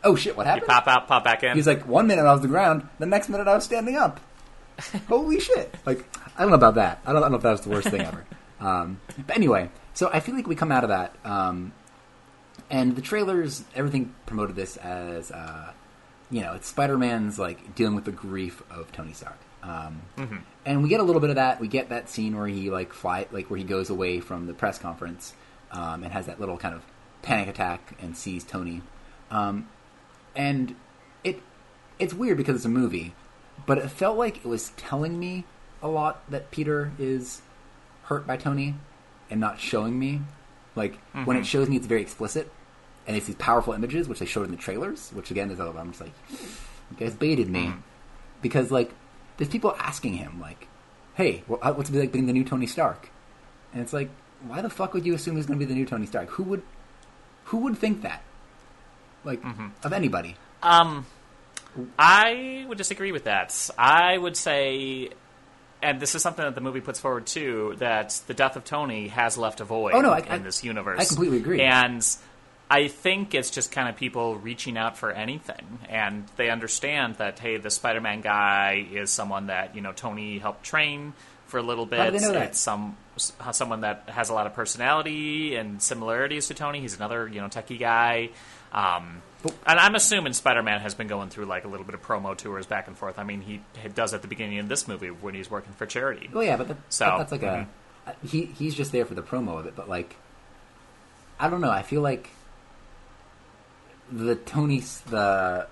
oh 0.05 0.15
shit, 0.15 0.37
what 0.37 0.45
you 0.47 0.51
happened? 0.51 0.69
pop 0.69 0.87
out, 0.87 1.09
pop 1.09 1.25
back 1.25 1.43
in. 1.43 1.57
He's 1.57 1.67
like, 1.67 1.89
one 1.89 2.07
minute 2.07 2.25
I 2.25 2.33
was 2.33 2.43
the 2.43 2.49
ground, 2.49 2.87
the 3.01 3.07
next 3.07 3.29
minute 3.29 3.49
I 3.49 3.55
was 3.55 3.65
standing 3.65 3.97
up. 3.97 4.21
Holy 5.09 5.41
shit! 5.41 5.75
Like, 5.87 6.05
I 6.37 6.41
don't 6.43 6.51
know 6.51 6.57
about 6.57 6.75
that. 6.77 7.01
I 7.05 7.13
don't, 7.13 7.19
I 7.19 7.21
don't 7.23 7.33
know 7.33 7.37
if 7.39 7.43
that 7.43 7.51
was 7.53 7.61
the 7.63 7.71
worst 7.71 7.89
thing 7.89 8.03
ever. 8.03 8.25
Um, 8.61 9.01
but 9.27 9.35
anyway, 9.37 9.71
so 9.95 10.11
I 10.13 10.21
feel 10.21 10.35
like 10.35 10.47
we 10.47 10.55
come 10.55 10.71
out 10.71 10.85
of 10.85 10.91
that, 10.91 11.17
um, 11.25 11.73
and 12.69 12.95
the 12.95 13.01
trailers, 13.01 13.65
everything 13.75 14.15
promoted 14.27 14.55
this 14.55 14.77
as, 14.77 15.31
uh, 15.31 15.73
you 16.31 16.43
know, 16.43 16.53
it's 16.53 16.69
Spider 16.69 16.99
Man's 16.99 17.39
like 17.39 17.75
dealing 17.75 17.95
with 17.95 18.05
the 18.05 18.13
grief 18.13 18.63
of 18.71 18.93
Tony 18.93 19.15
Stark. 19.15 19.39
Um, 19.63 20.03
And 20.67 20.83
we 20.83 20.91
get 20.91 21.01
a 21.01 21.03
little 21.03 21.23
bit 21.23 21.31
of 21.31 21.37
that. 21.37 21.59
We 21.59 21.69
get 21.69 21.89
that 21.89 22.11
scene 22.11 22.37
where 22.37 22.47
he 22.49 22.69
like 22.69 22.93
fly, 22.93 23.27
like 23.33 23.49
where 23.49 23.57
he 23.57 23.65
goes 23.65 23.89
away 23.89 24.21
from 24.21 24.47
the 24.47 24.53
press 24.53 24.79
conference 24.79 25.33
um, 25.73 26.03
and 26.05 26.13
has 26.13 26.27
that 26.27 26.39
little 26.39 26.59
kind 26.59 26.75
of 26.75 26.83
panic 27.23 27.49
attack 27.49 27.97
and 28.03 28.15
sees 28.15 28.45
Tony. 28.45 28.83
Um, 29.31 29.69
and 30.37 30.77
it 31.25 31.41
it's 31.99 32.13
weird 32.13 32.37
because 32.37 32.57
it's 32.57 32.65
a 32.67 32.69
movie, 32.69 33.15
but 33.67 33.79
it 33.79 33.89
felt 33.91 34.17
like 34.19 34.39
it 34.39 34.47
was 34.47 34.71
telling 34.77 35.19
me 35.19 35.45
a 35.83 35.89
lot 35.89 36.29
that 36.31 36.51
Peter 36.51 36.93
is 36.99 37.43
hurt 38.05 38.27
by 38.27 38.37
Tony 38.37 38.75
and 39.31 39.41
not 39.41 39.61
showing 39.61 39.99
me 39.99 40.21
Like 40.77 40.99
when 41.25 41.37
it 41.37 41.47
shows 41.47 41.69
me, 41.69 41.77
it's 41.77 41.87
very 41.87 42.03
explicit, 42.03 42.51
and 43.07 43.17
it's 43.17 43.27
these 43.27 43.37
powerful 43.37 43.73
images 43.73 44.09
which 44.09 44.19
they 44.21 44.27
showed 44.27 44.45
in 44.45 44.51
the 44.51 44.57
trailers, 44.57 45.11
which 45.11 45.31
again 45.31 45.51
is 45.51 45.59
I'm 45.61 45.91
just 45.91 46.01
like, 46.01 46.13
you 46.31 46.97
guys 46.97 47.15
baited 47.15 47.49
me 47.49 47.73
because 48.43 48.71
like 48.71 48.93
there's 49.37 49.49
people 49.51 49.75
asking 49.79 50.15
him 50.15 50.41
like, 50.41 50.69
hey, 51.15 51.43
uh, 51.63 51.73
what's 51.73 51.91
it 51.91 51.99
like 51.99 52.13
being 52.13 52.27
the 52.27 52.33
new 52.33 52.45
Tony 52.45 52.67
Stark? 52.67 53.11
And 53.73 53.83
it's 53.83 53.93
like, 53.93 54.11
why 54.47 54.63
the 54.63 54.71
fuck 54.71 54.95
would 54.95 55.05
you 55.05 55.15
assume 55.15 55.37
he's 55.37 55.47
going 55.47 55.59
to 55.59 55.65
be 55.65 55.69
the 55.69 55.75
new 55.79 55.87
Tony 55.87 56.07
Stark? 56.07 56.29
Who 56.31 56.45
would, 56.45 56.63
who 57.45 57.59
would 57.59 57.77
think 57.79 58.03
that? 58.03 58.23
Like 59.25 59.43
of 59.83 59.93
anybody? 59.93 60.37
Um, 60.63 61.05
I 61.99 62.65
would 62.69 62.79
disagree 62.79 63.13
with 63.13 63.25
that. 63.25 63.71
I 63.79 64.17
would 64.19 64.37
say, 64.37 65.11
and 65.83 66.01
this 66.01 66.15
is 66.15 66.23
something 66.23 66.45
that 66.45 66.55
the 66.55 66.61
movie 66.61 66.81
puts 66.81 67.01
forward 67.01 67.27
too, 67.27 67.75
that 67.79 68.21
the 68.27 68.35
death 68.35 68.57
of 68.57 68.65
Tony 68.65 69.09
has 69.09 69.39
left 69.39 69.61
a 69.61 69.65
void 69.65 69.93
Oh, 69.95 70.01
no, 70.01 70.11
I- 70.13 70.19
in 70.21 70.29
I- 70.33 70.39
this 70.39 70.65
universe. 70.65 71.01
I 71.01 71.05
completely 71.05 71.39
agree. 71.39 71.61
And 71.63 72.07
I 72.71 72.89
think 72.89 73.35
it's 73.35 73.51
just 73.51 73.73
kind 73.73 73.89
of 73.89 73.97
people 73.97 74.37
reaching 74.37 74.77
out 74.79 74.97
for 74.97 75.11
anything, 75.11 75.81
and 75.89 76.25
they 76.37 76.51
understand 76.51 77.17
that 77.17 77.39
hey, 77.41 77.57
the 77.57 77.71
Spider-Man 77.71 78.21
guy 78.21 78.87
is 78.93 79.11
someone 79.11 79.47
that 79.49 79.75
you 79.75 79.81
know 79.83 79.93
Tony 79.93 80.39
helped 80.39 80.63
train 80.65 81.13
for 81.47 81.59
a 81.59 81.63
little 81.63 81.85
bit. 81.87 81.99
How 81.99 82.11
do 82.11 82.19
they 82.19 82.25
know 82.25 82.33
that? 82.33 82.51
It's 82.51 82.61
some 82.61 82.97
someone 83.17 83.81
that 83.81 84.09
has 84.09 84.29
a 84.31 84.35
lot 84.35 84.47
of 84.47 84.55
personality 84.55 85.57
and 85.57 85.83
similarities 85.83 86.47
to 86.49 86.55
Tony. 86.55 86.81
He's 86.81 86.95
another 86.97 87.27
you 87.29 87.41
know 87.41 87.49
techie 87.49 87.79
guy. 87.79 88.31
Um, 88.73 89.21
and 89.67 89.79
I'm 89.79 89.95
assuming 89.95 90.33
Spider-Man 90.33 90.81
has 90.81 90.95
been 90.95 91.07
going 91.07 91.31
through 91.31 91.47
like 91.47 91.65
a 91.65 91.69
little 91.69 91.85
bit 91.87 91.95
of 91.95 92.03
promo 92.03 92.37
tours 92.37 92.67
back 92.67 92.89
and 92.89 92.97
forth. 92.97 93.19
I 93.19 93.25
mean, 93.25 93.41
he, 93.41 93.63
he 93.83 93.89
does 93.89 94.15
at 94.15 94.23
the 94.23 94.29
beginning 94.29 94.59
of 94.59 94.69
this 94.69 94.87
movie 94.87 95.09
when 95.09 95.35
he's 95.35 95.51
working 95.51 95.73
for 95.73 95.87
charity. 95.87 96.29
Oh 96.35 96.41
yeah, 96.41 96.57
but, 96.57 96.69
that, 96.69 96.77
So, 96.89 97.07
but 97.07 97.19
that's 97.19 97.33
like 97.33 97.43
a 97.43 97.69
he 98.27 98.47
he's 98.47 98.75
just 98.75 98.93
there 98.93 99.05
for 99.05 99.15
the 99.15 99.23
promo 99.23 99.59
of 99.59 99.67
it. 99.67 99.77
But 99.77 99.89
like, 99.89 100.17
I 101.39 101.49
don't 101.49 101.61
know. 101.61 101.71
I 101.71 101.83
feel 101.83 102.03
like 102.03 102.31
the 104.11 104.35
Tony 104.35 104.81
the 105.09 105.67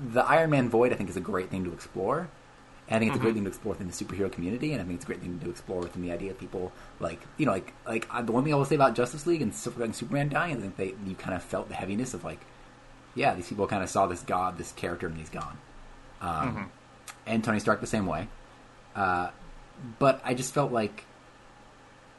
the 0.00 0.24
Iron 0.24 0.50
Man 0.50 0.68
void. 0.68 0.92
I 0.92 0.96
think 0.96 1.10
is 1.10 1.16
a 1.16 1.20
great 1.20 1.50
thing 1.50 1.64
to 1.64 1.72
explore. 1.72 2.28
And 2.86 2.96
I 2.96 2.98
think 2.98 3.12
it's 3.12 3.18
a 3.18 3.22
great 3.22 3.32
thing 3.32 3.44
to 3.44 3.48
explore 3.48 3.72
within 3.72 3.86
the 3.86 3.94
superhero 3.94 4.30
community, 4.30 4.72
and 4.72 4.82
I 4.82 4.84
think 4.84 4.96
it's 4.96 5.04
a 5.04 5.06
great 5.06 5.20
thing 5.20 5.40
to 5.40 5.48
explore 5.48 5.80
within 5.80 6.02
the 6.02 6.12
idea 6.12 6.32
of 6.32 6.38
people 6.38 6.70
like 7.00 7.18
you 7.38 7.46
know, 7.46 7.52
like 7.52 7.72
like 7.86 8.06
uh, 8.10 8.20
the 8.20 8.32
one 8.32 8.44
thing 8.44 8.52
I 8.52 8.56
will 8.56 8.66
say 8.66 8.74
about 8.74 8.94
Justice 8.94 9.26
League 9.26 9.40
and 9.40 9.54
Superman 9.54 10.28
dying, 10.28 10.58
I 10.58 10.60
think 10.60 10.76
they 10.76 10.94
you 11.06 11.14
kind 11.16 11.34
of 11.34 11.42
felt 11.42 11.68
the 11.70 11.74
heaviness 11.74 12.12
of 12.12 12.24
like, 12.24 12.40
yeah, 13.14 13.34
these 13.34 13.48
people 13.48 13.66
kind 13.66 13.82
of 13.82 13.88
saw 13.90 14.06
this 14.06 14.22
god, 14.22 14.58
this 14.58 14.72
character, 14.72 15.06
and 15.06 15.16
he's 15.16 15.30
gone. 15.30 15.58
Um, 16.20 16.70
And 17.26 17.42
Tony 17.44 17.58
Stark 17.60 17.80
the 17.80 17.86
same 17.86 18.06
way 18.06 18.28
Uh, 18.94 19.30
but 19.98 20.20
I 20.24 20.34
just 20.34 20.54
felt 20.54 20.72
like 20.72 21.04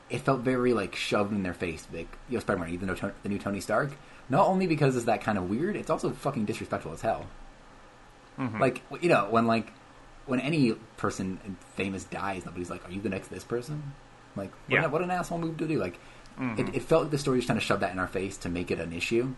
it 0.10 0.20
felt 0.20 0.42
very 0.42 0.74
like 0.74 0.96
shoved 0.96 1.32
in 1.32 1.42
their 1.44 1.54
face. 1.54 1.88
Like, 1.92 2.08
yo, 2.30 2.40
Spider-Man, 2.40 2.68
are 2.68 2.72
you 2.72 2.78
the, 2.78 3.30
new 3.30 3.40
Tony 3.40 3.60
Stark? 3.62 3.92
Not 4.30 4.46
only 4.48 4.68
because 4.68 4.96
it's 4.96 5.06
that 5.06 5.22
kind 5.22 5.38
of 5.38 5.50
weird, 5.50 5.76
it's 5.76 5.90
also 5.90 6.12
fucking 6.12 6.46
disrespectful 6.46 6.92
as 6.94 7.02
hell. 7.02 7.26
Like, 8.38 8.82
you 9.02 9.10
know, 9.10 9.28
when 9.30 9.48
like 9.48 9.72
when 10.26 10.40
any 10.42 10.74
person 10.98 11.40
famous 11.76 12.04
dies, 12.04 12.46
nobody's 12.46 12.70
like, 12.70 12.86
"Are 12.88 12.92
you 12.92 13.00
the 13.02 13.10
next 13.10 13.30
this 13.30 13.44
person?" 13.46 13.94
Like, 14.36 14.52
what, 14.52 14.76
Yeah. 14.76 14.86
an, 14.86 14.92
what 14.92 15.02
an 15.02 15.12
asshole 15.12 15.38
move 15.40 15.58
to 15.58 15.68
do. 15.68 15.80
Like, 15.80 15.98
it, 16.60 16.76
it 16.76 16.82
felt 16.82 17.04
like 17.04 17.12
the 17.12 17.18
story 17.18 17.38
was 17.38 17.46
trying 17.46 17.60
to 17.60 17.64
shove 17.64 17.80
that 17.80 17.94
in 17.94 18.00
our 18.00 18.08
face 18.10 18.36
to 18.40 18.50
make 18.50 18.70
it 18.72 18.80
an 18.80 18.92
issue, 18.92 19.34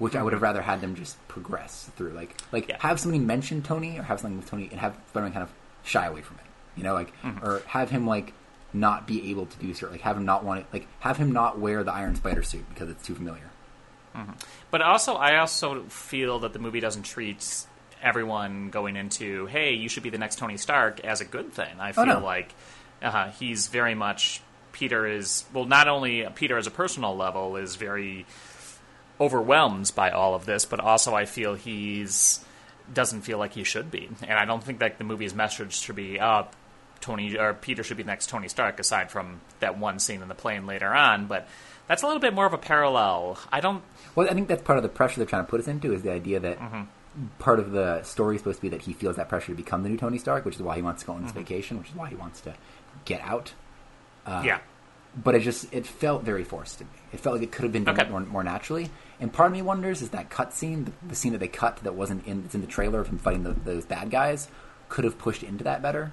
which 0.00 0.16
I 0.16 0.22
would 0.24 0.32
have 0.32 0.42
rather 0.42 0.60
had 0.62 0.80
them 0.80 0.96
just 0.96 1.16
progress 1.28 1.88
through. 1.96 2.10
Like, 2.10 2.36
like 2.50 2.68
Yeah. 2.68 2.78
have 2.80 2.98
somebody 2.98 3.22
mention 3.22 3.62
Tony 3.62 3.96
or 3.98 4.02
have 4.02 4.18
something 4.18 4.38
with 4.38 4.50
Tony 4.50 4.68
and 4.72 4.80
have 4.80 4.96
Spider-Man 5.10 5.32
kind 5.32 5.42
of 5.44 5.50
shy 5.84 6.06
away 6.06 6.22
from 6.22 6.38
it. 6.38 6.44
You 6.76 6.82
know, 6.82 6.94
like 6.94 7.12
or 7.42 7.62
have 7.66 7.90
him 7.90 8.06
like 8.06 8.32
not 8.72 9.06
be 9.06 9.30
able 9.30 9.46
to 9.46 9.58
do 9.58 9.72
certain, 9.74 9.94
like 9.94 10.00
have 10.02 10.16
him 10.16 10.24
not 10.24 10.42
want 10.44 10.60
it, 10.60 10.66
like 10.72 10.88
have 11.00 11.16
him 11.16 11.30
not 11.32 11.58
wear 11.60 11.84
the 11.84 11.92
Iron 11.92 12.14
Spider 12.16 12.42
suit 12.42 12.68
because 12.70 12.88
it's 12.90 13.06
too 13.06 13.14
familiar. 13.14 13.50
But 14.70 14.82
also, 14.82 15.14
I 15.14 15.38
also 15.38 15.84
feel 15.84 16.40
that 16.40 16.52
the 16.52 16.58
movie 16.58 16.80
doesn't 16.80 17.04
treat 17.04 17.64
everyone 18.02 18.70
going 18.70 18.96
into, 18.96 19.46
hey, 19.46 19.74
you 19.74 19.88
should 19.88 20.02
be 20.02 20.10
the 20.10 20.18
next 20.18 20.38
Tony 20.38 20.56
Stark 20.56 21.00
as 21.04 21.20
a 21.20 21.24
good 21.24 21.52
thing. 21.52 21.78
I 21.78 21.92
feel 21.92 22.02
Oh, 22.02 22.18
no. 22.18 22.24
like 22.24 22.54
uh, 23.02 23.30
he's 23.30 23.68
very 23.68 23.94
much 23.94 24.40
Peter 24.72 25.06
is 25.06 25.44
well, 25.52 25.64
not 25.64 25.88
only 25.88 26.26
Peter 26.34 26.56
as 26.56 26.66
a 26.66 26.70
personal 26.70 27.16
level 27.16 27.56
is 27.56 27.76
very 27.76 28.26
overwhelmed 29.20 29.92
by 29.94 30.10
all 30.10 30.34
of 30.34 30.46
this, 30.46 30.64
but 30.64 30.80
also 30.80 31.14
I 31.14 31.24
feel 31.26 31.54
he's 31.54 32.44
doesn't 32.92 33.20
feel 33.22 33.38
like 33.38 33.52
he 33.52 33.62
should 33.62 33.90
be, 33.90 34.08
and 34.22 34.32
I 34.38 34.44
don't 34.44 34.64
think 34.64 34.80
that 34.80 34.98
the 34.98 35.04
movie's 35.04 35.32
message 35.34 35.74
should 35.74 35.94
be, 35.94 36.18
uh, 36.18 36.42
Tony 37.00 37.36
or 37.38 37.54
Peter 37.54 37.84
should 37.84 37.96
be 37.96 38.02
the 38.02 38.08
next 38.08 38.28
Tony 38.28 38.48
Stark, 38.48 38.80
aside 38.80 39.10
from 39.10 39.40
that 39.60 39.78
one 39.78 39.98
scene 40.00 40.22
in 40.22 40.28
the 40.28 40.34
plane 40.34 40.66
later 40.66 40.88
on. 40.88 41.26
But 41.26 41.46
that's 41.86 42.02
a 42.02 42.06
little 42.06 42.20
bit 42.20 42.34
more 42.34 42.46
of 42.46 42.52
a 42.52 42.58
parallel. 42.58 43.38
I 43.52 43.60
don't. 43.60 43.82
Well, 44.16 44.28
I 44.28 44.34
think 44.34 44.48
that's 44.48 44.62
part 44.62 44.76
of 44.78 44.82
the 44.82 44.88
pressure 44.88 45.16
they're 45.18 45.26
trying 45.26 45.44
to 45.44 45.50
put 45.50 45.60
us 45.60 45.68
into 45.68 45.92
is 45.92 46.02
the 46.02 46.10
idea 46.12 46.40
that 46.40 46.58
part 47.38 47.58
of 47.60 47.70
the 47.72 48.02
story 48.02 48.36
is 48.36 48.40
supposed 48.40 48.58
to 48.58 48.62
be 48.62 48.68
that 48.70 48.82
he 48.82 48.92
feels 48.92 49.16
that 49.16 49.28
pressure 49.28 49.46
to 49.52 49.54
become 49.54 49.82
the 49.84 49.88
new 49.88 49.96
Tony 49.96 50.18
Stark, 50.18 50.44
which 50.44 50.56
is 50.56 50.62
why 50.62 50.76
he 50.76 50.82
wants 50.82 51.02
to 51.02 51.06
go 51.06 51.12
on 51.14 51.22
this 51.22 51.32
vacation, 51.32 51.78
which 51.78 51.88
is 51.90 51.94
why 51.94 52.08
he 52.08 52.16
wants 52.16 52.40
to 52.42 52.54
get 53.04 53.20
out. 53.22 53.52
yeah. 54.26 54.58
But 55.16 55.34
it 55.36 55.40
just 55.40 55.72
it 55.72 55.86
felt 55.86 56.22
very 56.22 56.44
forced 56.44 56.78
to 56.78 56.84
me. 56.84 56.90
It 57.12 57.20
felt 57.20 57.34
like 57.36 57.42
it 57.44 57.50
could 57.52 57.62
have 57.64 57.72
been 57.72 57.84
done 57.84 57.98
Okay. 57.98 58.10
more, 58.10 58.20
more 58.20 58.44
naturally. 58.44 58.90
And 59.20 59.32
part 59.32 59.48
of 59.48 59.52
me 59.52 59.62
wonders 59.62 60.00
is 60.02 60.10
that 60.10 60.30
cut 60.30 60.54
scene, 60.54 60.84
the, 60.84 60.92
the 61.08 61.14
scene 61.14 61.32
that 61.32 61.38
they 61.38 61.48
cut 61.48 61.76
that 61.78 61.94
wasn't 61.94 62.26
in 62.26 62.44
it's 62.44 62.54
in 62.54 62.62
the 62.62 62.66
trailer 62.66 63.00
of 63.00 63.08
him 63.08 63.18
fighting 63.18 63.42
the, 63.42 63.52
those 63.52 63.84
bad 63.84 64.10
guys, 64.10 64.48
could 64.88 65.04
have 65.04 65.18
pushed 65.18 65.42
into 65.42 65.64
that 65.64 65.82
better. 65.82 66.12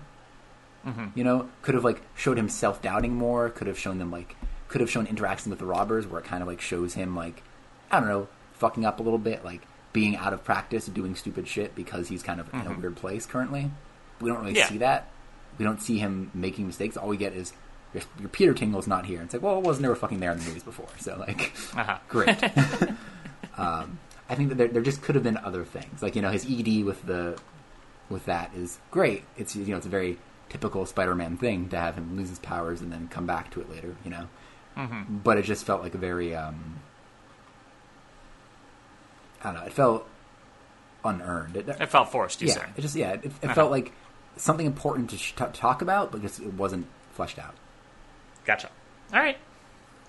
Mm-hmm. 0.85 1.07
You 1.15 1.23
know, 1.23 1.49
could 1.61 1.75
have 1.75 1.83
like 1.83 2.01
showed 2.15 2.37
him 2.37 2.49
self 2.49 2.81
doubting 2.81 3.15
more. 3.15 3.49
Could 3.49 3.67
have 3.67 3.79
shown 3.79 3.97
them 3.97 4.11
like 4.11 4.35
could 4.67 4.81
have 4.81 4.89
shown 4.89 5.07
interaction 5.07 5.49
with 5.49 5.59
the 5.59 5.65
robbers 5.65 6.05
where 6.05 6.19
it 6.19 6.25
kind 6.25 6.41
of 6.41 6.47
like 6.47 6.61
shows 6.61 6.93
him 6.93 7.15
like 7.15 7.43
I 7.89 7.99
don't 7.99 8.09
know 8.09 8.27
fucking 8.53 8.85
up 8.85 8.99
a 8.99 9.03
little 9.03 9.19
bit, 9.19 9.45
like 9.45 9.61
being 9.93 10.15
out 10.15 10.33
of 10.33 10.43
practice, 10.43 10.87
doing 10.87 11.15
stupid 11.15 11.47
shit 11.47 11.75
because 11.75 12.07
he's 12.09 12.23
kind 12.23 12.39
of 12.39 12.53
in 12.53 12.59
a 12.59 12.63
mm-hmm. 12.65 12.81
weird 12.81 12.95
place 12.97 13.25
currently. 13.25 13.71
We 14.19 14.29
don't 14.29 14.39
really 14.41 14.57
Yeah. 14.57 14.67
see 14.67 14.79
that. 14.79 15.09
We 15.57 15.65
don't 15.65 15.81
see 15.81 15.97
him 15.97 16.29
making 16.33 16.67
mistakes. 16.67 16.97
All 16.97 17.07
we 17.07 17.17
get 17.17 17.33
is 17.33 17.53
your, 17.93 18.03
your 18.19 18.29
Peter 18.29 18.53
Tingle's 18.53 18.87
not 18.87 19.05
here. 19.05 19.21
It's 19.21 19.33
like, 19.33 19.41
well, 19.43 19.57
it 19.57 19.63
wasn't 19.63 19.83
never 19.83 19.95
fucking 19.95 20.19
there 20.19 20.31
in 20.31 20.39
the 20.39 20.45
movies 20.45 20.63
before. 20.63 20.87
So 20.99 21.15
like, 21.17 21.53
Uh-huh. 21.75 21.97
great. 22.09 22.43
um, 23.57 23.99
I 24.29 24.35
think 24.35 24.49
that 24.49 24.55
there, 24.55 24.67
there 24.67 24.81
just 24.81 25.01
could 25.01 25.15
have 25.15 25.23
been 25.23 25.37
other 25.37 25.63
things, 25.63 26.01
like 26.01 26.15
you 26.15 26.21
know, 26.21 26.29
his 26.31 26.45
ED 26.45 26.83
with 26.83 27.05
the 27.05 27.37
with 28.09 28.25
that 28.25 28.51
is 28.55 28.77
great. 28.91 29.23
It's 29.37 29.55
you 29.55 29.65
know, 29.67 29.77
it's 29.77 29.85
a 29.85 29.89
very 29.89 30.17
typical 30.49 30.85
Spider-Man 30.85 31.37
thing 31.37 31.69
to 31.69 31.77
have 31.79 31.95
him 31.95 32.15
lose 32.17 32.29
his 32.29 32.39
powers 32.39 32.81
and 32.81 32.91
then 32.91 33.07
come 33.09 33.25
back 33.25 33.51
to 33.51 33.61
it 33.61 33.69
later. 33.69 33.95
You 34.03 34.11
know, 34.11 34.27
Mm-hmm. 34.77 35.17
but 35.23 35.37
it 35.39 35.41
just 35.43 35.65
felt 35.65 35.81
like 35.81 35.95
a 35.95 35.97
very 35.97 36.35
um, 36.35 36.79
I 39.41 39.51
don't 39.51 39.55
know. 39.61 39.65
It 39.67 39.73
felt 39.73 40.07
unearned. 41.05 41.55
It, 41.57 41.69
It 41.69 41.89
felt 41.89 42.11
forced, 42.11 42.41
you 42.41 42.47
yeah, 42.49 42.53
say. 42.55 42.61
it 42.75 42.81
just 42.81 42.95
yeah, 42.95 43.13
it, 43.13 43.25
it 43.25 43.31
Uh-huh. 43.43 43.53
felt 43.53 43.71
like 43.71 43.91
something 44.35 44.65
important 44.65 45.09
to 45.11 45.17
sh- 45.17 45.33
t- 45.35 45.45
talk 45.53 45.81
about, 45.81 46.11
but 46.11 46.21
just 46.21 46.39
it 46.39 46.53
wasn't 46.53 46.85
fleshed 47.13 47.39
out. 47.39 47.55
Gotcha. 48.47 48.69
All 49.13 49.19
right. 49.19 49.37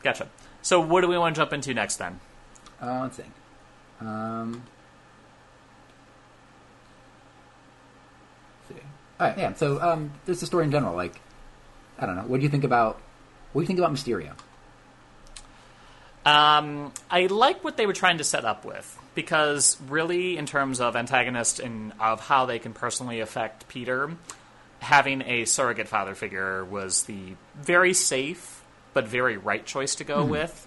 Gotcha. 0.02 0.28
So, 0.62 0.80
what 0.80 1.00
do 1.00 1.08
we 1.08 1.18
want 1.18 1.34
to 1.34 1.40
jump 1.40 1.52
into 1.52 1.74
next 1.74 1.96
then? 1.96 2.20
Uh, 2.80 3.00
let's 3.02 3.16
see. 3.16 3.24
Um, 4.00 4.62
let's 8.70 8.80
see. 8.80 8.86
All 9.18 9.26
right, 9.26 9.38
yeah. 9.38 9.52
So, 9.54 9.82
um, 9.82 10.12
there's 10.24 10.38
the 10.38 10.46
story 10.46 10.64
in 10.64 10.70
general. 10.70 10.94
Like, 10.94 11.20
I 11.98 12.06
don't 12.06 12.14
know. 12.14 12.22
What 12.22 12.38
do 12.38 12.44
you 12.44 12.48
think 12.48 12.62
about? 12.62 13.00
What 13.52 13.60
do 13.60 13.64
you 13.64 13.66
think 13.66 13.80
about 13.80 13.92
Mysterio? 13.92 14.34
Um, 16.24 16.92
I 17.10 17.26
like 17.26 17.64
what 17.64 17.76
they 17.76 17.86
were 17.86 17.92
trying 17.92 18.18
to 18.18 18.24
set 18.24 18.44
up 18.44 18.64
with 18.64 18.98
because, 19.16 19.76
really, 19.88 20.36
in 20.36 20.46
terms 20.46 20.80
of 20.80 20.94
antagonist 20.94 21.58
and 21.58 21.92
of 21.98 22.20
how 22.20 22.46
they 22.46 22.60
can 22.60 22.72
personally 22.72 23.18
affect 23.18 23.66
Peter, 23.66 24.12
having 24.80 25.22
a 25.22 25.44
surrogate 25.44 25.88
father 25.88 26.14
figure 26.14 26.64
was 26.64 27.04
the 27.04 27.34
very 27.56 27.92
safe 27.92 28.62
but 28.94 29.06
very 29.06 29.36
right 29.36 29.64
choice 29.64 29.96
to 29.96 30.04
go 30.04 30.24
with. 30.24 30.66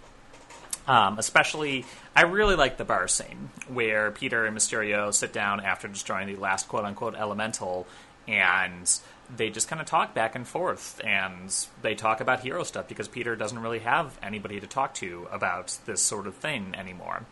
Um, 0.88 1.20
especially, 1.20 1.86
I 2.16 2.24
really 2.24 2.56
like 2.56 2.78
the 2.78 2.86
bar 2.86 3.08
scene 3.08 3.50
where 3.68 4.12
Peter 4.12 4.46
and 4.46 4.58
Mysterio 4.58 5.14
sit 5.14 5.32
down 5.32 5.60
after 5.60 5.88
destroying 5.88 6.28
the 6.28 6.36
last 6.36 6.68
quote 6.68 6.86
unquote 6.86 7.16
elemental 7.16 7.88
and 8.28 9.00
they 9.36 9.50
just 9.50 9.68
kind 9.68 9.82
of 9.82 9.88
talk 9.88 10.14
back 10.14 10.36
and 10.36 10.48
forth 10.48 11.00
and 11.04 11.54
they 11.82 11.96
talk 11.96 12.20
about 12.20 12.42
hero 12.42 12.64
stuff 12.64 12.88
because 12.88 13.08
Peter 13.08 13.36
doesn't 13.36 13.60
really 13.60 13.80
have 13.80 14.18
anybody 14.22 14.60
to 14.60 14.68
talk 14.68 14.94
to 14.96 15.28
about 15.32 15.78
this 15.86 16.02
sort 16.02 16.28
of 16.28 16.36
thing 16.36 16.76
anymore. 16.78 17.24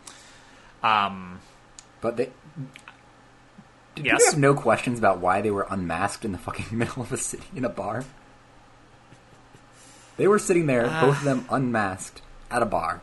Um, 0.82 1.40
But 2.00 2.16
they 2.16 2.30
did 4.02 4.06
Yes. 4.12 4.20
you 4.20 4.26
have 4.30 4.38
no 4.38 4.54
questions 4.54 4.98
about 4.98 5.18
why 5.18 5.40
they 5.40 5.50
were 5.50 5.66
unmasked 5.70 6.24
in 6.24 6.32
the 6.32 6.38
fucking 6.38 6.66
middle 6.76 7.02
of 7.02 7.12
a 7.12 7.16
city 7.16 7.44
in 7.54 7.64
a 7.64 7.68
bar? 7.68 8.04
They 10.16 10.28
were 10.28 10.38
sitting 10.38 10.66
there, 10.66 10.86
Uh. 10.86 11.00
both 11.00 11.18
of 11.18 11.24
them 11.24 11.46
unmasked 11.50 12.22
at 12.50 12.62
a 12.62 12.66
bar, 12.66 13.00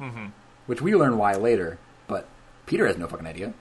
mm-hmm. 0.00 0.26
which 0.66 0.80
we 0.82 0.94
learn 0.94 1.16
why 1.18 1.34
later. 1.34 1.78
But 2.06 2.26
Peter 2.66 2.86
has 2.86 2.96
no 2.96 3.06
fucking 3.06 3.26
idea. 3.26 3.52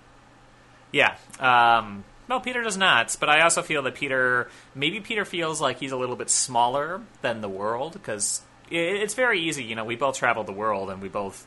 Yeah. 0.91 1.16
Um, 1.39 2.04
no, 2.30 2.39
Peter 2.39 2.62
does 2.64 2.78
not. 2.78 3.16
But 3.20 3.30
I 3.30 3.41
also 3.41 3.62
feel 3.62 3.82
that 3.84 3.95
Peter, 3.95 4.49
maybe 4.76 4.99
Peter 5.01 5.26
feels 5.26 5.60
like 5.62 5.80
he's 5.80 5.91
a 5.91 5.97
little 5.97 6.16
bit 6.16 6.30
smaller 6.30 7.01
than 7.22 7.41
the 7.41 7.49
world 7.49 7.93
because 7.93 8.41
it, 8.72 8.78
it's 9.01 9.14
very 9.14 9.39
easy. 9.41 9.64
You 9.64 9.76
know, 9.76 9.86
we 9.86 9.95
both 9.95 10.18
traveled 10.18 10.47
the 10.47 10.54
world, 10.54 10.89
and 10.89 11.01
we 11.01 11.10
both. 11.10 11.45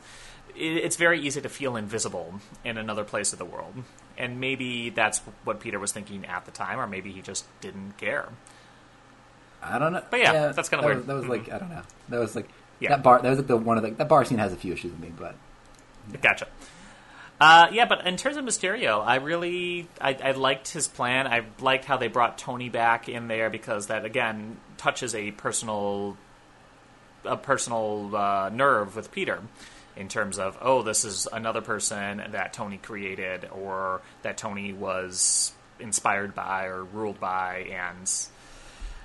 It, 0.55 0.77
it's 0.85 0.97
very 0.97 1.19
easy 1.21 1.41
to 1.41 1.49
feel 1.49 1.75
invisible 1.75 2.39
in 2.63 2.77
another 2.77 3.03
place 3.03 3.33
of 3.33 3.39
the 3.39 3.45
world, 3.45 3.73
and 4.17 4.39
maybe 4.39 4.89
that's 4.89 5.19
what 5.43 5.59
Peter 5.59 5.79
was 5.79 5.91
thinking 5.91 6.25
at 6.25 6.45
the 6.45 6.51
time, 6.51 6.79
or 6.79 6.87
maybe 6.87 7.11
he 7.11 7.21
just 7.21 7.45
didn't 7.61 7.97
care. 7.97 8.29
I 9.61 9.79
don't 9.79 9.93
know. 9.93 10.03
But 10.09 10.19
yeah, 10.19 10.51
that's 10.51 10.69
kinda 10.69 10.81
that 10.83 10.87
weird. 10.87 10.97
Was, 10.97 11.05
that 11.07 11.15
was 11.15 11.27
like 11.27 11.51
I 11.51 11.57
don't 11.57 11.69
know. 11.69 11.81
That 12.09 12.19
was 12.19 12.35
like 12.35 12.47
Yeah. 12.79 12.89
that 12.89 13.03
bar. 13.03 13.21
That 13.21 13.29
was 13.29 13.39
like 13.39 13.47
the 13.47 13.57
one 13.57 13.77
of 13.77 13.83
the 13.83 13.91
that 13.91 14.07
bar 14.07 14.23
scene 14.25 14.37
has 14.37 14.53
a 14.53 14.57
few 14.57 14.73
issues 14.73 14.91
with 14.91 14.99
me, 15.01 15.11
but 15.17 15.35
Gotcha. 16.21 16.47
Uh, 17.39 17.67
yeah, 17.71 17.85
but 17.85 18.07
in 18.07 18.17
terms 18.17 18.35
of 18.37 18.45
Mysterio, 18.45 19.05
I 19.05 19.15
really 19.15 19.87
I, 20.01 20.13
I 20.23 20.31
liked 20.31 20.69
his 20.69 20.87
plan. 20.87 21.27
I 21.27 21.45
liked 21.59 21.85
how 21.85 21.97
they 21.97 22.07
brought 22.07 22.37
Tony 22.37 22.69
back 22.69 23.09
in 23.09 23.27
there 23.27 23.49
because 23.49 23.87
that 23.87 24.05
again 24.05 24.57
touches 24.77 25.13
a 25.13 25.31
personal 25.31 26.17
a 27.25 27.37
personal 27.37 28.15
uh, 28.15 28.49
nerve 28.49 28.95
with 28.95 29.11
Peter 29.11 29.41
in 29.97 30.07
terms 30.07 30.39
of 30.39 30.57
oh 30.61 30.83
this 30.83 31.05
is 31.05 31.27
another 31.31 31.61
person 31.61 32.23
that 32.31 32.53
Tony 32.53 32.77
created 32.77 33.49
or 33.51 34.01
that 34.21 34.37
Tony 34.37 34.73
was 34.73 35.53
inspired 35.79 36.35
by 36.35 36.65
or 36.65 36.83
ruled 36.83 37.19
by 37.19 37.67
and 37.71 38.09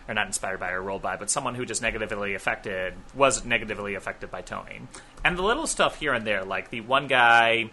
or 0.08 0.14
not 0.14 0.26
inspired 0.26 0.58
by 0.58 0.72
or 0.72 0.82
ruled 0.82 1.02
by, 1.02 1.16
but 1.16 1.30
someone 1.30 1.54
who 1.54 1.64
just 1.64 1.82
negatively 1.82 2.34
affected 2.34 2.94
was 3.14 3.44
negatively 3.44 3.94
affected 3.94 4.30
by 4.30 4.42
Tony. 4.42 4.80
And 5.24 5.38
the 5.38 5.42
little 5.42 5.66
stuff 5.66 6.00
here 6.00 6.12
and 6.12 6.26
there, 6.26 6.44
like 6.44 6.70
the 6.70 6.80
one 6.80 7.06
guy 7.06 7.70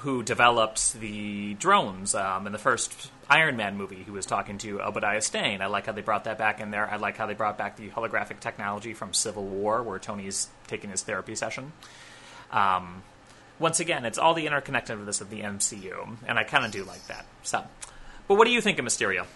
who 0.00 0.22
developed 0.22 0.94
the 0.94 1.54
drones 1.54 2.14
um, 2.14 2.46
in 2.46 2.52
the 2.52 2.58
first 2.58 3.10
Iron 3.28 3.56
Man 3.56 3.76
movie, 3.76 4.04
who 4.04 4.12
was 4.12 4.26
talking 4.26 4.58
to 4.58 4.80
Obadiah 4.80 5.20
Stane. 5.20 5.60
I 5.60 5.66
like 5.66 5.86
how 5.86 5.92
they 5.92 6.02
brought 6.02 6.24
that 6.24 6.38
back 6.38 6.60
in 6.60 6.70
there. 6.70 6.88
I 6.88 6.96
like 6.96 7.16
how 7.16 7.26
they 7.26 7.34
brought 7.34 7.58
back 7.58 7.76
the 7.76 7.88
holographic 7.88 8.40
technology 8.40 8.94
from 8.94 9.12
Civil 9.12 9.44
War, 9.44 9.82
where 9.82 9.98
Tony's 9.98 10.48
taking 10.68 10.90
his 10.90 11.02
therapy 11.02 11.34
session. 11.34 11.72
Um, 12.50 13.02
once 13.58 13.80
again, 13.80 14.04
it's 14.04 14.18
all 14.18 14.34
the 14.34 14.46
interconnectedness 14.46 15.20
of 15.20 15.30
the 15.30 15.40
MCU, 15.40 16.16
and 16.26 16.38
I 16.38 16.44
kind 16.44 16.64
of 16.64 16.70
do 16.72 16.84
like 16.84 17.06
that. 17.06 17.26
So, 17.42 17.64
but 18.28 18.36
what 18.36 18.46
do 18.46 18.52
you 18.52 18.60
think 18.60 18.78
of 18.78 18.84
Mysterio? 18.84 19.26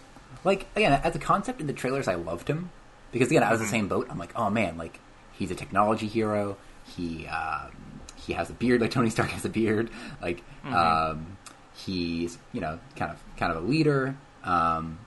like 0.44 0.66
again 0.76 0.92
as 1.04 1.14
a 1.14 1.18
concept 1.18 1.60
in 1.60 1.66
the 1.66 1.72
trailers, 1.72 2.08
I 2.08 2.14
loved 2.14 2.48
him 2.48 2.70
because 3.12 3.28
again 3.28 3.42
I 3.42 3.50
was 3.50 3.60
the 3.60 3.66
same 3.66 3.88
boat. 3.88 4.06
I'm 4.10 4.18
like, 4.18 4.32
oh 4.36 4.50
man, 4.50 4.76
like 4.76 5.00
he's 5.32 5.50
a 5.50 5.54
technology 5.54 6.06
hero. 6.06 6.56
He 6.96 7.26
um, 7.26 8.00
he 8.16 8.32
has 8.32 8.50
a 8.50 8.52
beard 8.52 8.80
like 8.80 8.90
Tony 8.90 9.10
Stark 9.10 9.30
has 9.30 9.44
a 9.44 9.48
beard. 9.48 9.90
Like 10.20 10.42
um, 10.64 11.36
he's 11.74 12.38
you 12.52 12.60
know 12.60 12.78
kind 12.96 13.12
of 13.12 13.22
kind 13.36 13.52
of 13.52 13.64
a 13.64 13.66
leader. 13.66 14.16
Um, 14.44 14.98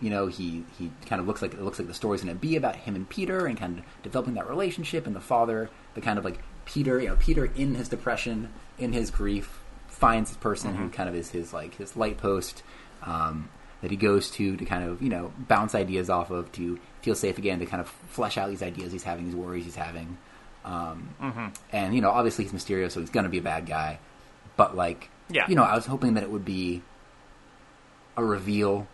you 0.00 0.10
know 0.10 0.26
he 0.26 0.64
he 0.78 0.90
kind 1.06 1.20
of 1.20 1.26
looks 1.26 1.42
like 1.42 1.54
it 1.54 1.62
looks 1.62 1.78
like 1.78 1.88
the 1.88 1.94
story's 1.94 2.22
going 2.22 2.34
to 2.34 2.40
be 2.40 2.56
about 2.56 2.76
him 2.76 2.94
and 2.94 3.08
Peter 3.08 3.46
and 3.46 3.58
kind 3.58 3.78
of 3.78 3.84
developing 4.02 4.34
that 4.34 4.48
relationship 4.48 5.06
and 5.06 5.16
the 5.16 5.20
father, 5.20 5.70
the 5.94 6.00
kind 6.00 6.18
of 6.18 6.24
like 6.24 6.38
Peter, 6.66 7.00
you 7.00 7.08
know 7.08 7.16
Peter 7.16 7.46
in 7.46 7.74
his 7.74 7.88
depression, 7.88 8.50
in 8.78 8.92
his 8.92 9.10
grief, 9.10 9.60
finds 9.88 10.28
this 10.30 10.36
person 10.36 10.74
who 10.74 10.90
kind 10.90 11.08
of 11.08 11.14
is 11.14 11.30
his 11.30 11.52
like 11.54 11.74
his 11.76 11.96
light 11.96 12.18
post. 12.18 12.62
Um, 13.02 13.48
that 13.82 13.90
he 13.90 13.96
goes 13.96 14.30
to 14.32 14.56
to 14.56 14.64
kind 14.64 14.84
of 14.88 15.00
you 15.02 15.08
know 15.08 15.32
bounce 15.38 15.74
ideas 15.74 16.08
off 16.10 16.30
of 16.30 16.50
to 16.52 16.78
feel 17.02 17.14
safe 17.14 17.38
again 17.38 17.58
to 17.60 17.66
kind 17.66 17.80
of 17.80 17.88
flesh 17.88 18.36
out 18.38 18.48
these 18.48 18.62
ideas 18.62 18.90
he's 18.90 19.04
having 19.04 19.26
these 19.26 19.34
worries 19.36 19.64
he's 19.64 19.76
having. 19.76 20.16
Um, 20.64 21.52
and 21.72 21.94
you 21.94 22.00
know 22.00 22.10
obviously 22.10 22.44
he's 22.44 22.52
Mysterio 22.52 22.90
so 22.90 23.00
he's 23.00 23.10
gonna 23.10 23.28
be 23.28 23.38
a 23.38 23.42
bad 23.42 23.66
guy. 23.66 23.98
But 24.56 24.74
like 24.74 25.10
Yeah. 25.28 25.46
you 25.48 25.54
know 25.54 25.62
I 25.62 25.74
was 25.76 25.86
hoping 25.86 26.14
that 26.14 26.22
it 26.24 26.30
would 26.30 26.44
be 26.44 26.82
a 28.16 28.24
reveal 28.24 28.88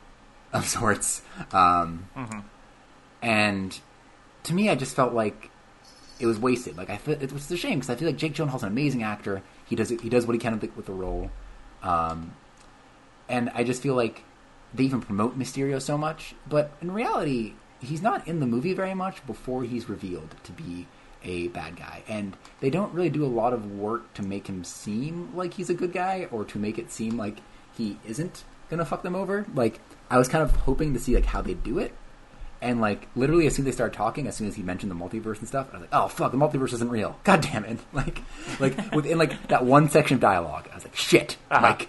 of 0.52 0.66
sorts. 0.68 1.22
Um, 1.52 2.08
and 3.22 3.78
to 4.42 4.52
me 4.54 4.68
I 4.68 4.74
just 4.74 4.94
felt 4.96 5.14
like 5.14 5.48
it 6.22 6.26
was 6.26 6.38
wasted. 6.38 6.76
Like 6.76 6.88
I 6.88 6.96
feel, 6.96 7.20
it 7.20 7.32
was 7.32 7.50
a 7.50 7.56
shame 7.56 7.80
because 7.80 7.90
I 7.90 7.96
feel 7.96 8.06
like 8.06 8.16
Jake 8.16 8.34
Gyllenhaal's 8.34 8.62
an 8.62 8.68
amazing 8.68 9.02
actor. 9.02 9.42
He 9.66 9.74
does 9.74 9.90
he 9.90 10.08
does 10.08 10.24
what 10.24 10.34
he 10.34 10.38
can 10.38 10.58
with 10.76 10.86
the, 10.86 10.92
role. 10.92 11.30
Um, 11.82 12.36
and 13.28 13.50
I 13.54 13.64
just 13.64 13.82
feel 13.82 13.94
like 13.94 14.22
they 14.72 14.84
even 14.84 15.00
promote 15.00 15.36
Mysterio 15.36 15.82
so 15.82 15.98
much, 15.98 16.34
but 16.48 16.70
in 16.80 16.92
reality, 16.92 17.54
he's 17.80 18.00
not 18.00 18.26
in 18.28 18.38
the 18.38 18.46
movie 18.46 18.72
very 18.72 18.94
much 18.94 19.26
before 19.26 19.64
he's 19.64 19.88
revealed 19.88 20.36
to 20.44 20.52
be 20.52 20.86
a 21.24 21.48
bad 21.48 21.76
guy, 21.76 22.04
and 22.08 22.36
they 22.60 22.70
don't 22.70 22.94
really 22.94 23.10
do 23.10 23.24
a 23.24 23.26
lot 23.26 23.52
of 23.52 23.72
work 23.72 24.14
to 24.14 24.22
make 24.22 24.46
him 24.46 24.62
seem 24.62 25.34
like 25.36 25.54
he's 25.54 25.70
a 25.70 25.74
good 25.74 25.92
guy 25.92 26.28
or 26.30 26.44
to 26.44 26.58
make 26.58 26.78
it 26.78 26.92
seem 26.92 27.16
like 27.16 27.38
he 27.76 27.98
isn't 28.06 28.44
gonna 28.70 28.84
fuck 28.84 29.02
them 29.02 29.16
over. 29.16 29.44
Like 29.54 29.80
I 30.08 30.18
was 30.18 30.28
kind 30.28 30.44
of 30.44 30.52
hoping 30.52 30.94
to 30.94 31.00
see 31.00 31.16
like 31.16 31.26
how 31.26 31.42
they 31.42 31.54
do 31.54 31.78
it, 31.78 31.92
and 32.62 32.80
like 32.80 33.08
literally 33.14 33.46
as 33.46 33.54
soon 33.54 33.64
as 33.66 33.72
they 33.72 33.74
started 33.74 33.94
talking, 33.94 34.26
as 34.26 34.36
soon 34.36 34.48
as 34.48 34.54
he 34.54 34.62
mentioned 34.62 34.90
the 34.90 34.96
multiverse 34.96 35.38
and 35.40 35.48
stuff, 35.48 35.68
I 35.72 35.74
was 35.74 35.80
like, 35.82 35.90
oh 35.92 36.08
fuck, 36.08 36.30
the 36.32 36.38
multiverse 36.38 36.72
isn't 36.72 36.88
real. 36.90 37.18
God 37.24 37.40
damn 37.42 37.64
it! 37.64 37.78
Like 37.92 38.20
like 38.60 38.92
within 38.94 39.18
like 39.18 39.48
that 39.48 39.64
one 39.66 39.88
section 39.90 40.14
of 40.14 40.20
dialogue, 40.20 40.68
I 40.72 40.76
was 40.76 40.84
like, 40.84 40.96
shit, 40.96 41.36
Uh-huh. 41.50 41.62
like. 41.62 41.88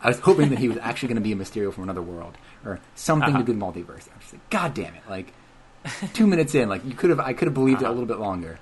I 0.00 0.08
was 0.08 0.20
hoping 0.20 0.50
that 0.50 0.58
he 0.58 0.68
was 0.68 0.76
actually 0.82 1.08
going 1.08 1.16
to 1.16 1.22
be 1.22 1.32
a 1.32 1.36
Mysterio 1.36 1.72
from 1.72 1.84
another 1.84 2.02
world 2.02 2.36
or 2.62 2.78
something 2.94 3.30
Uh-huh. 3.30 3.38
to 3.38 3.44
do 3.44 3.52
with 3.52 3.60
multiverse. 3.62 4.06
I'm 4.12 4.20
just 4.20 4.34
like, 4.34 4.50
God 4.50 4.74
damn 4.74 4.94
it! 4.94 5.00
Like 5.08 5.32
two 6.12 6.26
minutes 6.26 6.54
in, 6.54 6.68
like 6.68 6.84
you 6.84 6.92
could 6.92 7.08
have, 7.08 7.20
I 7.20 7.32
could 7.32 7.46
have 7.48 7.54
believed 7.54 7.82
Uh-huh. 7.82 7.86
it 7.90 7.96
a 7.96 7.98
little 7.98 8.06
bit 8.14 8.18
longer, 8.18 8.58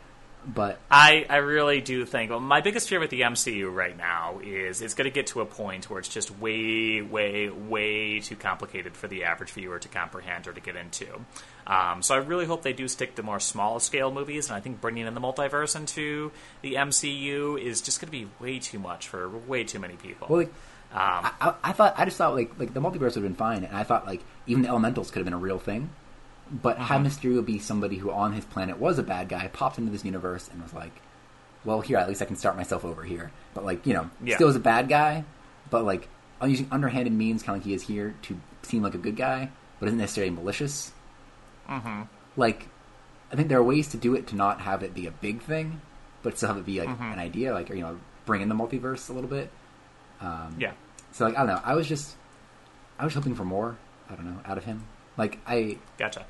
but 0.47 0.81
I, 0.91 1.25
I 1.29 1.37
really 1.37 1.81
do 1.81 2.05
think 2.05 2.31
well, 2.31 2.41
my 2.41 2.61
biggest 2.61 2.89
fear 2.89 3.01
with 3.01 3.11
the 3.11 3.21
MCU 3.21 3.73
right 3.73 3.97
now 3.97 4.41
is 4.43 4.83
it's 4.83 4.95
going 4.95 5.09
to 5.09 5.15
get 5.15 5.29
to 5.29 5.41
a 5.41 5.47
point 5.47 5.89
where 5.89 6.01
it's 6.01 6.09
just 6.09 6.37
way, 6.39 7.01
way, 7.01 7.49
way 7.49 8.21
too 8.21 8.37
complicated 8.37 8.97
for 8.97 9.09
the 9.09 9.25
average 9.25 9.51
viewer 9.51 9.79
to 9.79 9.89
comprehend 9.89 10.49
or 10.49 10.53
to 10.53 10.61
get 10.61 10.77
into. 10.77 11.07
Um, 11.67 12.03
so 12.03 12.15
I 12.15 12.19
really 12.19 12.47
hope 12.47 12.63
they 12.63 12.73
do 12.73 12.89
stick 12.89 13.15
to 13.17 13.23
more 13.23 13.41
small 13.41 13.79
scale 13.79 14.11
movies, 14.11 14.49
and 14.49 14.57
I 14.57 14.61
think 14.61 14.81
bringing 14.81 15.07
in 15.07 15.15
the 15.15 15.21
multiverse 15.21 15.77
into 15.77 16.33
the 16.61 16.75
MCU 16.75 17.61
is 17.61 17.81
just 17.81 18.01
going 18.01 18.09
to 18.09 18.13
be 18.13 18.29
way 18.41 18.59
too 18.59 18.79
much 18.79 19.09
for 19.09 19.29
way 19.29 19.65
too 19.65 19.79
many 19.79 19.95
people. 19.95 20.27
well, 20.29 20.41
like 20.41 20.53
um, 20.93 21.31
I, 21.41 21.55
I 21.65 21.73
thought, 21.73 21.95
I 21.97 22.05
just 22.05 22.19
thought 22.19 22.35
like 22.35 22.59
like 22.59 22.75
the 22.75 22.81
multiverse 22.81 23.15
would 23.15 23.15
have 23.15 23.23
been 23.23 23.35
fine, 23.35 23.65
and 23.65 23.75
I 23.75 23.83
thought 23.83 24.07
like 24.07 24.23
even 24.47 24.63
the 24.63 24.69
elementals 24.69 25.11
could 25.11 25.21
have 25.21 25.25
been 25.25 25.33
a 25.33 25.39
real 25.39 25.59
thing, 25.59 25.89
but 26.53 26.79
have 26.79 27.01
Mm-hmm. 27.01 27.07
Mysterio 27.07 27.45
be 27.45 27.59
somebody 27.59 27.97
who 27.97 28.11
on 28.11 28.33
his 28.33 28.45
planet 28.45 28.79
was 28.79 28.99
a 28.99 29.03
bad 29.03 29.29
guy, 29.29 29.49
popped 29.49 29.79
into 29.79 29.91
this 29.91 30.05
universe, 30.05 30.49
and 30.53 30.63
was 30.63 30.75
like, 30.75 30.93
well, 31.65 31.81
here 31.81 31.97
at 31.99 32.09
least 32.09 32.21
I 32.21 32.27
can 32.27 32.37
start 32.37 32.57
myself 32.57 32.85
over 32.85 33.03
here, 33.03 33.31
but 33.55 33.65
like 33.65 33.87
you 33.87 33.95
know, 33.95 34.11
Yeah. 34.23 34.37
still 34.37 34.49
is 34.49 34.57
a 34.57 34.61
bad 34.61 34.89
guy, 34.89 35.25
but 35.71 35.85
like 35.85 36.09
I'm 36.41 36.51
using 36.51 36.69
underhanded 36.71 37.13
means, 37.13 37.43
kind 37.43 37.57
of 37.57 37.63
like 37.63 37.67
he 37.69 37.75
is 37.75 37.83
here 37.85 38.15
to 38.23 38.39
seem 38.63 38.83
like 38.83 38.95
a 38.95 38.99
good 38.99 39.17
guy, 39.17 39.51
but 39.81 39.87
isn't 39.87 39.99
necessarily 39.99 40.31
malicious. 40.33 40.93
mm-hmm. 41.69 42.03
like 42.37 42.69
I 43.33 43.37
think 43.37 43.49
there 43.49 43.59
are 43.59 43.63
ways 43.65 43.89
to 43.89 43.97
do 43.97 44.15
it 44.15 44.27
to 44.29 44.37
not 44.37 44.61
have 44.61 44.83
it 44.83 44.93
be 44.93 45.07
a 45.07 45.11
big 45.11 45.41
thing, 45.43 45.81
but 46.23 46.37
still 46.37 46.49
have 46.49 46.59
it 46.59 46.67
be 46.67 46.81
like 46.81 46.89
Mm-hmm. 46.91 47.13
an 47.13 47.19
idea, 47.19 47.53
like 47.55 47.71
or, 47.71 47.75
you 47.75 47.81
know, 47.83 47.99
bring 48.27 48.43
in 48.43 48.49
the 48.51 48.55
multiverse 48.55 49.09
a 49.09 49.13
little 49.15 49.31
bit. 49.31 49.51
Um, 50.21 50.55
Yeah. 50.59 50.73
So 51.13 51.25
like 51.25 51.35
I 51.37 51.39
don't 51.47 51.47
know. 51.57 51.61
I 51.65 51.75
was 51.75 51.87
just 51.89 52.17
I 52.99 53.05
was 53.05 53.15
hoping 53.15 53.35
for 53.35 53.45
more. 53.45 53.77
I 54.11 54.15
don't 54.17 54.27
know 54.27 54.41
out 54.45 54.59
of 54.59 54.65
him. 54.65 54.85
Like 55.17 55.39
I 55.47 55.79
Gotcha. 55.99 56.27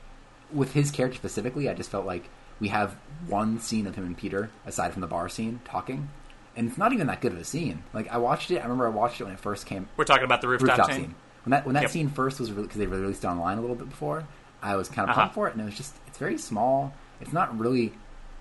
With 0.54 0.72
his 0.72 0.90
character 0.90 1.16
specifically, 1.16 1.68
I 1.68 1.74
just 1.74 1.90
felt 1.90 2.06
like 2.06 2.28
we 2.60 2.68
have 2.68 2.96
one 3.26 3.58
scene 3.60 3.86
of 3.86 3.94
him 3.94 4.04
and 4.04 4.16
Peter 4.16 4.50
aside 4.66 4.92
from 4.92 5.00
the 5.00 5.06
bar 5.06 5.28
scene 5.28 5.60
talking, 5.64 6.08
and 6.56 6.68
it's 6.68 6.78
not 6.78 6.92
even 6.92 7.06
that 7.08 7.20
good 7.20 7.32
of 7.32 7.38
a 7.38 7.44
scene. 7.44 7.82
Like 7.92 8.08
I 8.12 8.18
watched 8.18 8.50
it. 8.50 8.58
I 8.58 8.62
remember 8.62 8.86
I 8.86 8.90
watched 8.90 9.20
it 9.20 9.24
when 9.24 9.32
it 9.32 9.40
first 9.40 9.66
came 9.66 9.88
We're 9.96 10.04
talking 10.04 10.24
about 10.24 10.40
the 10.42 10.48
rooftop, 10.48 10.68
rooftop 10.78 10.92
scene. 10.92 11.00
scene. 11.06 11.14
When 11.44 11.50
that 11.50 11.64
when 11.66 11.74
that 11.74 11.82
Yep. 11.82 11.90
scene 11.90 12.08
first 12.08 12.38
was 12.40 12.50
because 12.50 12.76
they 12.78 12.86
released 12.86 13.24
it 13.24 13.26
online 13.26 13.58
a 13.58 13.60
little 13.60 13.76
bit 13.76 13.88
before, 13.88 14.24
I 14.62 14.76
was 14.76 14.88
kind 14.88 15.08
of 15.08 15.10
Uh-huh. 15.10 15.20
pumped 15.22 15.34
for 15.34 15.48
it, 15.48 15.52
and 15.54 15.62
it 15.62 15.64
was 15.64 15.74
just 15.76 15.94
it's 16.06 16.18
very 16.18 16.38
small. 16.38 16.94
It's 17.20 17.32
not 17.32 17.58
really, 17.58 17.92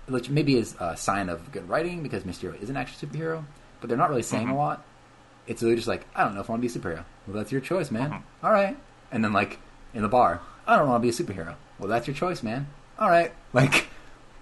which 0.08 0.28
maybe 0.30 0.56
is 0.56 0.76
a 0.80 0.96
sign 0.96 1.28
of 1.28 1.50
good 1.52 1.68
writing 1.68 2.02
because 2.02 2.22
Mysterio 2.24 2.60
isn't 2.62 2.76
actually 2.76 3.08
a 3.08 3.10
superhero, 3.12 3.44
but 3.80 3.88
they're 3.88 3.96
not 3.98 4.10
really 4.10 4.22
saying 4.22 4.46
Mm-hmm. 4.46 4.56
a 4.56 4.58
lot. 4.58 4.84
It's 5.46 5.62
really 5.62 5.74
just 5.76 5.88
like 5.88 6.06
I 6.14 6.22
don't 6.22 6.34
know 6.34 6.40
if 6.40 6.48
I 6.48 6.52
want 6.52 6.62
to 6.62 6.68
be 6.68 6.72
a 6.72 6.80
superhero. 6.80 7.04
Well, 7.26 7.36
that's 7.36 7.50
your 7.50 7.60
choice, 7.60 7.90
man. 7.90 8.10
Mm-hmm. 8.10 8.46
All 8.46 8.52
right, 8.52 8.76
and 9.10 9.24
then 9.24 9.32
like 9.32 9.58
in 9.94 10.02
the 10.02 10.08
bar, 10.08 10.40
I 10.66 10.76
don't 10.76 10.88
want 10.88 11.02
to 11.02 11.02
be 11.02 11.08
a 11.08 11.12
superhero. 11.12 11.54
Well, 11.82 11.90
that's 11.90 12.06
your 12.06 12.14
choice, 12.14 12.44
man. 12.44 12.68
All 12.96 13.10
right, 13.10 13.32
like 13.52 13.88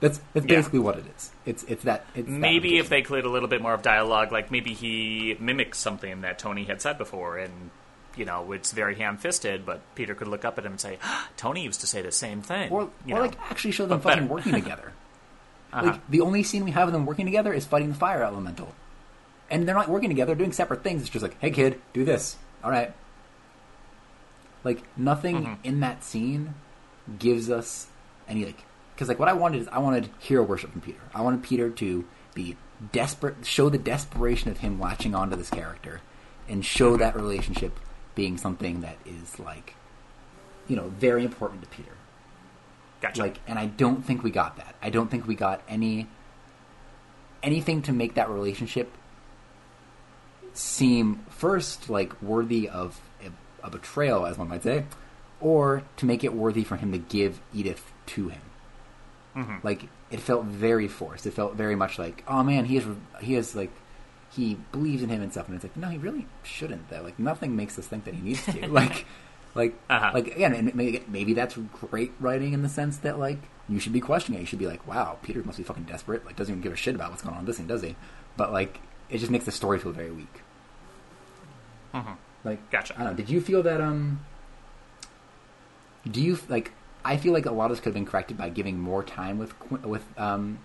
that's 0.00 0.20
that's 0.34 0.44
Yeah. 0.46 0.56
basically 0.56 0.80
what 0.80 0.98
it 0.98 1.06
is. 1.16 1.30
It's 1.46 1.62
it's 1.64 1.84
that. 1.84 2.04
It's 2.14 2.26
that 2.28 2.32
Maybe 2.32 2.76
if 2.76 2.90
they 2.90 2.98
include 2.98 3.24
a 3.24 3.30
little 3.30 3.48
bit 3.48 3.62
more 3.62 3.72
of 3.72 3.80
dialogue, 3.80 4.30
like 4.30 4.50
maybe 4.50 4.74
he 4.74 5.36
mimics 5.40 5.78
something 5.78 6.20
that 6.20 6.38
Tony 6.38 6.64
had 6.64 6.82
said 6.82 6.98
before, 6.98 7.38
and 7.38 7.70
you 8.16 8.26
know 8.26 8.52
it's 8.52 8.72
very 8.72 8.94
ham-fisted, 8.96 9.64
but 9.64 9.80
Peter 9.94 10.14
could 10.14 10.28
look 10.28 10.44
up 10.44 10.58
at 10.58 10.66
him 10.66 10.72
and 10.72 10.80
say, 10.80 10.98
"Tony 11.38 11.64
used 11.64 11.80
to 11.80 11.86
say 11.86 12.02
the 12.02 12.12
same 12.12 12.42
thing." 12.42 12.70
or, 12.70 12.90
you 13.06 13.14
or 13.14 13.18
know? 13.18 13.20
like 13.22 13.40
actually 13.50 13.70
show 13.72 13.86
them 13.86 14.00
But 14.00 14.08
better. 14.10 14.20
fucking 14.22 14.28
working 14.34 14.52
together. 14.62 14.92
Uh-huh. 15.72 15.86
Like 15.86 16.10
the 16.10 16.20
only 16.20 16.42
scene 16.42 16.64
we 16.64 16.72
have 16.72 16.88
of 16.88 16.92
them 16.92 17.06
working 17.06 17.24
together 17.24 17.54
is 17.54 17.64
fighting 17.64 17.88
the 17.88 17.94
fire 17.94 18.22
elemental, 18.22 18.74
and 19.50 19.66
they're 19.66 19.74
not 19.74 19.88
working 19.88 20.10
together; 20.10 20.34
doing 20.34 20.52
separate 20.52 20.82
things. 20.82 21.00
It's 21.00 21.10
just 21.10 21.22
like, 21.22 21.40
hey, 21.40 21.50
kid, 21.52 21.80
do 21.94 22.04
this. 22.04 22.36
All 22.62 22.70
right. 22.70 22.92
Like 24.62 24.82
nothing 24.96 25.36
Mm-hmm. 25.36 25.54
in 25.64 25.80
that 25.80 26.04
scene 26.04 26.54
gives 27.18 27.50
us 27.50 27.86
any 28.28 28.44
like 28.44 28.62
because 28.94 29.08
like 29.08 29.18
what 29.18 29.28
I 29.28 29.32
wanted 29.32 29.62
is 29.62 29.68
I 29.68 29.78
wanted 29.78 30.10
hero 30.18 30.42
worship 30.42 30.72
from 30.72 30.80
Peter. 30.80 31.00
I 31.14 31.22
wanted 31.22 31.42
Peter 31.42 31.70
to 31.70 32.04
be 32.34 32.56
desperate, 32.92 33.44
show 33.44 33.68
the 33.68 33.78
desperation 33.78 34.50
of 34.50 34.58
him 34.58 34.80
latching 34.80 35.14
onto 35.14 35.36
this 35.36 35.50
character, 35.50 36.00
and 36.48 36.64
show 36.64 36.96
that 36.96 37.16
relationship 37.16 37.78
being 38.14 38.36
something 38.36 38.80
that 38.82 38.96
is 39.04 39.38
like, 39.38 39.74
you 40.68 40.76
know, 40.76 40.88
very 40.88 41.24
important 41.24 41.62
to 41.62 41.68
Peter 41.68 41.92
Gotcha. 43.00 43.22
Like, 43.22 43.40
and 43.46 43.58
I 43.58 43.66
don't 43.66 44.04
think 44.04 44.22
we 44.22 44.30
got 44.30 44.56
that. 44.56 44.74
I 44.82 44.90
don't 44.90 45.10
think 45.10 45.26
we 45.26 45.34
got 45.34 45.62
any 45.68 46.06
anything 47.42 47.80
to 47.82 47.92
make 47.92 48.14
that 48.14 48.28
relationship 48.28 48.92
seem 50.52 51.24
first 51.30 51.88
like 51.88 52.20
worthy 52.20 52.68
of 52.68 53.00
a, 53.24 53.66
a 53.66 53.70
betrayal, 53.70 54.26
as 54.26 54.36
one 54.36 54.48
might 54.48 54.62
say, 54.62 54.84
or 55.40 55.82
to 55.96 56.06
make 56.06 56.22
it 56.24 56.34
worthy 56.34 56.64
for 56.64 56.76
him 56.76 56.92
to 56.92 56.98
give 56.98 57.40
Edith 57.54 57.90
to 58.06 58.28
him. 58.28 58.42
Like 59.62 59.88
it 60.10 60.20
felt 60.20 60.44
very 60.44 60.86
forced. 60.88 61.24
It 61.26 61.32
felt 61.32 61.54
very 61.54 61.74
much 61.76 61.98
like, 61.98 62.22
oh 62.28 62.42
man, 62.42 62.66
he 62.66 62.76
is 62.76 62.84
he 63.20 63.36
is 63.36 63.54
like 63.54 63.70
he 64.32 64.58
believes 64.70 65.02
in 65.02 65.08
him 65.08 65.22
and 65.22 65.32
stuff, 65.32 65.46
and 65.48 65.54
it's 65.56 65.64
like, 65.64 65.76
no, 65.76 65.88
he 65.88 65.98
really 65.98 66.26
shouldn't. 66.42 66.88
Though, 66.90 67.02
like 67.02 67.18
nothing 67.18 67.56
makes 67.56 67.78
us 67.78 67.86
think 67.86 68.04
that 68.04 68.14
he 68.14 68.20
needs 68.20 68.44
to. 68.46 68.68
like, 68.72 69.06
like, 69.54 69.74
Uh-huh. 69.88 70.10
like 70.14 70.26
again, 70.28 70.52
and 70.54 70.74
maybe, 70.74 71.02
maybe 71.08 71.32
that's 71.32 71.56
great 71.56 72.12
writing 72.20 72.52
in 72.52 72.62
the 72.62 72.68
sense 72.68 72.98
that 72.98 73.18
like 73.18 73.38
you 73.68 73.78
should 73.80 73.92
be 73.92 74.00
questioning 74.00 74.38
it. 74.38 74.42
You 74.42 74.46
should 74.46 74.58
be 74.58 74.66
like, 74.66 74.86
wow, 74.86 75.18
Peter 75.22 75.42
must 75.44 75.58
be 75.58 75.64
fucking 75.64 75.84
desperate. 75.84 76.26
Like, 76.26 76.36
doesn't 76.36 76.52
even 76.52 76.62
give 76.62 76.72
a 76.72 76.76
shit 76.76 76.94
about 76.94 77.10
what's 77.10 77.22
going 77.22 77.34
on 77.34 77.40
in 77.40 77.46
this 77.46 77.56
thing, 77.56 77.66
does 77.68 77.82
he? 77.82 77.96
But 78.36 78.52
like, 78.52 78.80
it 79.08 79.18
just 79.18 79.30
makes 79.30 79.44
the 79.46 79.52
story 79.52 79.78
feel 79.78 79.92
very 79.92 80.10
weak. 80.10 80.42
Like, 82.44 82.70
Gotcha. 82.70 82.94
I 82.94 83.04
don't 83.04 83.12
know. 83.12 83.16
Did 83.16 83.30
you 83.30 83.40
feel 83.40 83.62
that? 83.64 83.80
Um, 83.80 84.20
do 86.08 86.22
you 86.22 86.38
like? 86.48 86.72
I 87.04 87.16
feel 87.16 87.32
like 87.32 87.46
a 87.46 87.50
lot 87.52 87.66
of 87.66 87.70
this 87.72 87.78
could 87.80 87.86
have 87.86 87.94
been 87.94 88.06
corrected 88.06 88.36
by 88.36 88.48
giving 88.50 88.78
more 88.78 89.02
time 89.02 89.38
with 89.38 89.54
with 89.84 90.04
um, 90.18 90.58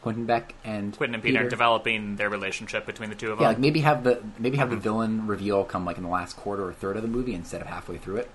Quentin 0.00 0.26
Beck 0.26 0.54
and 0.64 0.96
Quentin 0.96 1.14
and 1.14 1.22
Peter, 1.22 1.48
developing 1.48 2.16
their 2.16 2.30
relationship 2.30 2.86
between 2.86 3.08
the 3.10 3.16
two 3.16 3.32
of 3.32 3.38
Yeah, 3.40 3.46
them. 3.46 3.54
like 3.54 3.58
maybe 3.58 3.80
have 3.80 4.04
the 4.04 4.22
maybe 4.38 4.56
have 4.58 4.70
the 4.70 4.76
villain 4.76 5.26
reveal 5.26 5.64
come 5.64 5.84
like 5.84 5.96
in 5.96 6.02
the 6.04 6.08
last 6.10 6.36
quarter 6.36 6.66
or 6.66 6.72
third 6.72 6.96
of 6.96 7.02
the 7.02 7.08
movie 7.08 7.34
instead 7.34 7.60
of 7.60 7.66
halfway 7.66 7.98
through 7.98 8.16
it. 8.18 8.30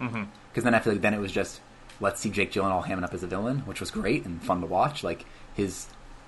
mm-hmm. 0.00 0.24
Because 0.50 0.64
then 0.64 0.74
I 0.74 0.78
feel 0.80 0.92
like 0.92 1.02
then 1.02 1.14
it 1.14 1.20
was 1.20 1.32
just 1.32 1.60
let's 2.00 2.20
see 2.20 2.30
Jake 2.30 2.52
Gyllenhaal 2.52 2.84
hamming 2.84 3.04
up 3.04 3.14
as 3.14 3.22
a 3.22 3.26
villain, 3.26 3.60
which 3.60 3.80
was 3.80 3.90
great 3.90 4.24
and 4.24 4.42
fun 4.42 4.60
to 4.60 4.66
watch. 4.66 5.02
Like 5.04 5.24
his 5.54 5.86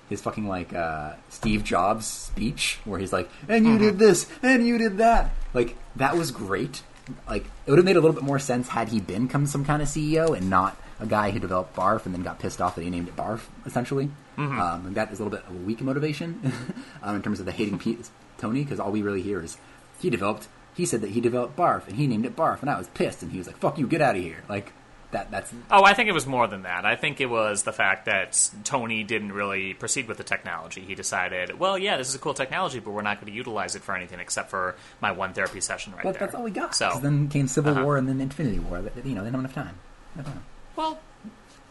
his 0.09 0.21
fucking 0.21 0.47
like 0.47 0.73
uh, 0.73 1.13
Steve 1.29 1.63
Jobs 1.63 2.05
speech 2.07 2.79
where 2.85 2.99
he's 2.99 3.13
like, 3.13 3.29
"And 3.47 3.65
you 3.65 3.77
did 3.77 3.99
this, 3.99 4.27
and 4.41 4.65
you 4.65 4.77
did 4.77 4.97
that." 4.97 5.31
Like 5.53 5.75
that 5.97 6.15
was 6.17 6.31
great. 6.31 6.81
Like 7.27 7.45
it 7.65 7.69
would 7.69 7.77
have 7.77 7.85
made 7.85 7.95
a 7.97 8.01
little 8.01 8.15
bit 8.15 8.23
more 8.23 8.39
sense 8.39 8.69
had 8.69 8.89
he 8.89 8.99
been 8.99 9.27
come 9.27 9.45
some 9.45 9.65
kind 9.65 9.81
of 9.81 9.87
CEO 9.87 10.35
and 10.35 10.49
not 10.49 10.77
a 10.99 11.05
guy 11.05 11.31
who 11.31 11.39
developed 11.39 11.75
Barf 11.75 12.05
and 12.05 12.13
then 12.13 12.23
got 12.23 12.39
pissed 12.39 12.61
off 12.61 12.75
that 12.75 12.83
he 12.83 12.89
named 12.89 13.07
it 13.07 13.15
Barf. 13.15 13.41
Essentially, 13.65 14.11
um, 14.37 14.87
and 14.87 14.95
that 14.95 15.11
is 15.11 15.19
a 15.19 15.23
little 15.23 15.37
bit 15.37 15.47
of 15.47 15.55
a 15.55 15.59
weak 15.59 15.81
motivation 15.81 16.53
um, 17.03 17.15
in 17.15 17.21
terms 17.21 17.39
of 17.39 17.45
the 17.45 17.51
hating 17.51 17.79
Pete, 17.79 18.09
Tony 18.37 18.63
because 18.63 18.79
all 18.79 18.91
we 18.91 19.01
really 19.01 19.21
hear 19.21 19.41
is 19.41 19.57
he 19.99 20.09
developed. 20.09 20.47
He 20.75 20.85
said 20.85 21.01
that 21.01 21.11
he 21.11 21.19
developed 21.19 21.57
Barf 21.57 21.87
and 21.87 21.97
he 21.97 22.07
named 22.07 22.25
it 22.25 22.35
Barf, 22.35 22.61
and 22.61 22.69
I 22.69 22.77
was 22.77 22.87
pissed, 22.89 23.21
and 23.21 23.31
he 23.31 23.37
was 23.37 23.47
like, 23.47 23.57
"Fuck 23.57 23.77
you, 23.77 23.87
get 23.87 24.01
out 24.01 24.15
of 24.15 24.21
here!" 24.21 24.43
Like 24.47 24.71
that. 25.11 25.31
That's 25.31 25.51
Oh, 25.71 25.83
I 25.83 25.93
think 25.93 26.07
it 26.09 26.13
was 26.13 26.25
more 26.27 26.47
than 26.47 26.63
that. 26.63 26.85
I 26.85 26.95
think 26.95 27.19
it 27.21 27.25
was 27.27 27.63
the 27.63 27.71
fact 27.73 28.05
that 28.05 28.49
Tony 28.63 29.03
didn't 29.03 29.31
really 29.31 29.73
proceed 29.73 30.07
with 30.07 30.17
the 30.17 30.23
technology. 30.23 30.81
He 30.81 30.95
decided, 30.95 31.57
well, 31.59 31.77
yeah, 31.77 31.97
this 31.97 32.09
is 32.09 32.15
a 32.15 32.19
cool 32.19 32.33
technology, 32.33 32.79
but 32.79 32.91
we're 32.91 33.01
not 33.01 33.19
going 33.19 33.31
to 33.31 33.35
utilize 33.35 33.75
it 33.75 33.81
for 33.81 33.95
anything 33.95 34.19
except 34.19 34.49
for 34.49 34.75
my 35.01 35.11
one 35.11 35.33
therapy 35.33 35.61
session 35.61 35.93
right 35.93 36.03
But 36.03 36.13
there. 36.13 36.19
that's 36.27 36.35
all 36.35 36.43
we 36.43 36.51
got. 36.51 36.75
so 36.75 36.99
then 37.01 37.27
came 37.29 37.47
Civil 37.47 37.73
Uh-huh. 37.73 37.83
War 37.83 37.97
and 37.97 38.07
then 38.07 38.21
Infinity 38.21 38.59
War. 38.59 38.79
You 39.03 39.15
know, 39.15 39.23
they 39.23 39.29
don't 39.31 39.41
have 39.43 39.51
enough 39.51 39.53
time. 39.53 39.79
I 40.17 40.21
don't 40.21 40.35
know. 40.35 40.41
well, 40.75 40.99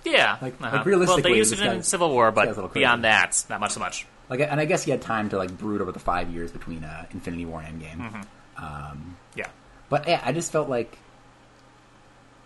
yeah. 0.04 0.36
Like- 0.40 0.60
uh-huh. 0.60 0.76
like 0.78 0.86
realistically, 0.86 1.22
well, 1.22 1.32
they 1.32 1.38
used 1.38 1.52
it 1.52 1.60
in 1.60 1.82
Civil 1.82 2.10
War, 2.10 2.30
this 2.30 2.36
guy's 2.36 2.46
a 2.46 2.48
little 2.50 2.68
but 2.68 2.74
beyond 2.74 3.04
that, 3.04 3.44
not 3.50 3.60
much 3.60 3.72
so 3.72 3.80
much. 3.80 4.06
Like, 4.28 4.40
and 4.40 4.60
I 4.60 4.64
guess 4.64 4.82
he 4.82 4.90
had 4.90 5.00
time 5.00 5.30
to 5.30 5.38
like 5.38 5.56
brood 5.56 5.80
over 5.80 5.90
the 5.92 5.98
five 6.00 6.30
years 6.30 6.52
between 6.52 6.84
uh, 6.84 7.06
Infinity 7.12 7.46
War 7.46 7.60
and 7.62 7.80
Endgame. 7.80 7.98
Mm-hmm. 8.10 8.64
Um, 8.64 9.16
Yeah. 9.34 9.48
but 9.88 10.06
yeah, 10.08 10.20
I 10.24 10.32
just 10.32 10.52
felt 10.52 10.68
like 10.68 10.98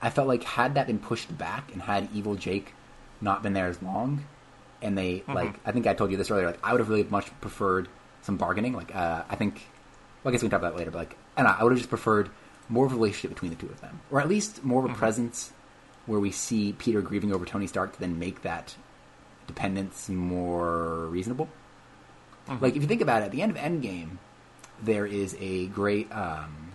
I 0.02 0.10
felt 0.10 0.26
like 0.28 0.42
had 0.42 0.74
that 0.74 0.86
been 0.88 0.98
pushed 0.98 1.36
back 1.38 1.72
and 1.72 1.80
had 1.80 2.08
Evil 2.12 2.34
Jake 2.34 2.74
not 3.20 3.42
been 3.42 3.52
there 3.52 3.68
as 3.68 3.80
long, 3.80 4.24
and 4.82 4.98
they 4.98 5.20
Mm-hmm. 5.20 5.32
like 5.32 5.54
I 5.64 5.72
think 5.72 5.86
I 5.86 5.94
told 5.94 6.10
you 6.10 6.16
this 6.16 6.30
earlier. 6.30 6.46
Like 6.46 6.58
I 6.62 6.72
would 6.72 6.80
have 6.80 6.88
really 6.88 7.04
much 7.04 7.30
preferred 7.40 7.88
some 8.22 8.36
bargaining. 8.36 8.72
Like 8.74 8.94
uh, 8.94 9.22
I 9.30 9.36
think, 9.36 9.54
well, 10.22 10.30
I 10.30 10.32
guess 10.32 10.42
we 10.42 10.48
can 10.48 10.50
talk 10.50 10.60
about 10.60 10.72
that 10.72 10.78
later. 10.78 10.90
But 10.90 10.98
like, 10.98 11.16
I 11.36 11.42
I 11.42 11.62
would 11.62 11.70
have 11.72 11.78
just 11.78 11.88
preferred 11.90 12.30
more 12.68 12.86
of 12.86 12.92
a 12.92 12.94
relationship 12.96 13.30
between 13.30 13.50
the 13.50 13.56
two 13.56 13.66
of 13.66 13.80
them, 13.80 14.00
or 14.10 14.20
at 14.20 14.28
least 14.28 14.64
more 14.64 14.84
of 14.84 14.90
a 14.90 14.94
presence 14.94 15.52
where 16.06 16.18
we 16.18 16.30
see 16.32 16.72
Peter 16.72 17.00
grieving 17.00 17.32
over 17.32 17.44
Tony 17.44 17.66
Stark 17.68 17.92
to 17.94 18.00
then 18.00 18.18
make 18.18 18.42
that 18.42 18.74
dependence 19.46 20.08
more 20.08 21.06
reasonable. 21.06 21.48
Like 22.60 22.74
if 22.74 22.82
you 22.82 22.88
think 22.88 23.00
about 23.02 23.22
it, 23.22 23.26
at 23.26 23.30
the 23.30 23.40
end 23.42 23.52
of 23.52 23.58
Endgame, 23.58 24.18
there 24.82 25.06
is 25.06 25.36
a 25.38 25.66
great, 25.68 26.10
um, 26.10 26.72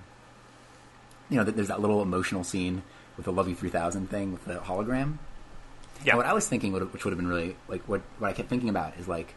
you 1.29 1.35
know, 1.37 1.43
there's 1.43 1.67
that 1.67 1.81
little 1.81 2.01
emotional 2.01 2.43
scene 2.45 2.83
with 3.17 3.25
the 3.25 3.31
Love 3.31 3.49
You 3.49 3.55
Three 3.55 3.69
Thousand 3.69 4.09
thing 4.09 4.31
with 4.31 4.45
the 4.45 4.55
hologram. 4.55 5.17
Yeah. 6.05 6.11
And 6.11 6.17
what 6.17 6.25
I 6.27 6.33
was 6.33 6.47
thinking, 6.47 6.71
would, 6.73 6.93
which 6.93 7.03
would 7.03 7.11
have 7.11 7.17
been 7.17 7.27
really 7.27 7.55
like 7.67 7.81
what 7.89 8.01
what 8.19 8.29
I 8.29 8.33
kept 8.33 8.49
thinking 8.49 8.69
about 8.69 8.93
is 8.99 9.07
like 9.07 9.33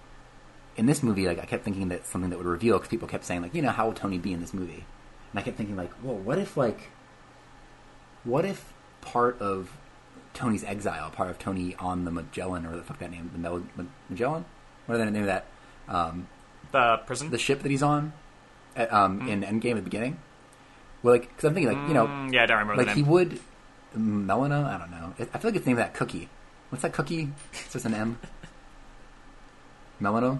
in 0.76 0.86
this 0.86 1.02
movie, 1.02 1.26
like 1.26 1.38
I 1.40 1.46
kept 1.46 1.64
thinking 1.64 1.88
that 1.88 2.06
something 2.06 2.30
that 2.30 2.36
would 2.36 2.46
reveal 2.46 2.76
because 2.76 2.88
people 2.90 3.08
kept 3.08 3.24
saying 3.24 3.42
like, 3.42 3.54
you 3.54 3.62
know, 3.62 3.70
how 3.70 3.86
will 3.86 3.94
Tony 3.94 4.18
be 4.18 4.32
in 4.32 4.40
this 4.40 4.52
movie? 4.54 4.84
And 5.32 5.38
I 5.38 5.42
kept 5.42 5.56
thinking 5.56 5.76
like, 5.76 5.90
well, 6.02 6.16
what 6.16 6.38
if 6.38 6.56
like, 6.56 6.90
what 8.24 8.44
if 8.44 8.72
part 9.00 9.40
of 9.40 9.70
Tony's 10.34 10.62
exile, 10.64 11.10
part 11.10 11.30
of 11.30 11.38
Tony 11.38 11.74
on 11.78 12.04
the 12.04 12.10
Magellan 12.10 12.66
or 12.66 12.76
the 12.76 12.82
fuck 12.82 12.98
that 12.98 13.10
name, 13.10 13.30
the 13.32 13.38
Mel- 13.38 13.66
Ma- 13.76 13.84
Magellan, 14.08 14.44
what 14.86 14.96
is 14.96 15.04
the 15.04 15.10
name 15.10 15.22
of 15.22 15.26
that? 15.26 15.46
Um, 15.88 16.28
The 16.72 16.98
prison? 17.06 17.30
the 17.30 17.38
ship 17.38 17.62
that 17.62 17.70
he's 17.70 17.82
on 17.82 18.12
at, 18.76 18.92
um, 18.92 19.28
in 19.28 19.42
Endgame 19.42 19.70
at 19.72 19.76
the 19.76 19.82
beginning. 19.82 20.18
Well, 21.02 21.14
like, 21.14 21.28
because 21.28 21.44
I'm 21.44 21.54
thinking, 21.54 21.72
like, 21.76 21.88
you 21.88 21.94
know, 21.94 22.06
Mm, 22.06 22.32
yeah, 22.32 22.42
I 22.42 22.46
don't 22.46 22.58
remember 22.58 22.84
like 22.84 22.94
he 22.94 23.02
would 23.02 23.40
Melina. 23.94 24.62
I 24.74 24.78
don't 24.78 24.90
know. 24.90 25.12
I 25.32 25.38
feel 25.38 25.50
like 25.50 25.56
it's 25.56 25.66
named 25.66 25.78
that 25.78 25.94
cookie. 25.94 26.28
What's 26.70 26.82
that 26.82 26.92
cookie? 26.92 27.30
It's 27.52 27.72
just 27.72 27.84
an 27.86 27.94
M. 27.94 28.18
Melino. 30.00 30.38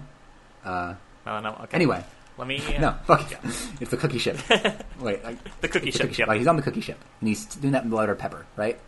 Uh, 0.63 0.95
Oh, 1.27 1.39
no, 1.39 1.51
okay. 1.65 1.75
anyway, 1.75 2.03
Let 2.39 2.47
me. 2.47 2.59
uh, 2.77 2.79
no, 2.81 2.95
fuck 3.05 3.31
it. 3.31 3.37
It's 3.79 3.91
the 3.91 3.97
cookie 3.97 4.17
ship. 4.17 4.39
Wait, 4.99 5.23
like, 5.23 5.37
The 5.61 5.67
cookie 5.67 5.91
ship, 5.91 6.17
yep. 6.17 6.27
Like, 6.27 6.39
he's 6.39 6.47
on 6.47 6.55
the 6.55 6.63
cookie 6.63 6.81
ship, 6.81 6.97
and 7.19 7.29
he's 7.29 7.45
doing 7.45 7.73
that 7.73 7.87
blood 7.87 8.09
or 8.09 8.15
pepper, 8.15 8.47
right? 8.55 8.79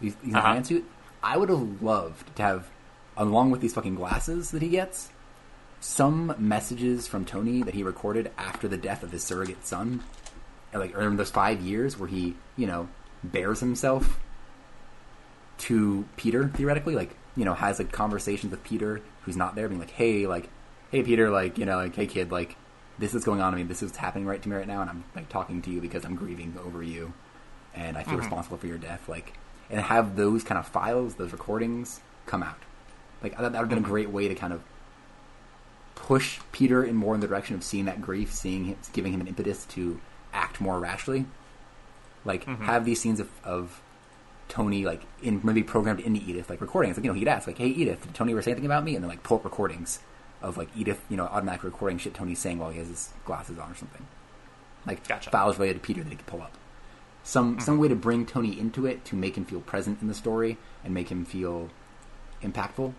He's, 0.00 0.14
he's 0.20 0.32
in 0.32 0.36
Uh-huh. 0.36 0.48
a 0.50 0.54
man 0.54 0.64
suit. 0.64 0.84
I 1.22 1.36
would 1.36 1.48
have 1.48 1.80
loved 1.80 2.34
to 2.36 2.42
have, 2.42 2.66
along 3.16 3.52
with 3.52 3.60
these 3.60 3.72
fucking 3.74 3.94
glasses 3.94 4.50
that 4.50 4.62
he 4.62 4.68
gets, 4.68 5.10
some 5.80 6.34
messages 6.38 7.06
from 7.06 7.24
Tony 7.24 7.62
that 7.62 7.74
he 7.74 7.84
recorded 7.84 8.32
after 8.36 8.66
the 8.66 8.76
death 8.76 9.04
of 9.04 9.12
his 9.12 9.22
surrogate 9.22 9.64
son, 9.64 10.02
like 10.74 10.96
or 10.96 11.02
in 11.02 11.16
those 11.16 11.30
five 11.30 11.60
years 11.60 11.96
where 11.96 12.08
he, 12.08 12.34
you 12.56 12.66
know, 12.66 12.88
bears 13.22 13.60
himself 13.60 14.18
to 15.58 16.04
Peter 16.16 16.48
theoretically, 16.48 16.94
like 16.94 17.16
you 17.36 17.44
know, 17.44 17.54
has 17.54 17.78
like 17.78 17.92
conversations 17.92 18.50
with 18.50 18.64
Peter 18.64 19.00
who's 19.22 19.36
not 19.36 19.54
there, 19.54 19.68
being 19.68 19.80
like, 19.80 19.90
"Hey, 19.90 20.26
like, 20.26 20.48
hey, 20.90 21.02
Peter, 21.02 21.30
like, 21.30 21.58
you 21.58 21.64
know, 21.64 21.76
like, 21.76 21.94
hey, 21.94 22.06
kid, 22.06 22.32
like, 22.32 22.56
this 22.98 23.14
is 23.14 23.24
going 23.24 23.40
on 23.40 23.52
to 23.52 23.58
me. 23.58 23.62
This 23.62 23.82
is 23.82 23.96
happening 23.96 24.26
right 24.26 24.42
to 24.42 24.48
me 24.48 24.56
right 24.56 24.66
now, 24.66 24.80
and 24.80 24.90
I'm 24.90 25.04
like 25.14 25.28
talking 25.28 25.62
to 25.62 25.70
you 25.70 25.80
because 25.80 26.04
I'm 26.04 26.16
grieving 26.16 26.56
over 26.64 26.82
you, 26.82 27.12
and 27.74 27.96
I 27.96 28.02
feel 28.02 28.12
mm-hmm. 28.12 28.22
responsible 28.22 28.58
for 28.58 28.66
your 28.66 28.78
death. 28.78 29.08
Like, 29.08 29.34
and 29.70 29.80
have 29.80 30.16
those 30.16 30.44
kind 30.44 30.58
of 30.58 30.66
files, 30.66 31.14
those 31.14 31.32
recordings, 31.32 32.00
come 32.26 32.42
out. 32.42 32.58
Like 33.22 33.36
that, 33.38 33.52
that 33.52 33.52
would 33.52 33.54
have 33.54 33.68
been 33.68 33.78
a 33.78 33.80
mm-hmm. 33.82 33.90
great 33.90 34.10
way 34.10 34.28
to 34.28 34.34
kind 34.34 34.52
of 34.52 34.62
push 35.94 36.40
Peter 36.52 36.82
in 36.82 36.96
more 36.96 37.14
in 37.14 37.20
the 37.20 37.26
direction 37.26 37.54
of 37.54 37.62
seeing 37.62 37.84
that 37.84 38.00
grief, 38.00 38.32
seeing 38.32 38.64
him, 38.64 38.76
giving 38.92 39.12
him 39.12 39.20
an 39.20 39.26
impetus 39.26 39.64
to 39.66 40.00
act 40.32 40.60
more 40.60 40.78
rashly. 40.78 41.26
Like 42.24 42.44
mm-hmm. 42.44 42.64
have 42.64 42.84
these 42.84 43.00
scenes 43.00 43.20
of, 43.20 43.30
of 43.44 43.80
Tony 44.48 44.84
like 44.84 45.02
in 45.22 45.40
maybe 45.42 45.62
programmed 45.62 46.00
into 46.00 46.20
Edith, 46.20 46.50
like 46.50 46.60
recordings. 46.60 46.96
Like 46.96 47.04
you 47.04 47.10
know, 47.10 47.18
he'd 47.18 47.28
ask 47.28 47.46
like, 47.46 47.58
"Hey 47.58 47.68
Edith, 47.68 48.02
did 48.02 48.14
Tony 48.14 48.32
ever 48.32 48.42
say 48.42 48.50
anything 48.50 48.66
about 48.66 48.84
me?" 48.84 48.94
And 48.94 49.02
then 49.02 49.08
like 49.08 49.22
pull 49.22 49.38
up 49.38 49.44
recordings 49.44 50.00
of 50.42 50.56
like 50.56 50.68
Edith, 50.76 51.00
you 51.08 51.16
know, 51.16 51.24
automatic 51.24 51.64
recording 51.64 51.98
shit 51.98 52.14
Tony's 52.14 52.38
saying 52.38 52.58
while 52.58 52.70
he 52.70 52.78
has 52.78 52.88
his 52.88 53.10
glasses 53.24 53.58
on 53.58 53.70
or 53.70 53.74
something. 53.74 54.06
Like 54.86 55.06
Gotcha. 55.06 55.30
files 55.30 55.58
related 55.58 55.74
to 55.74 55.86
Peter 55.86 56.02
that 56.02 56.10
he 56.10 56.16
could 56.16 56.26
pull 56.26 56.42
up. 56.42 56.52
Some 57.22 57.52
mm-hmm. 57.52 57.60
some 57.60 57.78
way 57.78 57.88
to 57.88 57.96
bring 57.96 58.26
Tony 58.26 58.58
into 58.58 58.86
it 58.86 59.04
to 59.06 59.16
make 59.16 59.36
him 59.36 59.44
feel 59.44 59.60
present 59.60 60.02
in 60.02 60.08
the 60.08 60.14
story 60.14 60.58
and 60.84 60.92
make 60.92 61.10
him 61.10 61.24
feel 61.24 61.70
impactful. 62.42 62.92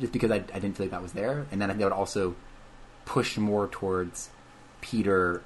Just 0.00 0.12
because 0.12 0.30
I, 0.30 0.36
I 0.36 0.58
didn't 0.58 0.76
feel 0.76 0.86
like 0.86 0.90
that 0.90 1.02
was 1.02 1.12
there, 1.12 1.46
and 1.52 1.62
then 1.62 1.70
I 1.70 1.74
think 1.74 1.80
that 1.80 1.86
would 1.86 1.92
also 1.92 2.34
push 3.04 3.36
more 3.36 3.68
towards 3.68 4.30
Peter 4.80 5.42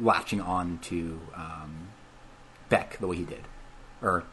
latching 0.00 0.40
on 0.40 0.78
to 0.78 1.20
um, 1.34 1.88
Beck 2.68 2.98
the 2.98 3.06
way 3.06 3.16
he 3.16 3.24
did, 3.24 3.44
or 4.00 4.24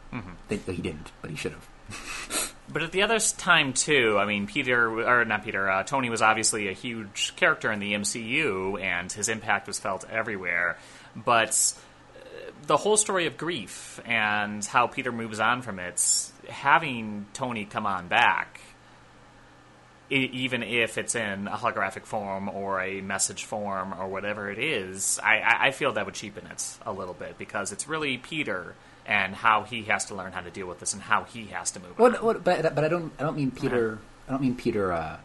that 0.48 0.66
that 0.66 0.74
he 0.74 0.82
didn't, 0.82 1.12
but 1.20 1.30
he 1.30 1.36
should 1.36 1.52
have. 1.52 1.68
But 2.72 2.82
at 2.82 2.92
the 2.92 3.02
other 3.02 3.18
time 3.18 3.72
too, 3.72 4.16
I 4.18 4.26
mean, 4.26 4.46
Peter 4.46 5.00
or 5.00 5.24
not 5.24 5.44
Peter, 5.44 5.68
uh, 5.68 5.82
Tony 5.82 6.08
was 6.08 6.22
obviously 6.22 6.68
a 6.68 6.72
huge 6.72 7.34
character 7.36 7.72
in 7.72 7.80
the 7.80 7.94
MCU, 7.94 8.80
and 8.80 9.10
his 9.10 9.28
impact 9.28 9.66
was 9.66 9.78
felt 9.78 10.04
everywhere. 10.08 10.78
But 11.16 11.50
uh, 12.16 12.52
the 12.66 12.76
whole 12.76 12.96
story 12.96 13.26
of 13.26 13.36
grief 13.36 14.00
and 14.04 14.64
how 14.64 14.86
Peter 14.86 15.10
moves 15.10 15.40
on 15.40 15.62
from 15.62 15.80
it, 15.80 16.30
having 16.48 17.26
Tony 17.32 17.64
come 17.64 17.86
on 17.86 18.06
back 18.06 18.60
even 20.10 20.62
if 20.62 20.98
it's 20.98 21.14
in 21.14 21.46
a 21.46 21.56
holographic 21.56 22.04
form 22.04 22.48
or 22.48 22.80
a 22.80 23.00
message 23.00 23.44
form 23.44 23.94
or 23.94 24.08
whatever 24.08 24.50
it 24.50 24.58
is, 24.58 25.20
I, 25.22 25.38
I, 25.38 25.66
I 25.68 25.70
feel 25.70 25.92
that 25.92 26.04
would 26.04 26.14
cheapen 26.14 26.46
it 26.46 26.78
a 26.84 26.92
little 26.92 27.14
bit 27.14 27.38
because 27.38 27.70
it's 27.72 27.86
really 27.86 28.18
Peter 28.18 28.74
and 29.06 29.34
how 29.34 29.62
he 29.62 29.82
has 29.84 30.06
to 30.06 30.14
learn 30.14 30.32
how 30.32 30.40
to 30.40 30.50
deal 30.50 30.66
with 30.66 30.80
this 30.80 30.92
and 30.92 31.02
how 31.02 31.24
he 31.24 31.46
has 31.46 31.70
to 31.72 31.80
move. 31.80 31.98
What, 31.98 32.22
what, 32.22 32.44
but 32.44 32.74
but 32.74 32.84
I 32.84 32.88
don't 32.88 33.12
I 33.18 33.22
don't 33.22 33.36
mean 33.36 33.50
Peter. 33.50 33.98
I 34.28 34.32
don't 34.32 34.42
mean 34.42 34.56
Peter. 34.56 34.92
Uh, 34.92 35.18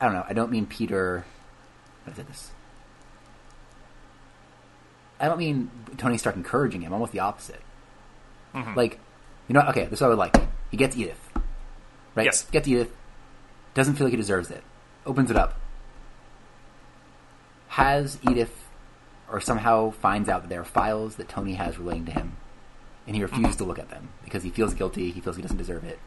I 0.00 0.04
don't 0.04 0.14
know. 0.14 0.24
I 0.28 0.32
don't 0.32 0.50
mean 0.50 0.66
Peter. 0.66 1.24
How 2.04 2.12
did 2.12 2.26
I 2.26 2.28
this? 2.28 2.50
I 5.20 5.26
don't 5.26 5.38
mean 5.38 5.70
Tony 5.96 6.16
Stark 6.18 6.36
encouraging 6.36 6.80
him. 6.82 6.92
Almost 6.92 7.12
the 7.12 7.20
opposite. 7.20 7.60
Like, 8.74 8.98
you 9.48 9.54
know, 9.54 9.60
okay, 9.68 9.84
this 9.84 9.98
is 9.98 10.00
what 10.00 10.06
I 10.06 10.10
would 10.10 10.18
like. 10.18 10.36
He 10.70 10.76
gets 10.76 10.96
Edith, 10.96 11.20
right? 12.14 12.24
Yes. 12.24 12.42
Gets 12.50 12.66
Edith. 12.66 12.90
Doesn't 13.74 13.94
feel 13.94 14.06
like 14.06 14.12
he 14.12 14.16
deserves 14.16 14.50
it. 14.50 14.62
Opens 15.06 15.30
it 15.30 15.36
up. 15.36 15.54
Has 17.68 18.18
Edith, 18.28 18.68
or 19.30 19.40
somehow 19.40 19.90
finds 19.90 20.28
out 20.28 20.42
that 20.42 20.48
there 20.48 20.60
are 20.60 20.64
files 20.64 21.16
that 21.16 21.28
Tony 21.28 21.54
has 21.54 21.78
relating 21.78 22.06
to 22.06 22.12
him, 22.12 22.36
and 23.06 23.14
he 23.14 23.22
refuses 23.22 23.56
to 23.56 23.64
look 23.64 23.78
at 23.78 23.88
them 23.90 24.08
because 24.24 24.42
he 24.42 24.50
feels 24.50 24.74
guilty. 24.74 25.10
He 25.12 25.20
feels 25.20 25.36
he 25.36 25.42
doesn't 25.42 25.56
deserve 25.56 25.84
it. 25.84 25.98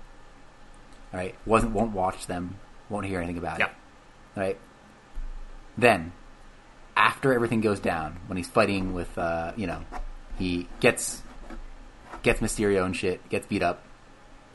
All 1.13 1.19
right, 1.19 1.35
wasn't 1.45 1.73
won't 1.73 1.91
watch 1.93 2.27
them, 2.27 2.57
won't 2.89 3.05
hear 3.05 3.19
anything 3.19 3.37
about 3.37 3.59
Yeah. 3.59 3.67
it. 3.67 3.71
All 4.35 4.43
right. 4.43 4.57
Then, 5.77 6.11
after 6.97 7.33
everything 7.33 7.61
goes 7.61 7.79
down, 7.79 8.19
when 8.27 8.37
he's 8.37 8.47
fighting 8.49 8.93
with, 8.93 9.17
uh, 9.17 9.53
you 9.55 9.67
know, 9.67 9.83
he 10.37 10.67
gets 10.79 11.21
gets 12.23 12.39
Mysterio 12.41 12.85
and 12.85 12.95
shit, 12.95 13.27
gets 13.29 13.47
beat 13.47 13.61
up, 13.63 13.83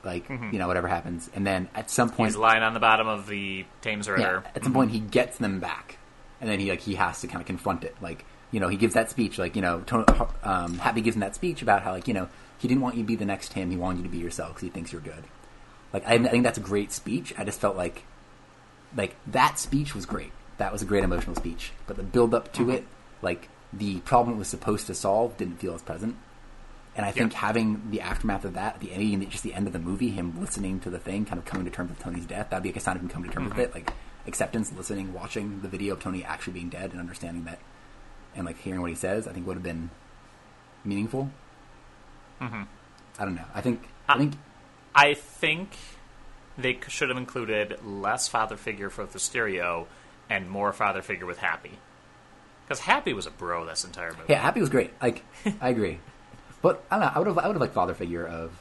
like 0.05 0.29
mm-hmm. 0.29 0.51
you 0.53 0.59
know 0.59 0.67
whatever 0.67 0.89
happens, 0.89 1.31
and 1.35 1.47
then 1.47 1.69
at 1.75 1.91
some 1.91 2.11
point, 2.11 2.31
He's 2.31 2.37
lying 2.37 2.63
on 2.63 2.75
the 2.75 2.81
bottom 2.81 3.09
of 3.09 3.27
the 3.27 3.65
Thames 3.81 4.07
yeah, 4.07 4.13
River. 4.13 4.45
at 4.55 4.65
some 4.65 4.73
point 4.73 4.91
mm-hmm. 4.91 5.05
he 5.05 5.11
gets 5.11 5.39
them 5.39 5.61
back, 5.61 5.99
and 6.41 6.49
then 6.49 6.61
he 6.61 6.71
like 6.71 6.81
he 6.81 6.95
has 6.95 7.21
to 7.21 7.27
kind 7.27 7.41
of 7.41 7.47
confront 7.47 7.85
it. 7.85 7.97
Like 8.01 8.25
you 8.51 8.61
know 8.61 8.69
he 8.69 8.77
gives 8.77 8.95
that 8.95 9.11
speech, 9.11 9.39
like 9.39 9.57
you 9.57 9.63
know 9.63 9.85
um, 10.43 10.79
Happy 10.79 11.01
gives 11.01 11.17
him 11.17 11.21
that 11.21 11.35
speech 11.35 11.63
about 11.63 11.83
how 11.83 11.93
like 11.93 12.09
you 12.09 12.15
know 12.15 12.29
he 12.59 12.69
didn't 12.69 12.83
want 12.83 12.97
you 12.97 13.03
to 13.03 13.07
be 13.07 13.17
the 13.17 13.25
next 13.25 13.53
him, 13.53 13.71
he 13.71 13.77
wanted 13.77 13.99
you 13.99 14.05
to 14.05 14.11
be 14.11 14.19
yourself 14.19 14.51
because 14.51 14.63
he 14.63 14.71
thinks 14.71 14.93
you're 14.93 15.01
good. 15.01 15.25
Like 15.93 16.07
I, 16.07 16.15
I 16.15 16.29
think 16.29 16.45
that's 16.45 16.59
a 16.59 16.63
great 16.63 16.93
speech. 16.93 17.35
I 17.37 17.45
just 17.45 17.61
felt 17.61 17.77
like 17.77 18.05
like 18.97 19.17
that 19.27 19.59
speech 19.59 19.95
was 19.95 20.07
great. 20.07 20.33
That 20.59 20.73
was 20.73 20.83
a 20.83 20.87
great 20.87 21.05
emotional 21.05 21.37
speech, 21.37 21.73
but 21.87 21.97
the 21.97 22.03
build 22.03 22.35
up 22.35 22.53
to 22.55 22.63
mm-hmm. 22.63 22.71
it, 22.71 22.87
like 23.23 23.49
the 23.73 24.01
problem 24.01 24.37
it 24.37 24.39
was 24.39 24.49
supposed 24.49 24.87
to 24.89 24.95
solve, 24.95 25.37
didn't 25.37 25.57
feel 25.57 25.75
as 25.75 25.83
present. 25.83 26.17
And 26.99 27.07
I 27.07 27.13
think 27.13 27.33
Yeah. 27.33 27.39
having 27.39 27.91
the 27.91 28.01
aftermath 28.03 28.45
of 28.45 28.53
that, 28.55 28.81
the 28.81 28.93
ending, 28.93 29.27
just 29.31 29.43
the 29.45 29.55
end 29.55 29.67
of 29.67 29.73
the 29.73 29.79
movie, 29.79 30.11
him 30.11 30.39
listening 30.39 30.81
to 30.81 30.91
the 30.91 30.99
thing, 30.99 31.25
kind 31.25 31.39
of 31.39 31.45
coming 31.47 31.65
to 31.65 31.71
terms 31.71 31.89
with 31.91 32.01
Tony's 32.01 32.27
death, 32.27 32.51
that'd 32.51 32.63
be 32.63 32.69
like 32.71 32.77
a 32.77 32.81
sign 32.81 32.97
of 32.97 33.03
him 33.03 33.09
coming 33.09 33.31
to 33.31 33.35
terms 33.37 33.49
with 33.51 33.59
it, 33.61 33.73
like 33.73 33.91
acceptance, 34.27 34.73
listening, 34.73 35.15
watching 35.15 35.61
the 35.63 35.69
video 35.69 35.95
of 35.95 36.01
Tony 36.03 36.23
actually 36.25 36.53
being 36.55 36.69
dead, 36.69 36.91
and 36.91 37.01
understanding 37.01 37.45
that, 37.45 37.61
and 38.35 38.45
like 38.45 38.59
hearing 38.59 38.81
what 38.83 38.91
he 38.91 38.97
says, 38.97 39.27
I 39.29 39.33
think 39.33 39.47
would 39.47 39.55
have 39.55 39.63
been 39.63 39.91
meaningful. 40.85 41.31
Mm-hmm. 42.41 42.63
I 43.19 43.25
don't 43.25 43.35
know. 43.37 43.45
I 43.55 43.61
think 43.61 43.89
I 44.09 44.19
think 44.19 44.35
I 44.95 45.15
think 45.15 45.71
they 46.57 46.79
should 46.89 47.09
have 47.09 47.19
included 47.19 47.79
less 47.85 48.27
father 48.29 48.57
figure 48.57 48.91
for 48.91 49.07
Mysterio 49.07 49.87
and 50.29 50.51
more 50.51 50.73
father 50.73 51.03
figure 51.03 51.27
with 51.27 51.39
Happy. 51.39 51.79
Because 52.65 52.81
Happy 52.81 53.13
was 53.13 53.27
a 53.27 53.31
bro 53.31 53.65
this 53.65 53.85
entire 53.85 54.11
movie. 54.11 54.25
yeah, 54.29 54.41
Happy 54.43 54.61
was 54.61 54.69
great. 54.69 54.91
Like 55.01 55.25
I 55.61 55.69
agree, 55.71 56.01
but 56.63 56.85
I 56.91 56.99
don't 56.99 57.07
know. 57.07 57.13
I 57.15 57.19
would 57.19 57.27
have 57.29 57.39
I 57.39 57.47
would 57.47 57.55
have 57.55 57.61
liked 57.61 57.75
father 57.75 57.95
figure 57.95 58.27
of 58.27 58.53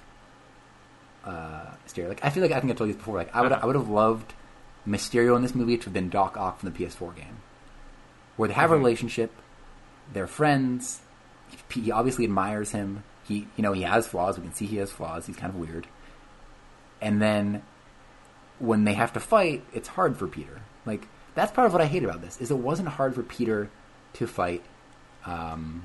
uh, 1.25 1.65
Mysterio. 1.87 2.07
Like 2.09 2.23
I 2.23 2.29
feel 2.29 2.43
like 2.43 2.51
I 2.51 2.59
think 2.59 2.71
I 2.71 2.75
told 2.75 2.87
you 2.89 2.93
this 2.93 2.99
before. 2.99 3.15
Like 3.17 3.35
I 3.35 3.41
would 3.41 3.51
Uh-huh. 3.51 3.61
I 3.63 3.65
would 3.65 3.75
have 3.75 3.89
loved 3.89 4.33
Mysterio 4.87 5.35
in 5.35 5.41
this 5.41 5.53
movie 5.55 5.77
to 5.77 5.83
have 5.85 5.93
been 5.93 6.09
Doc 6.09 6.37
Ock 6.37 6.59
from 6.59 6.71
the 6.71 6.77
PS4 6.77 7.15
game, 7.15 7.37
where 8.37 8.47
they 8.47 8.53
have 8.53 8.71
a 8.71 8.75
Mhm. 8.75 8.79
relationship, 8.79 9.31
they're 10.13 10.27
friends. 10.27 11.01
He, 11.69 11.81
he 11.81 11.91
obviously 11.91 12.23
admires 12.25 12.71
him. 12.71 13.03
He 13.23 13.47
you 13.57 13.63
know 13.63 13.73
he 13.73 13.81
has 13.83 14.07
flaws. 14.07 14.37
We 14.37 14.43
can 14.43 14.53
see 14.53 14.65
he 14.65 14.77
has 14.77 14.91
flaws. 14.91 15.25
He's 15.27 15.35
kind 15.35 15.53
of 15.53 15.59
weird. 15.59 15.87
And 17.01 17.21
then 17.21 17.61
when 18.59 18.85
they 18.85 18.93
have 18.93 19.13
to 19.13 19.19
fight, 19.19 19.63
it's 19.73 19.87
hard 19.89 20.17
for 20.17 20.27
Peter. 20.27 20.61
Like 20.85 21.07
that's 21.35 21.51
part 21.51 21.67
of 21.67 21.73
what 21.73 21.81
I 21.81 21.85
hate 21.85 22.03
about 22.03 22.21
this 22.21 22.39
is 22.41 22.49
it 22.49 22.57
wasn't 22.57 22.87
hard 22.89 23.13
for 23.13 23.21
Peter 23.23 23.69
to 24.13 24.25
fight 24.25 24.63
um, 25.25 25.83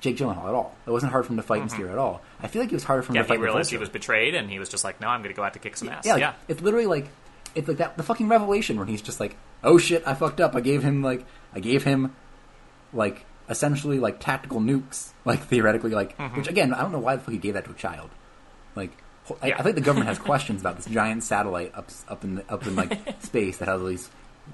Jake 0.00 0.16
Gyllenhaal 0.16 0.48
at 0.48 0.54
all. 0.54 0.74
It 0.86 0.90
wasn't 0.90 1.12
hard 1.12 1.26
for 1.26 1.32
him 1.32 1.36
to 1.36 1.42
fight 1.42 1.62
Mysterio 1.62 1.84
mm-hmm. 1.84 1.92
at 1.92 1.98
all. 1.98 2.20
I 2.40 2.48
feel 2.48 2.62
like 2.62 2.72
it 2.72 2.74
was 2.74 2.84
harder 2.84 3.02
for 3.02 3.12
him 3.12 3.16
Yeah, 3.16 3.22
to 3.22 3.26
he 3.26 3.34
fight 3.34 3.40
realized 3.40 3.70
he 3.70 3.76
was 3.76 3.88
betrayed, 3.88 4.34
and 4.34 4.50
he 4.50 4.58
was 4.58 4.68
just 4.68 4.84
like, 4.84 5.00
"No, 5.00 5.08
I'm 5.08 5.22
going 5.22 5.32
to 5.32 5.36
go 5.36 5.44
out 5.44 5.52
to 5.52 5.58
kick 5.58 5.76
some 5.76 5.88
ass." 5.88 6.04
Yeah, 6.04 6.14
like, 6.14 6.20
yeah. 6.20 6.34
it's 6.48 6.60
literally 6.60 6.86
like 6.86 7.08
it's 7.54 7.68
like 7.68 7.78
that 7.78 7.96
the 7.96 8.02
fucking 8.02 8.28
revelation 8.28 8.76
where 8.76 8.86
he's 8.86 9.02
just 9.02 9.20
like, 9.20 9.36
"Oh 9.62 9.78
shit, 9.78 10.02
I 10.06 10.14
fucked 10.14 10.40
up. 10.40 10.56
I 10.56 10.60
gave 10.60 10.82
him 10.82 11.02
like 11.02 11.24
I 11.54 11.60
gave 11.60 11.84
him 11.84 12.14
like 12.92 13.24
essentially 13.48 14.00
like 14.00 14.20
tactical 14.20 14.60
nukes, 14.60 15.12
like 15.24 15.40
theoretically 15.44 15.90
like 15.90 16.16
mm-hmm. 16.16 16.36
which 16.36 16.48
again, 16.48 16.74
I 16.74 16.82
don't 16.82 16.92
know 16.92 16.98
why 16.98 17.16
the 17.16 17.22
fuck 17.22 17.32
he 17.32 17.38
gave 17.38 17.54
that 17.54 17.64
to 17.66 17.70
a 17.70 17.74
child. 17.74 18.10
Like 18.74 18.90
I, 19.40 19.48
Yeah. 19.48 19.58
I 19.58 19.62
think 19.62 19.76
the 19.76 19.82
government 19.82 20.08
has 20.08 20.18
questions 20.30 20.60
about 20.60 20.76
this 20.76 20.86
giant 20.86 21.22
satellite 21.22 21.72
up 21.74 21.90
up 22.08 22.24
in 22.24 22.36
the, 22.36 22.52
up 22.52 22.66
in 22.66 22.76
like 22.76 23.22
space 23.22 23.58
that 23.58 23.68
has 23.68 23.80
all 23.80 23.86
these 23.86 24.10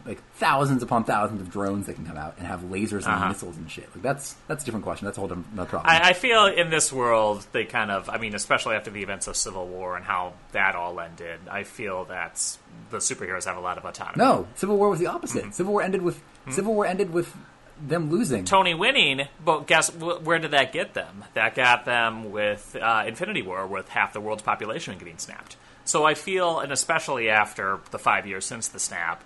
like 0.07 0.23
thousands 0.35 0.83
upon 0.83 1.05
thousands 1.05 1.41
of 1.41 1.51
drones 1.51 1.87
that 1.87 1.95
can 1.95 2.07
come 2.07 2.17
out 2.17 2.35
and 2.39 2.47
have 2.47 2.61
lasers 2.63 3.05
and 3.05 3.15
Uh-huh. 3.15 3.29
missiles 3.29 3.57
and 3.57 3.71
shit. 3.71 3.89
Like 3.95 4.03
that's 4.03 4.35
that's 4.47 4.63
a 4.63 4.67
different 4.67 4.85
question. 4.85 5.05
That's 5.07 5.19
a 5.19 5.21
whole 5.21 5.29
different 5.29 5.55
problem. 5.69 5.83
I, 5.85 6.11
I 6.11 6.13
feel 6.13 6.47
in 6.47 6.71
this 6.71 6.93
world 6.93 7.47
they 7.53 7.65
kind 7.65 7.91
of, 7.91 8.09
I 8.09 8.19
mean, 8.19 8.35
especially 8.35 8.77
after 8.77 8.91
the 8.91 9.03
events 9.03 9.27
of 9.27 9.37
Civil 9.37 9.67
War 9.67 9.97
and 9.97 10.05
how 10.05 10.35
that 10.53 10.75
all 10.77 10.99
ended, 11.01 11.41
I 11.51 11.65
feel 11.65 12.05
that 12.07 12.57
the 12.91 12.99
superheroes 12.99 13.45
have 13.47 13.57
a 13.57 13.61
lot 13.61 13.77
of 13.79 13.85
autonomy. 13.85 14.17
no, 14.25 14.47
Civil 14.55 14.77
War 14.77 14.89
was 14.91 14.99
the 15.01 15.07
opposite. 15.09 15.43
Mm-hmm. 15.43 15.53
Civil 15.53 15.73
War 15.73 15.83
ended 15.83 16.03
with 16.03 16.23
Civil 16.51 16.75
War 16.75 16.87
ended 16.87 17.13
with 17.13 17.35
them 17.81 18.11
losing. 18.11 18.45
Tony 18.45 18.75
winning, 18.75 19.29
but 19.45 19.67
guess 19.67 19.89
wh- 19.91 20.25
where 20.27 20.39
did 20.39 20.51
that 20.51 20.73
get 20.73 20.95
them? 20.95 21.25
That 21.35 21.55
got 21.55 21.85
them 21.85 22.33
with 22.33 22.75
uh, 22.81 23.05
Infinity 23.07 23.43
War, 23.43 23.67
with 23.67 23.89
half 23.89 24.13
the 24.13 24.21
world's 24.21 24.43
population 24.43 24.97
getting 24.99 25.19
snapped. 25.19 25.57
So 25.85 26.05
I 26.05 26.15
feel, 26.15 26.59
and 26.61 26.73
especially 26.73 27.31
after 27.31 27.79
the 27.93 27.99
five 27.99 28.27
years 28.27 28.45
since 28.45 28.67
the 28.69 28.79
snap, 28.81 29.23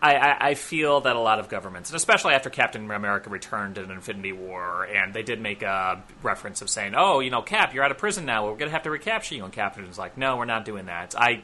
I, 0.00 0.14
I, 0.14 0.48
I 0.50 0.54
feel 0.54 1.00
that 1.00 1.16
a 1.16 1.20
lot 1.20 1.40
of 1.40 1.48
governments, 1.48 1.90
and 1.90 1.96
especially 1.96 2.34
after 2.34 2.50
Captain 2.50 2.88
America 2.90 3.30
returned 3.30 3.78
in 3.78 3.90
Infinity 3.90 4.32
War, 4.32 4.84
and 4.84 5.12
they 5.12 5.22
did 5.22 5.40
make 5.40 5.62
a 5.62 6.02
reference 6.22 6.62
of 6.62 6.70
saying, 6.70 6.94
"Oh, 6.96 7.20
you 7.20 7.30
know, 7.30 7.42
Cap, 7.42 7.74
you're 7.74 7.82
out 7.82 7.90
of 7.90 7.98
prison 7.98 8.24
now. 8.24 8.44
We're 8.44 8.56
going 8.56 8.68
to 8.68 8.72
have 8.72 8.84
to 8.84 8.90
recapture 8.90 9.34
you." 9.34 9.44
And 9.44 9.52
Captain's 9.52 9.98
like, 9.98 10.16
"No, 10.16 10.36
we're 10.36 10.44
not 10.44 10.64
doing 10.64 10.86
that." 10.86 11.14
I, 11.16 11.42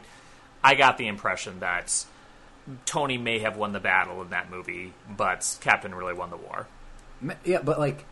I 0.63 0.77
got 0.77 0.99
the 0.99 1.09
impression 1.09 1.61
that 1.61 2.05
Tony 2.87 3.19
may 3.19 3.41
have 3.41 3.57
won 3.57 3.73
the 3.73 3.81
battle 3.81 4.23
in 4.23 4.31
that 4.31 4.51
movie, 4.51 4.93
but 5.09 5.59
Captain 5.61 5.95
really 5.95 6.15
won 6.15 6.31
the 6.31 6.37
war. 6.37 6.67
Yeah, 7.45 7.61
but 7.63 7.79
like, 7.79 8.05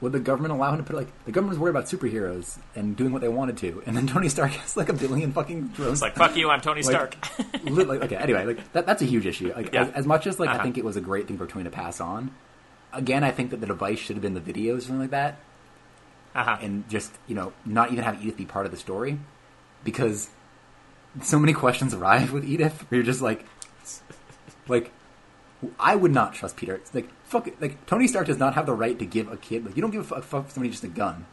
would 0.00 0.12
the 0.12 0.20
government 0.20 0.52
allow 0.54 0.70
him 0.72 0.78
to 0.78 0.82
put 0.82 0.96
like 0.96 1.08
the 1.26 1.32
government 1.32 1.50
was 1.50 1.58
worried 1.58 1.70
about 1.76 1.84
superheroes 1.84 2.58
and 2.74 2.96
doing 2.96 3.12
what 3.12 3.20
they 3.20 3.28
wanted 3.28 3.56
to, 3.58 3.82
and 3.86 3.96
then 3.96 4.06
Tony 4.14 4.28
Stark 4.28 4.52
has 4.52 4.76
like 4.76 4.88
a 4.88 4.92
billion 4.94 5.32
fucking 5.32 5.68
drones. 5.68 5.92
It's 5.94 6.02
like, 6.02 6.14
fuck 6.16 6.36
you, 6.36 6.48
I'm 6.50 6.60
Tony 6.60 6.82
Stark. 6.82 7.16
Li- 7.64 7.84
like, 7.84 8.02
okay, 8.04 8.16
anyway, 8.16 8.46
like 8.46 8.72
that, 8.72 8.86
that's 8.86 9.02
a 9.02 9.04
huge 9.06 9.26
issue. 9.26 9.52
Like, 9.54 9.72
Yeah. 9.72 9.82
as, 9.84 9.90
as 9.92 10.06
much 10.06 10.26
as 10.26 10.40
like 10.40 10.48
I 10.48 10.54
Uh-huh. 10.54 10.62
think 10.62 10.78
it 10.78 10.84
was 10.84 10.96
a 10.96 11.00
great 11.00 11.28
thing 11.28 11.36
for 11.38 11.46
Tony 11.46 11.64
to 11.64 11.70
pass 11.70 12.00
on. 12.00 12.30
Again, 12.92 13.22
I 13.24 13.30
think 13.30 13.50
that 13.50 13.60
the 13.60 13.66
device 13.66 13.98
should 13.98 14.16
have 14.16 14.22
been 14.22 14.34
the 14.34 14.40
videos 14.40 14.78
or 14.78 14.80
something 14.80 15.00
like 15.00 15.10
that, 15.10 15.38
uh-huh. 16.34 16.58
and 16.62 16.88
just 16.88 17.12
you 17.28 17.34
know 17.34 17.52
not 17.64 17.92
even 17.92 18.02
have 18.04 18.22
Edith 18.22 18.36
be 18.36 18.46
part 18.46 18.64
of 18.66 18.72
the 18.72 18.78
story, 18.78 19.18
because 19.84 20.28
so 21.22 21.38
many 21.38 21.52
questions 21.52 21.92
arrive 21.94 22.32
with 22.32 22.44
Edith. 22.44 22.84
Where 22.90 22.96
you're 22.98 23.04
just 23.06 23.20
like, 23.22 23.44
like 24.66 24.90
I 25.78 25.94
would 25.96 26.12
not 26.12 26.34
trust 26.34 26.56
Peter. 26.56 26.74
It's 26.74 26.94
like 26.94 27.08
fuck. 27.24 27.46
it. 27.48 27.60
Like 27.60 27.84
Tony 27.86 28.06
Stark 28.08 28.26
does 28.26 28.38
not 28.38 28.54
have 28.54 28.66
the 28.66 28.72
right 28.72 28.98
to 28.98 29.04
give 29.06 29.30
a 29.30 29.36
kid. 29.36 29.64
Like 29.66 29.76
you 29.76 29.82
don't 29.82 29.90
give 29.90 30.10
a 30.12 30.22
fuck, 30.22 30.50
somebody 30.50 30.70
just 30.70 30.84
a 30.84 30.88
gun. 30.88 31.26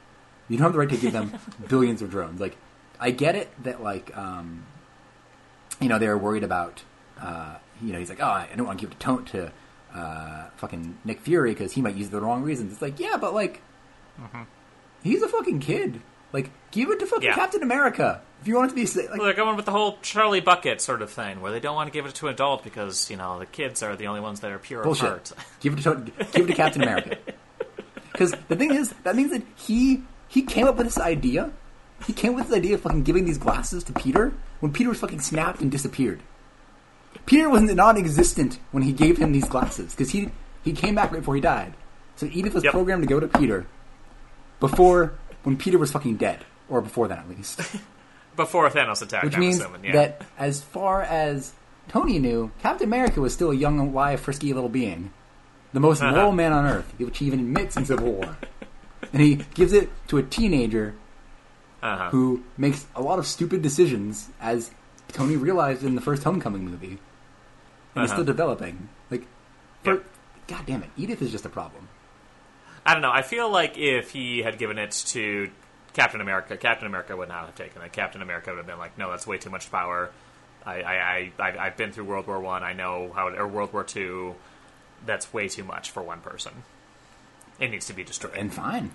You 0.49 0.57
don't 0.57 0.65
have 0.65 0.73
the 0.73 0.79
right 0.79 0.89
to 0.89 0.97
give 0.97 1.13
them 1.13 1.33
billions 1.69 2.01
of 2.01 2.09
drones. 2.11 2.39
Like 2.41 2.57
I 2.99 3.11
get 3.11 3.35
it 3.35 3.49
that 3.63 3.81
like 3.81 4.15
um, 4.17 4.65
you 5.79 5.87
know 5.89 5.99
they 5.99 6.07
were 6.07 6.17
worried 6.17 6.43
about. 6.43 6.83
Uh, 7.19 7.55
you 7.81 7.93
know 7.93 7.99
he's 7.99 8.09
like, 8.09 8.21
oh, 8.21 8.25
I 8.25 8.49
don't 8.55 8.65
want 8.67 8.79
to 8.79 8.85
give 8.85 8.91
it 8.91 8.99
to 8.99 9.05
Tone 9.05 9.25
to 9.25 9.51
uh, 9.95 10.49
fucking 10.57 10.97
Nick 11.05 11.21
Fury 11.21 11.51
because 11.51 11.73
he 11.73 11.81
might 11.81 11.95
use 11.95 12.07
it 12.07 12.11
the 12.11 12.21
wrong 12.21 12.43
reasons. 12.43 12.73
It's 12.73 12.81
like 12.81 12.99
yeah, 12.99 13.17
but 13.17 13.33
like 13.33 13.61
he's 15.03 15.21
a 15.21 15.27
fucking 15.27 15.59
kid. 15.59 16.01
Like 16.33 16.51
give 16.71 16.89
it 16.89 16.99
to 16.99 17.05
fucking 17.05 17.23
Yeah. 17.29 17.35
Captain 17.35 17.63
America 17.63 18.21
if 18.41 18.47
you 18.47 18.55
want 18.55 18.67
it 18.67 18.69
to 18.69 18.75
be 18.75 18.85
sa- 18.85 19.01
like 19.01 19.11
Well, 19.11 19.23
they're 19.25 19.33
going 19.33 19.55
with 19.55 19.65
the 19.65 19.71
whole 19.71 19.97
Charlie 20.01 20.39
Bucket 20.41 20.81
sort 20.81 21.01
of 21.01 21.09
thing, 21.09 21.41
where 21.41 21.51
they 21.51 21.59
don't 21.59 21.75
want 21.75 21.87
to 21.87 21.91
give 21.91 22.05
it 22.05 22.15
to 22.15 22.27
an 22.27 22.33
adult 22.33 22.63
because 22.63 23.09
you 23.09 23.17
know 23.17 23.39
the 23.39 23.45
kids 23.45 23.81
are 23.83 23.95
the 23.95 24.07
only 24.07 24.21
ones 24.21 24.39
that 24.41 24.51
are 24.51 24.59
pure 24.59 24.83
Bullshit. 24.83 25.03
of 25.05 25.09
heart. 25.09 25.31
Give 25.59 25.73
it 25.77 25.81
to 25.83 25.95
give 26.33 26.45
it 26.45 26.47
to 26.47 26.53
Captain 26.53 26.81
America. 26.83 27.17
Because 28.11 28.31
the 28.47 28.55
thing 28.55 28.73
is, 28.73 28.93
that 29.03 29.15
means 29.15 29.31
that 29.31 29.43
he 29.55 30.03
he 30.27 30.41
came 30.43 30.67
up 30.67 30.75
with 30.77 30.87
this 30.87 30.99
idea. 30.99 31.51
He 32.05 32.13
came 32.13 32.31
up 32.31 32.37
with 32.37 32.47
this 32.49 32.57
idea 32.57 32.75
of 32.75 32.81
fucking 32.81 33.03
giving 33.03 33.25
these 33.25 33.37
glasses 33.39 33.83
to 33.85 33.93
Peter 33.93 34.33
when 34.59 34.71
Peter 34.71 34.89
was 34.89 34.99
fucking 34.99 35.19
snapped 35.21 35.61
and 35.61 35.71
disappeared. 35.71 36.21
Peter 37.25 37.49
was 37.49 37.61
non-existent 37.63 38.59
when 38.71 38.83
he 38.83 38.91
gave 38.93 39.17
him 39.17 39.31
these 39.31 39.45
glasses 39.49 39.93
because 39.93 40.11
he 40.11 40.29
he 40.63 40.73
came 40.73 40.93
back 40.95 41.11
right 41.11 41.19
before 41.21 41.35
he 41.35 41.41
died. 41.41 41.73
So 42.15 42.27
Edith 42.31 42.53
was 42.53 42.63
Yep. 42.63 42.73
programmed 42.73 43.03
to 43.03 43.07
go 43.07 43.19
to 43.19 43.27
Peter 43.27 43.65
before 44.59 45.13
when 45.43 45.57
Peter 45.57 45.77
was 45.77 45.91
fucking 45.91 46.17
dead, 46.17 46.45
or 46.69 46.81
before 46.81 47.07
that 47.07 47.19
at 47.19 47.29
least. 47.29 47.61
Before 48.37 48.69
Thanos 48.69 49.01
attacked, 49.01 49.25
which 49.25 49.33
I'm 49.35 49.39
means 49.41 49.59
assuming, 49.59 49.83
yeah. 49.83 49.91
that 49.93 50.21
as 50.37 50.61
far 50.63 51.01
as 51.01 51.51
Tony 51.89 52.19
knew, 52.19 52.51
Captain 52.61 52.87
America 52.87 53.19
was 53.19 53.33
still 53.33 53.51
a 53.51 53.55
young, 53.55 53.79
alive, 53.79 54.21
frisky 54.21 54.53
little 54.53 54.69
being, 54.69 55.11
the 55.73 55.79
most 55.81 56.01
Uh-huh. 56.01 56.15
moral 56.15 56.31
man 56.31 56.53
on 56.53 56.65
Earth, 56.65 56.93
which 56.97 57.17
he 57.17 57.25
even 57.25 57.39
admits 57.39 57.75
in 57.75 57.85
Civil 57.85 58.11
War, 58.13 58.37
and 59.11 59.21
he 59.21 59.35
gives 59.55 59.73
it 59.73 59.89
to 60.07 60.17
a 60.17 60.23
teenager 60.23 60.95
uh-huh. 61.83 62.09
who 62.11 62.43
makes 62.57 62.85
a 62.95 63.01
lot 63.01 63.19
of 63.19 63.25
stupid 63.27 63.61
decisions, 63.61 64.29
as 64.39 64.71
Tony 65.09 65.35
realized 65.35 65.83
in 65.83 65.95
the 65.95 66.01
first 66.01 66.23
Homecoming 66.23 66.63
movie, 66.65 66.87
and 67.95 68.03
he's 68.03 68.11
Uh-huh. 68.11 68.17
still 68.17 68.25
developing. 68.25 68.89
Like, 69.11 69.25
for, 69.83 69.93
Yep. 69.95 70.05
God 70.47 70.65
damn 70.65 70.83
it, 70.83 70.89
Edith 70.95 71.21
is 71.21 71.31
just 71.31 71.45
a 71.45 71.49
problem. 71.49 71.87
I 72.85 72.93
don't 72.93 73.01
know. 73.01 73.11
I 73.11 73.21
feel 73.21 73.49
like 73.49 73.77
if 73.77 74.11
he 74.11 74.39
had 74.43 74.57
given 74.57 74.77
it 74.77 74.91
to 75.07 75.49
Captain 75.97 76.21
America, 76.21 76.55
Captain 76.55 76.87
America 76.87 77.17
would 77.17 77.27
not 77.27 77.47
have 77.47 77.55
taken 77.55 77.81
it. 77.81 77.91
Captain 77.91 78.21
America 78.21 78.51
would 78.51 78.57
have 78.59 78.67
been 78.67 78.77
like, 78.77 78.97
"No, 78.97 79.09
that's 79.11 79.25
way 79.27 79.37
too 79.39 79.49
much 79.49 79.69
power." 79.71 80.11
I, 80.65 80.81
I, 80.81 80.93
I, 80.93 81.31
I 81.49 81.57
I've 81.65 81.75
been 81.77 81.91
through 81.91 82.05
World 82.05 82.27
War 82.27 82.39
One. 82.39 82.63
I. 82.63 82.73
know 82.73 83.11
how, 83.15 83.29
or 83.29 83.47
World 83.47 83.73
War 83.73 83.83
Two. 83.83 84.35
That's 85.05 85.33
way 85.33 85.47
too 85.47 85.63
much 85.63 85.91
for 85.91 86.01
one 86.03 86.21
person. 86.21 86.51
It 87.59 87.71
needs 87.71 87.87
to 87.87 87.93
be 87.93 88.03
destroyed. 88.03 88.33
And 88.37 88.53
fine. 88.53 88.91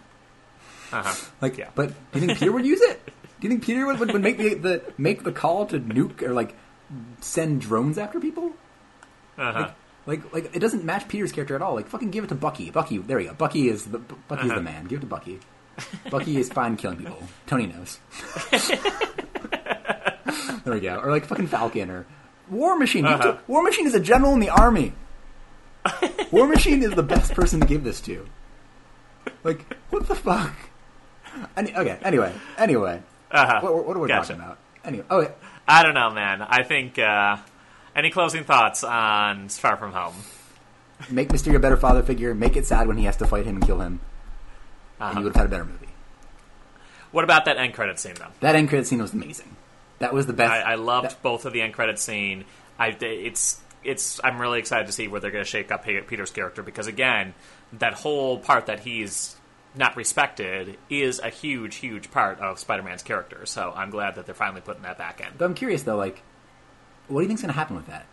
uh-huh. 0.93 1.15
Like, 1.41 1.59
Yeah. 1.59 1.71
but 1.75 1.89
do 2.13 2.21
you 2.21 2.27
think 2.27 2.39
Peter 2.39 2.53
would 2.53 2.65
use 2.67 2.81
it? 2.81 3.01
Do 3.05 3.13
you 3.47 3.49
think 3.49 3.65
Peter 3.65 3.85
would, 3.87 3.99
would, 3.99 4.13
would 4.13 4.23
make 4.23 4.39
the, 4.39 4.55
the 4.55 4.83
make 4.99 5.25
the 5.25 5.33
call 5.33 5.67
to 5.67 5.81
nuke 5.81 6.23
or 6.23 6.33
like 6.33 6.55
send 7.21 7.61
drones 7.61 7.99
after 7.99 8.21
people? 8.21 8.53
Uh-huh. 9.39 9.71
Like, 10.07 10.33
like 10.33 10.55
it 10.55 10.61
doesn't 10.61 10.85
match 10.85 11.09
Peter's 11.09 11.33
character 11.33 11.57
at 11.57 11.63
all. 11.63 11.75
Like, 11.75 11.89
fucking 11.89 12.11
give 12.11 12.23
it 12.25 12.29
to 12.29 12.35
Bucky. 12.37 12.71
Bucky, 12.71 12.99
there 12.99 13.17
we 13.17 13.25
go. 13.25 13.35
Bucky 13.35 13.69
is 13.69 13.87
the 13.87 13.99
Bucky 13.99 14.47
Uh-huh. 14.47 14.55
the 14.57 14.61
man. 14.63 14.85
Give 14.85 14.99
it 14.99 15.03
to 15.03 15.07
Bucky. 15.07 15.41
Bucky 16.11 16.37
is 16.39 16.49
fine 16.51 16.77
killing 16.77 16.99
people. 16.99 17.23
Tony 17.47 17.67
knows. 17.67 17.99
there 20.65 20.75
we 20.75 20.81
go. 20.81 20.97
Or 20.99 21.11
like 21.11 21.25
fucking 21.27 21.47
Falcon 21.49 21.91
or 21.91 22.07
War 22.51 22.77
Machine. 22.79 23.05
It 23.07 23.09
to- 23.09 23.15
Uh-huh. 23.15 23.37
War 23.47 23.63
Machine 23.63 23.87
is 23.87 23.95
a 23.95 24.01
general 24.01 24.33
in 24.35 24.41
the 24.41 24.51
army. 24.51 24.93
War 26.31 26.47
Machine 26.47 26.83
is 26.83 26.93
the 26.93 27.03
best 27.03 27.35
person 27.35 27.61
to 27.61 27.67
give 27.67 27.85
this 27.85 28.01
to. 28.03 28.27
Like, 29.45 29.65
what 29.91 30.07
the 30.07 30.15
fuck? 30.15 30.55
Any, 31.57 31.75
okay. 31.75 31.99
Anyway, 32.03 32.33
anyway, 32.59 33.03
Uh-huh. 33.31 33.61
what, 33.63 33.87
what 33.87 33.97
are 33.97 34.01
we 34.01 34.09
Gotcha. 34.09 34.35
talking 34.35 34.43
about? 34.45 34.59
Anyway, 34.85 35.05
oh, 35.11 35.21
yeah. 35.23 35.31
I 35.67 35.83
don't 35.83 35.95
know, 35.95 36.11
man. 36.11 36.43
I 36.43 36.63
think. 36.63 36.99
Uh, 36.99 37.37
any 37.95 38.11
closing 38.11 38.45
thoughts 38.45 38.85
on 38.85 39.49
Far 39.49 39.77
From 39.77 39.93
Home? 39.93 40.15
make 41.11 41.29
Mysterio 41.31 41.57
a 41.57 41.59
better 41.59 41.77
father 41.77 42.03
figure. 42.03 42.35
Make 42.35 42.57
it 42.57 42.65
sad 42.67 42.87
when 42.87 42.97
he 42.97 43.05
has 43.05 43.17
to 43.19 43.27
fight 43.27 43.45
him 43.45 43.57
and 43.57 43.67
kill 43.67 43.81
him, 43.81 44.01
and 45.11 45.19
you 45.19 45.25
would 45.25 45.35
have 45.35 45.41
had 45.43 45.47
a 45.47 45.51
better 45.51 45.65
movie. 45.65 45.89
What 47.11 47.25
about 47.25 47.45
that 47.45 47.57
end 47.59 47.75
credit 47.75 47.99
scene, 47.99 48.15
though? 48.19 48.29
That 48.41 48.55
end 48.55 48.69
credit 48.69 48.87
scene 48.87 49.01
was 49.03 49.13
amazing. 49.13 49.57
That 49.99 50.13
was 50.15 50.27
the 50.27 50.33
best. 50.33 50.51
I, 50.51 50.73
I 50.73 50.75
loved 50.77 51.11
that- 51.11 51.23
both 51.23 51.45
of 51.45 51.53
the 51.53 51.61
end 51.63 51.75
credit 51.75 51.99
scene. 51.99 52.45
I 52.79 52.89
it's 53.01 53.61
it's 53.85 54.21
I'm 54.25 54.41
really 54.41 54.59
excited 54.59 54.87
to 54.87 54.93
see 54.93 55.09
where 55.09 55.21
they're 55.21 55.31
going 55.31 55.45
to 55.45 55.51
shake 55.51 55.71
up 55.71 55.85
Peter's 55.85 56.31
character 56.31 56.63
because 56.63 56.87
again, 56.87 57.35
that 57.75 57.95
whole 57.95 58.39
part 58.39 58.67
that 58.67 58.81
he's 58.81 59.37
not 59.75 59.97
respected 59.97 60.77
is 60.91 61.19
a 61.19 61.29
huge, 61.29 61.77
huge 61.77 62.11
part 62.11 62.39
of 62.41 62.59
Spider-Man's 62.59 63.03
character. 63.03 63.47
So 63.47 63.73
I'm 63.77 63.91
glad 63.91 64.15
that 64.17 64.27
they're 64.27 64.35
finally 64.35 64.61
putting 64.61 64.83
that 64.83 64.99
back 64.99 65.21
in. 65.21 65.29
But 65.39 65.45
I'm 65.45 65.55
curious 65.55 65.83
though, 65.83 65.97
like, 65.97 66.23
what 67.09 67.21
do 67.21 67.23
you 67.23 67.29
think's 67.29 67.43
going 67.43 67.53
to 67.53 67.59
happen 67.59 67.77
with 67.77 67.87
that? 67.87 68.07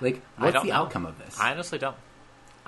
Like, 0.00 0.22
I 0.38 0.44
what's 0.44 0.54
don't 0.54 0.66
the 0.66 0.72
know. 0.72 0.78
outcome 0.78 1.06
of 1.06 1.18
this? 1.18 1.38
I 1.38 1.52
honestly 1.52 1.78
don't. 1.78 1.96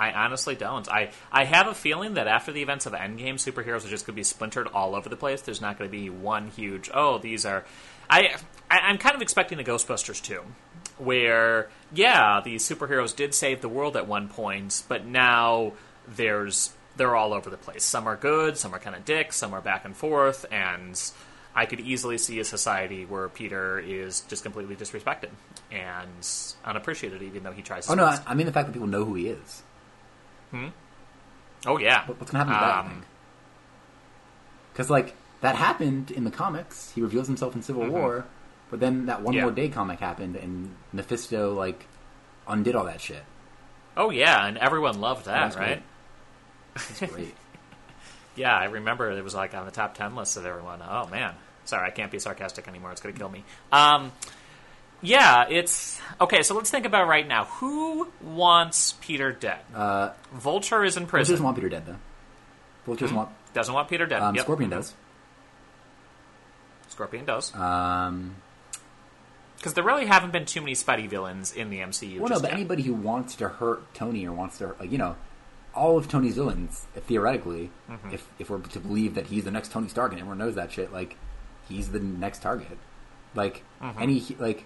I 0.03 0.25
honestly 0.25 0.57
don't. 0.57 0.89
I, 0.89 1.11
I 1.31 1.45
have 1.45 1.69
a 1.69 1.75
feeling 1.75 2.15
that 2.15 2.27
after 2.27 2.51
the 2.51 2.61
events 2.61 2.87
of 2.87 2.93
Endgame, 2.93 3.35
superheroes 3.35 3.87
are 3.87 3.89
just 3.89 4.05
going 4.05 4.15
to 4.15 4.21
be 4.21 4.25
splintered 4.25 4.67
all 4.67 4.97
over 4.97 5.09
the 5.09 5.17
place. 5.17 5.43
There's 5.43 5.61
not 5.61 5.79
going 5.79 5.89
to 5.89 5.97
be 5.97 6.11
one 6.11 6.49
huge. 6.49 6.91
Oh, 6.93 7.19
these 7.19 7.47
are. 7.47 7.65
I, 8.11 8.35
I 8.69 8.79
I'm 8.79 8.99
kind 8.99 9.15
of 9.15 9.23
expecting 9.23 9.61
a 9.61 9.63
Ghostbusters 9.63 10.21
too, 10.21 10.43
where 10.99 11.71
yeah, 11.95 12.41
these 12.45 12.69
superheroes 12.69 13.15
did 13.15 13.33
save 13.33 13.61
the 13.61 13.69
world 13.69 13.97
at 13.97 14.09
one 14.09 14.29
point, 14.29 14.83
but 14.89 15.07
now 15.07 15.75
there's 16.09 16.73
they're 16.97 17.15
all 17.15 17.33
over 17.33 17.49
the 17.49 17.57
place. 17.57 17.85
Some 17.85 18.09
are 18.09 18.17
good, 18.17 18.59
some 18.59 18.75
are 18.75 18.81
kind 18.81 18.97
of 18.97 19.05
dicks, 19.05 19.37
some 19.37 19.55
are 19.55 19.61
back 19.61 19.85
and 19.85 19.97
forth, 19.97 20.47
and 20.51 21.01
I 21.55 21.67
could 21.67 21.79
easily 21.79 22.19
see 22.19 22.41
a 22.41 22.45
society 22.45 23.05
where 23.05 23.29
Peter 23.29 23.79
is 23.79 24.23
just 24.23 24.43
completely 24.43 24.75
disrespected 24.75 25.31
and 25.71 26.29
unappreciated, 26.65 27.23
even 27.23 27.45
though 27.45 27.53
he 27.53 27.63
tries. 27.63 27.87
To 27.87 27.93
oh 27.93 27.95
no, 27.95 28.05
I, 28.07 28.19
I 28.27 28.35
mean 28.35 28.47
the 28.47 28.53
fact 28.53 28.67
that 28.67 28.73
people 28.73 28.89
know 28.89 29.05
who 29.05 29.15
he 29.15 29.29
is. 29.29 29.63
Oh 31.67 31.79
yeah. 31.79 32.07
What- 32.07 32.19
What's 32.21 32.31
to 32.33 32.37
happen 32.39 32.53
that? 32.53 32.79
Um, 32.79 33.05
Because 34.73 34.91
like 34.91 35.15
that 35.41 35.57
happened 35.57 36.11
in 36.11 36.25
the 36.25 36.31
comics. 36.31 36.93
He 36.95 37.01
reveals 37.01 37.27
himself 37.27 37.55
in 37.55 37.63
Civil 37.63 37.87
War, 37.87 38.25
but 38.71 38.81
then 38.81 39.07
that 39.07 39.23
one 39.23 39.33
Mm-hmm. 39.33 39.37
Yeah. 39.39 39.43
more 39.45 39.53
day 39.53 39.69
comic 39.69 40.01
happened, 40.01 40.37
and 40.37 40.75
Mephisto 40.93 41.53
like 41.55 41.87
undid 42.49 42.75
all 42.75 42.85
that 42.85 43.01
shit. 43.01 43.23
Oh 43.97 44.11
yeah, 44.11 44.47
and 44.47 44.57
everyone 44.59 45.01
loved 45.01 45.27
that, 45.27 45.55
right? 45.57 45.83
That's 46.75 47.01
great. 47.13 47.35
Yeah, 48.35 48.57
I 48.57 48.65
remember 48.65 49.11
it 49.11 49.23
was 49.23 49.35
like 49.35 49.53
on 49.55 49.67
the 49.67 49.71
top 49.71 49.95
ten 49.95 50.17
list 50.17 50.39
of 50.39 50.47
everyone. 50.47 50.81
Oh 50.83 51.07
man, 51.09 51.35
sorry, 51.67 51.87
I 51.87 51.91
can't 51.91 52.11
be 52.11 52.19
sarcastic 52.19 52.67
anymore. 52.67 52.91
It's 52.91 53.01
gonna 53.03 53.15
kill 53.15 53.29
me. 53.29 53.45
Um, 53.71 54.11
yeah, 55.03 55.47
it's 55.49 56.01
okay. 56.21 56.43
So 56.43 56.55
let's 56.55 56.71
think 56.71 56.87
about 56.87 57.07
right 57.09 57.27
now. 57.27 57.45
Who 57.45 58.09
wants 58.23 58.95
Peter 59.01 59.33
dead? 59.33 59.61
Uh, 59.75 60.11
Vulture 60.33 60.85
is 60.85 60.97
in 60.97 61.03
Vulture 61.03 61.11
prison. 61.11 61.33
doesn't 61.35 61.45
want 61.45 61.57
Peter 61.57 61.69
dead 61.69 61.87
though. 61.87 61.97
Vulture 62.87 63.05
doesn't 63.05 63.17
want. 63.17 63.29
Doesn't 63.55 63.75
want 63.75 63.89
Peter 63.89 64.07
dead. 64.07 64.23
Um, 64.23 64.35
Yep. 64.35 64.45
Scorpion 64.45 64.71
does. 64.71 64.95
Scorpion 66.89 67.25
does. 67.25 67.55
Um, 67.55 68.37
Because 69.57 69.75
there 69.75 69.85
really 69.85 70.07
haven't 70.07 70.33
been 70.33 70.45
too 70.47 70.61
many 70.61 70.73
Spidey 70.75 71.09
villains 71.09 71.53
in 71.53 71.71
the 71.71 71.79
MCU. 71.79 72.19
well, 72.19 72.29
no, 72.29 72.35
just 72.35 72.43
but 72.43 72.49
yet. 72.51 72.57
anybody 72.59 72.83
who 72.83 72.95
wants 72.95 73.35
to 73.37 73.49
hurt 73.49 73.95
Tony 73.95 74.27
or 74.27 74.33
wants 74.33 74.59
to, 74.59 74.75
like, 74.81 74.91
you 74.91 74.99
know, 74.99 75.17
all 75.75 75.97
of 75.97 76.09
Tony's 76.09 76.35
villains, 76.35 76.87
theoretically, 77.07 77.71
Mm-hmm. 77.91 78.13
if 78.15 78.29
if 78.39 78.51
we're 78.51 78.59
to 78.61 78.81
believe 78.81 79.15
that 79.15 79.27
he's 79.29 79.45
the 79.45 79.51
next 79.51 79.71
Tony 79.73 79.89
Stark 79.89 80.13
and 80.13 80.21
everyone 80.21 80.39
knows 80.39 80.55
that 80.57 80.73
shit, 80.73 80.93
like, 80.93 81.17
he's 81.69 81.91
the 81.91 82.01
next 82.01 82.41
target. 82.43 82.77
Like, 83.35 83.63
Mm-hmm. 83.81 84.03
any, 84.03 84.23
like, 84.39 84.65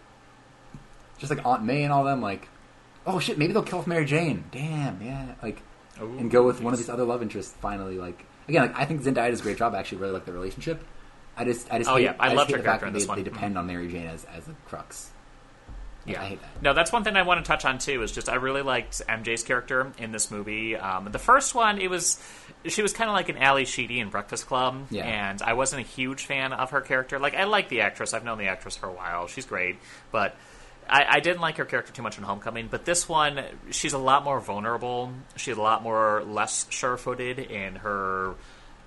just 1.19 1.31
like 1.35 1.45
Aunt 1.47 1.65
May 1.65 1.83
and 1.85 1.93
all 1.93 2.05
them, 2.05 2.21
like, 2.21 2.49
oh 3.07 3.19
shit, 3.19 3.39
maybe 3.39 3.53
they'll 3.53 3.63
kill 3.63 3.79
off 3.81 3.87
Mary 3.87 4.05
Jane. 4.05 4.45
Damn, 4.51 5.01
yeah, 5.03 5.35
like, 5.43 5.63
Ooh, 6.01 6.19
and 6.19 6.31
go 6.31 6.45
with 6.47 6.61
one 6.61 6.73
of 6.73 6.79
these 6.79 6.89
other 6.89 7.05
love 7.05 7.23
interests. 7.23 7.55
Finally, 7.61 7.99
like, 7.99 8.25
again, 8.49 8.63
like, 8.63 8.77
I 8.79 8.85
think 8.85 9.03
Zendaya 9.03 9.31
does 9.31 9.41
a 9.41 9.43
great 9.43 9.57
job. 9.59 9.75
I 9.75 9.79
actually 9.79 9.99
really 9.99 10.13
like 10.15 10.25
the 10.27 10.33
relationship. 10.33 10.83
I 11.37 11.45
just, 11.45 11.71
I 11.73 11.79
just, 11.79 11.91
Oh, 11.91 11.97
hate, 11.97 12.05
yeah, 12.05 12.15
I 12.19 12.33
loved 12.33 12.49
hate 12.51 12.57
her 12.57 12.63
the 12.63 12.67
character 12.67 12.87
in 12.87 12.93
this 12.95 13.05
they, 13.05 13.09
one. 13.09 13.19
they 13.19 13.25
depend 13.25 13.59
on 13.59 13.67
Mary 13.67 13.89
Jane 13.89 14.07
as 14.07 14.25
as 14.35 14.49
a 14.49 14.55
crux. 14.67 15.11
Like, 16.07 16.15
Yeah, 16.17 16.23
I 16.23 16.27
hate 16.29 16.41
that. 16.41 16.63
No, 16.63 16.73
that's 16.73 16.93
one 16.93 17.05
thing 17.05 17.17
I 17.17 17.23
want 17.23 17.45
to 17.45 17.49
touch 17.49 17.65
on 17.65 17.79
too. 17.79 18.03
Is 18.03 18.13
just 18.13 18.29
I 18.29 18.37
really 18.37 18.63
liked 18.63 19.03
MJ's 19.09 19.43
character 19.43 19.93
in 19.99 20.13
this 20.13 20.31
movie. 20.31 20.77
Um, 20.77 21.09
the 21.13 21.19
first 21.19 21.55
one, 21.55 21.79
it 21.81 21.91
was 21.91 22.23
she 22.65 22.81
was 22.81 22.93
kind 22.93 23.11
of 23.11 23.15
like 23.15 23.29
an 23.29 23.37
Ally 23.39 23.65
Sheedy 23.65 24.01
in 24.01 24.09
Breakfast 24.09 24.47
Club, 24.47 24.87
Yeah. 24.91 25.05
and 25.05 25.43
I 25.43 25.53
wasn't 25.55 25.83
a 25.83 25.87
huge 25.87 26.25
fan 26.27 26.53
of 26.53 26.71
her 26.71 26.81
character. 26.81 27.19
Like 27.19 27.35
I 27.35 27.45
like 27.45 27.69
the 27.69 27.83
actress; 27.83 28.15
I've 28.15 28.25
known 28.25 28.39
the 28.39 28.47
actress 28.49 28.77
for 28.77 28.89
a 28.89 28.93
while. 28.93 29.27
She's 29.27 29.47
great, 29.47 29.77
but. 30.13 30.35
I, 30.89 31.05
I 31.17 31.21
didn't 31.21 31.41
like 31.41 31.57
her 31.59 31.65
character 31.65 31.93
too 31.93 32.03
much 32.03 32.19
in 32.19 32.25
Homecoming, 32.25 32.69
but 32.71 32.85
this 32.85 33.09
one, 33.09 33.43
she's 33.71 33.93
a 33.93 33.99
lot 33.99 34.25
more 34.25 34.41
vulnerable. 34.41 35.13
She's 35.37 35.57
a 35.57 35.63
lot 35.63 35.83
more 35.83 36.23
less 36.25 36.67
sure-footed 36.71 37.39
in 37.39 37.77
her 37.77 38.35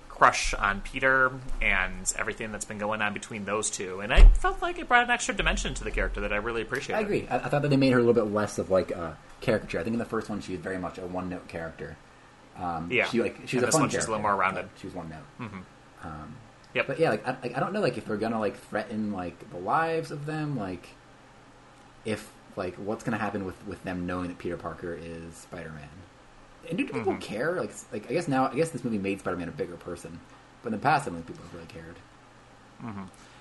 crush 0.07 0.53
on 0.53 0.81
Peter 0.81 1.31
and 1.61 2.11
everything 2.17 2.51
that's 2.51 2.65
been 2.65 2.77
going 2.77 3.01
on 3.01 3.13
between 3.13 3.45
those 3.45 3.69
two. 3.69 4.01
And 4.01 4.13
I 4.13 4.27
felt 4.29 4.61
like 4.61 4.77
it 4.79 4.87
brought 4.87 5.03
an 5.05 5.09
extra 5.11 5.33
dimension 5.33 5.73
to 5.75 5.83
the 5.83 5.91
character 5.91 6.21
that 6.21 6.33
I 6.33 6.37
really 6.37 6.61
appreciated. 6.61 6.97
I 6.99 7.01
agree. 7.01 7.27
I, 7.29 7.37
I 7.37 7.49
thought 7.49 7.61
that 7.61 7.69
they 7.69 7.77
made 7.77 7.91
her 7.93 7.99
a 7.99 8.01
little 8.03 8.25
bit 8.25 8.33
less 8.33 8.57
of 8.59 8.69
like 8.69 8.91
a 8.91 9.17
caricature. 9.41 9.79
I 9.79 9.83
think 9.83 9.93
in 9.93 9.99
the 9.99 10.05
first 10.05 10.29
one 10.29 10.41
she 10.41 10.51
was 10.53 10.61
very 10.61 10.77
much 10.77 10.97
a 10.97 11.05
one 11.05 11.29
note 11.29 11.47
character. 11.47 11.95
Um, 12.57 12.91
Yeah. 12.91 13.05
she 13.07 13.21
like 13.21 13.37
she 13.45 13.55
was 13.55 13.63
And 13.63 13.63
a 13.63 13.65
this 13.67 13.71
fun 13.75 13.81
one 13.83 13.89
she's 13.91 14.03
a 14.05 14.07
little 14.09 14.21
more 14.21 14.35
rounded. 14.35 14.67
but 14.73 14.79
She 14.81 14.87
was 14.87 14.95
one 14.95 15.09
note. 15.09 15.51
Um, 16.03 16.35
Yep. 16.75 16.85
But 16.87 16.99
yeah, 16.99 17.09
like 17.11 17.27
I, 17.27 17.37
like 17.41 17.57
I 17.57 17.59
don't 17.61 17.73
know, 17.73 17.79
like 17.81 17.97
if 17.97 18.05
they're 18.05 18.17
gonna 18.17 18.39
like 18.39 18.57
threaten 18.69 19.11
like 19.13 19.49
the 19.51 19.57
lives 19.57 20.11
of 20.11 20.25
them, 20.25 20.57
like 20.57 20.87
if 22.09 22.29
like 22.55 22.75
what's 22.75 23.03
gonna 23.03 23.17
happen 23.17 23.45
with 23.45 23.55
with 23.67 23.83
them 23.83 24.05
knowing 24.05 24.27
that 24.29 24.37
Peter 24.37 24.57
Parker 24.57 24.93
is 24.93 25.33
Spider 25.35 25.69
Man. 25.71 25.87
And 26.69 26.77
do 26.77 26.85
people 26.85 27.13
Mm-hmm. 27.13 27.19
care? 27.21 27.53
Like, 27.59 27.71
like 27.91 28.09
I 28.09 28.13
guess 28.13 28.27
now, 28.27 28.47
I 28.47 28.55
guess 28.55 28.69
this 28.69 28.83
movie 28.83 28.97
made 28.97 29.19
Spider 29.19 29.37
Man 29.37 29.47
a 29.47 29.51
bigger 29.51 29.75
person, 29.77 30.19
but 30.61 30.73
in 30.73 30.79
the 30.79 30.83
past, 30.83 31.03
I 31.07 31.11
don't 31.11 31.15
think 31.23 31.27
people 31.27 31.43
have 31.45 31.53
really 31.53 31.67
cared. 31.67 31.95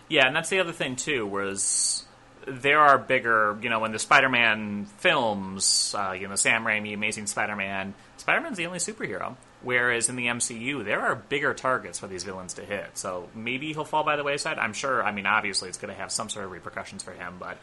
Yeah, 0.08 0.26
and 0.26 0.34
that's 0.34 0.48
the 0.48 0.60
other 0.60 0.72
thing 0.72 0.96
too, 0.96 1.26
was 1.26 2.04
there 2.46 2.80
are 2.80 2.96
bigger, 2.98 3.58
you 3.60 3.68
know, 3.68 3.80
when 3.80 3.92
the 3.92 3.98
Spider-Man 3.98 4.86
films, 4.98 5.94
uh, 5.96 6.12
you 6.12 6.26
know, 6.28 6.34
Sam 6.34 6.64
Raimi, 6.64 6.94
Amazing 6.94 7.26
Spider-Man, 7.26 7.92
Spider-Man's 8.16 8.56
the 8.56 8.66
only 8.66 8.78
superhero. 8.78 9.36
Whereas 9.60 10.08
in 10.08 10.16
the 10.16 10.26
MCU, 10.26 10.84
there 10.84 11.00
are 11.00 11.14
bigger 11.16 11.52
targets 11.52 11.98
for 11.98 12.06
these 12.06 12.22
villains 12.24 12.54
to 12.54 12.64
hit. 12.64 12.96
So 12.96 13.28
maybe 13.34 13.72
he'll 13.72 13.84
fall 13.84 14.04
by 14.04 14.16
the 14.16 14.22
wayside. 14.24 14.56
I'm 14.58 14.72
sure. 14.72 15.02
I 15.04 15.10
mean, 15.12 15.26
obviously, 15.26 15.68
it's 15.68 15.78
going 15.78 15.92
to 15.92 16.00
have 16.00 16.10
some 16.12 16.28
sort 16.30 16.44
of 16.46 16.52
repercussions 16.52 17.02
for 17.02 17.10
him, 17.12 17.34
but 17.40 17.58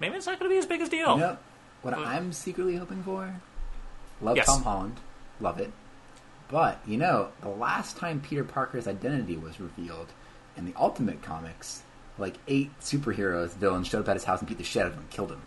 maybe 0.00 0.16
it's 0.16 0.26
not 0.26 0.38
going 0.38 0.50
to 0.50 0.54
be 0.54 0.58
as 0.58 0.66
big 0.66 0.80
as 0.80 0.88
deal. 0.88 1.14
You 1.14 1.20
know 1.20 1.38
what 1.82 1.94
I'm 1.94 2.32
secretly 2.32 2.76
hoping 2.76 3.02
for? 3.02 3.34
Love 4.20 4.36
Yes. 4.36 4.46
Tom 4.46 4.62
Holland, 4.62 4.96
love 5.40 5.58
it. 5.60 5.70
But 6.48 6.78
you 6.86 6.96
know, 6.98 7.28
the 7.40 7.48
last 7.48 7.96
time 7.96 8.20
Peter 8.20 8.44
Parker's 8.44 8.86
identity 8.86 9.36
was 9.36 9.58
revealed 9.60 10.08
in 10.56 10.66
the 10.66 10.72
Ultimate 10.76 11.22
Comics, 11.22 11.82
like 12.18 12.36
eight 12.48 12.70
superheroes, 12.80 13.50
villains 13.54 13.88
showed 13.88 14.00
up 14.00 14.08
at 14.08 14.16
his 14.16 14.24
house 14.24 14.40
and 14.40 14.48
beat 14.48 14.58
the 14.58 14.64
shit 14.64 14.82
out 14.82 14.88
of 14.88 14.92
him 14.94 15.00
and 15.00 15.10
killed 15.10 15.32
him. 15.32 15.42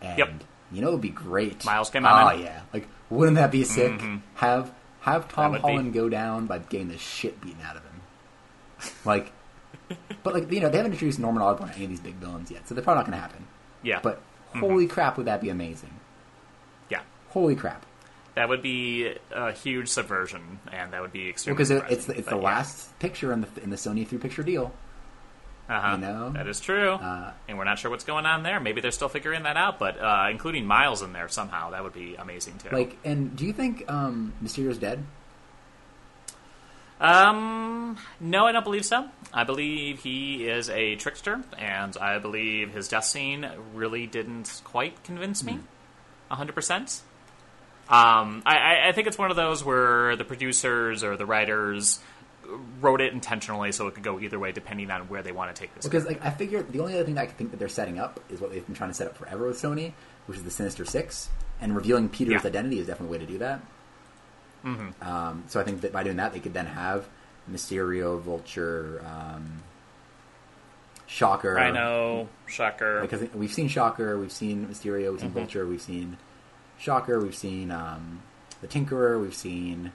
And 0.00 0.18
Yep. 0.18 0.28
you 0.72 0.80
know, 0.82 0.88
it 0.88 0.92
would 0.92 1.00
be 1.00 1.08
great. 1.10 1.64
Miles 1.64 1.90
came 1.90 2.06
out. 2.06 2.34
Oh 2.34 2.36
yeah, 2.38 2.62
like 2.72 2.88
wouldn't 3.10 3.36
that 3.36 3.50
be 3.50 3.64
sick? 3.64 3.92
Mm-hmm. 3.92 4.16
Have 4.36 4.72
have 5.00 5.28
Tom 5.28 5.52
would 5.52 5.62
be. 5.62 5.68
Holland 5.68 5.92
go 5.92 6.08
down 6.08 6.46
by 6.46 6.58
getting 6.58 6.88
the 6.88 6.98
shit 6.98 7.40
beaten 7.40 7.60
out 7.62 7.76
of 7.76 7.82
him. 7.82 8.92
Like, 9.04 9.32
but 10.22 10.32
like 10.34 10.50
you 10.50 10.60
know, 10.60 10.70
they 10.70 10.78
haven't 10.78 10.92
introduced 10.92 11.18
Norman 11.18 11.42
Osborn 11.42 11.70
or 11.70 11.72
any 11.74 11.84
of 11.84 11.90
these 11.90 12.00
big 12.00 12.14
villains 12.14 12.50
yet, 12.50 12.66
so 12.66 12.74
they're 12.74 12.82
probably 12.84 13.00
not 13.00 13.06
going 13.10 13.18
to 13.18 13.20
happen. 13.22 13.46
Yeah. 13.84 14.00
But 14.02 14.20
holy 14.56 14.86
crap, 14.88 15.16
would 15.16 15.26
that 15.26 15.40
be 15.40 15.50
amazing? 15.50 15.94
yeah. 16.88 17.02
Holy 17.30 17.54
crap! 17.54 17.84
That 18.34 18.48
would 18.48 18.62
be 18.62 19.14
a 19.32 19.52
huge 19.52 19.88
subversion, 19.88 20.58
and 20.72 20.92
that 20.92 21.00
would 21.02 21.12
be 21.12 21.28
extremely 21.28 21.54
Because 21.56 21.68
surprising. 21.68 21.96
it's 21.96 22.06
the, 22.06 22.18
it's 22.18 22.24
But 22.24 22.36
the 22.36 22.40
yeah. 22.42 22.48
last 22.48 22.98
picture 22.98 23.32
in 23.32 23.42
the 23.42 23.48
in 23.62 23.70
the 23.70 23.76
Sony 23.76 24.06
three 24.06 24.18
picture 24.18 24.42
deal. 24.42 24.72
Uh-huh. 25.66 25.92
you 25.96 25.98
know? 26.02 26.30
that 26.32 26.46
is 26.46 26.60
true, 26.60 26.90
Uh, 26.92 27.32
and 27.48 27.56
we're 27.56 27.64
not 27.64 27.78
sure 27.78 27.90
what's 27.90 28.04
going 28.04 28.26
on 28.26 28.42
there. 28.42 28.60
Maybe 28.60 28.82
they're 28.82 28.90
still 28.90 29.08
figuring 29.08 29.44
that 29.44 29.56
out, 29.56 29.78
but 29.78 29.98
uh, 29.98 30.26
including 30.30 30.66
Miles 30.66 31.00
in 31.00 31.14
there 31.14 31.26
somehow, 31.28 31.70
that 31.70 31.82
would 31.82 31.94
be 31.94 32.16
amazing 32.16 32.58
too. 32.58 32.68
Like, 32.70 32.98
and 33.02 33.34
do 33.34 33.46
you 33.46 33.52
think 33.54 33.90
um, 33.90 34.34
Mysterio's 34.42 34.76
dead? 34.76 35.02
Um, 37.00 37.96
no, 38.20 38.46
I 38.46 38.52
don't 38.52 38.64
believe 38.64 38.84
so. 38.84 39.08
I 39.36 39.42
believe 39.44 40.00
he 40.04 40.46
is 40.48 40.70
a 40.70 40.94
trickster, 40.94 41.42
and 41.58 41.96
I 41.96 42.18
believe 42.20 42.72
his 42.72 42.86
death 42.86 43.04
scene 43.04 43.46
really 43.74 44.06
didn't 44.06 44.60
quite 44.64 45.02
convince 45.02 45.42
me, 45.42 45.58
a 46.30 46.36
hundred 46.36 46.54
percent. 46.54 47.02
Um, 47.88 48.42
I, 48.46 48.56
I- 48.56 48.88
I 48.88 48.92
think 48.92 49.08
it's 49.08 49.18
one 49.18 49.30
of 49.30 49.36
those 49.36 49.64
where 49.64 50.14
the 50.16 50.24
producers 50.24 51.02
or 51.04 51.16
the 51.16 51.26
writers 51.26 51.98
wrote 52.80 53.00
it 53.00 53.12
intentionally 53.12 53.72
so 53.72 53.86
it 53.88 53.94
could 53.94 54.04
go 54.04 54.20
either 54.20 54.38
way, 54.38 54.52
depending 54.52 54.90
on 54.90 55.08
where 55.08 55.22
they 55.22 55.32
want 55.32 55.54
to 55.54 55.58
take 55.60 55.74
this. 55.74 55.84
Because 55.84 56.06
like 56.06 56.24
I 56.24 56.30
figure 56.30 56.62
the 56.62 56.80
only 56.80 56.94
other 56.94 57.04
thing 57.04 57.18
I 57.18 57.26
can 57.26 57.34
think 57.34 57.50
that 57.50 57.56
they're 57.58 57.68
setting 57.68 57.98
up 57.98 58.20
is 58.30 58.40
what 58.40 58.52
they've 58.52 58.64
been 58.64 58.74
trying 58.74 58.90
to 58.90 58.94
set 58.94 59.06
up 59.08 59.16
forever 59.16 59.48
with 59.48 59.60
Sony, 59.60 59.92
which 60.26 60.38
is 60.38 60.44
the 60.44 60.50
Sinister 60.50 60.84
Six, 60.84 61.28
and 61.60 61.74
revealing 61.74 62.08
Peter's 62.08 62.42
Yeah. 62.42 62.48
identity 62.48 62.78
is 62.78 62.86
definitely 62.86 63.16
a 63.16 63.18
way 63.20 63.26
to 63.26 63.32
do 63.32 63.38
that. 63.38 63.60
Mm-hmm. 64.64 65.08
Um, 65.08 65.44
so 65.48 65.60
I 65.60 65.64
think 65.64 65.80
that 65.82 65.92
by 65.92 66.04
doing 66.04 66.16
that, 66.18 66.32
they 66.32 66.40
could 66.40 66.54
then 66.54 66.66
have 66.66 67.06
Mysterio, 67.50 68.20
Vulture, 68.20 69.04
um, 69.06 69.62
Shocker. 71.06 71.54
Rhino, 71.54 72.28
Shocker. 72.46 73.00
because 73.02 73.22
we've 73.34 73.52
seen 73.52 73.68
Shocker, 73.68 74.18
we've 74.18 74.32
seen 74.32 74.66
Mysterio, 74.66 75.10
we've 75.12 75.20
seen 75.20 75.30
Mm-hmm. 75.30 75.38
Vulture, 75.38 75.66
we've 75.66 75.82
seen 75.82 76.16
Shocker, 76.78 77.20
we've 77.20 77.34
seen 77.36 77.70
um, 77.70 78.22
the 78.60 78.66
Tinkerer, 78.68 79.20
we've 79.20 79.34
seen. 79.34 79.92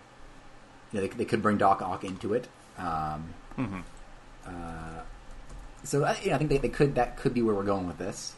You 0.92 1.02
know, 1.02 1.08
they, 1.08 1.14
they 1.18 1.26
could 1.26 1.42
bring 1.42 1.58
Doc 1.58 1.82
Ock 1.82 2.04
into 2.04 2.34
it. 2.34 2.48
Um, 2.78 3.34
Mm-hmm. 3.58 3.80
uh, 4.48 5.02
so 5.84 6.04
I, 6.06 6.18
you 6.22 6.30
know, 6.30 6.36
I 6.36 6.38
think 6.38 6.50
they, 6.50 6.58
they 6.60 6.70
could 6.70 6.96
that 6.96 7.18
could 7.18 7.34
be 7.34 7.42
where 7.42 7.54
we're 7.56 7.64
going 7.64 7.88
with 7.88 7.98
this. 7.98 8.34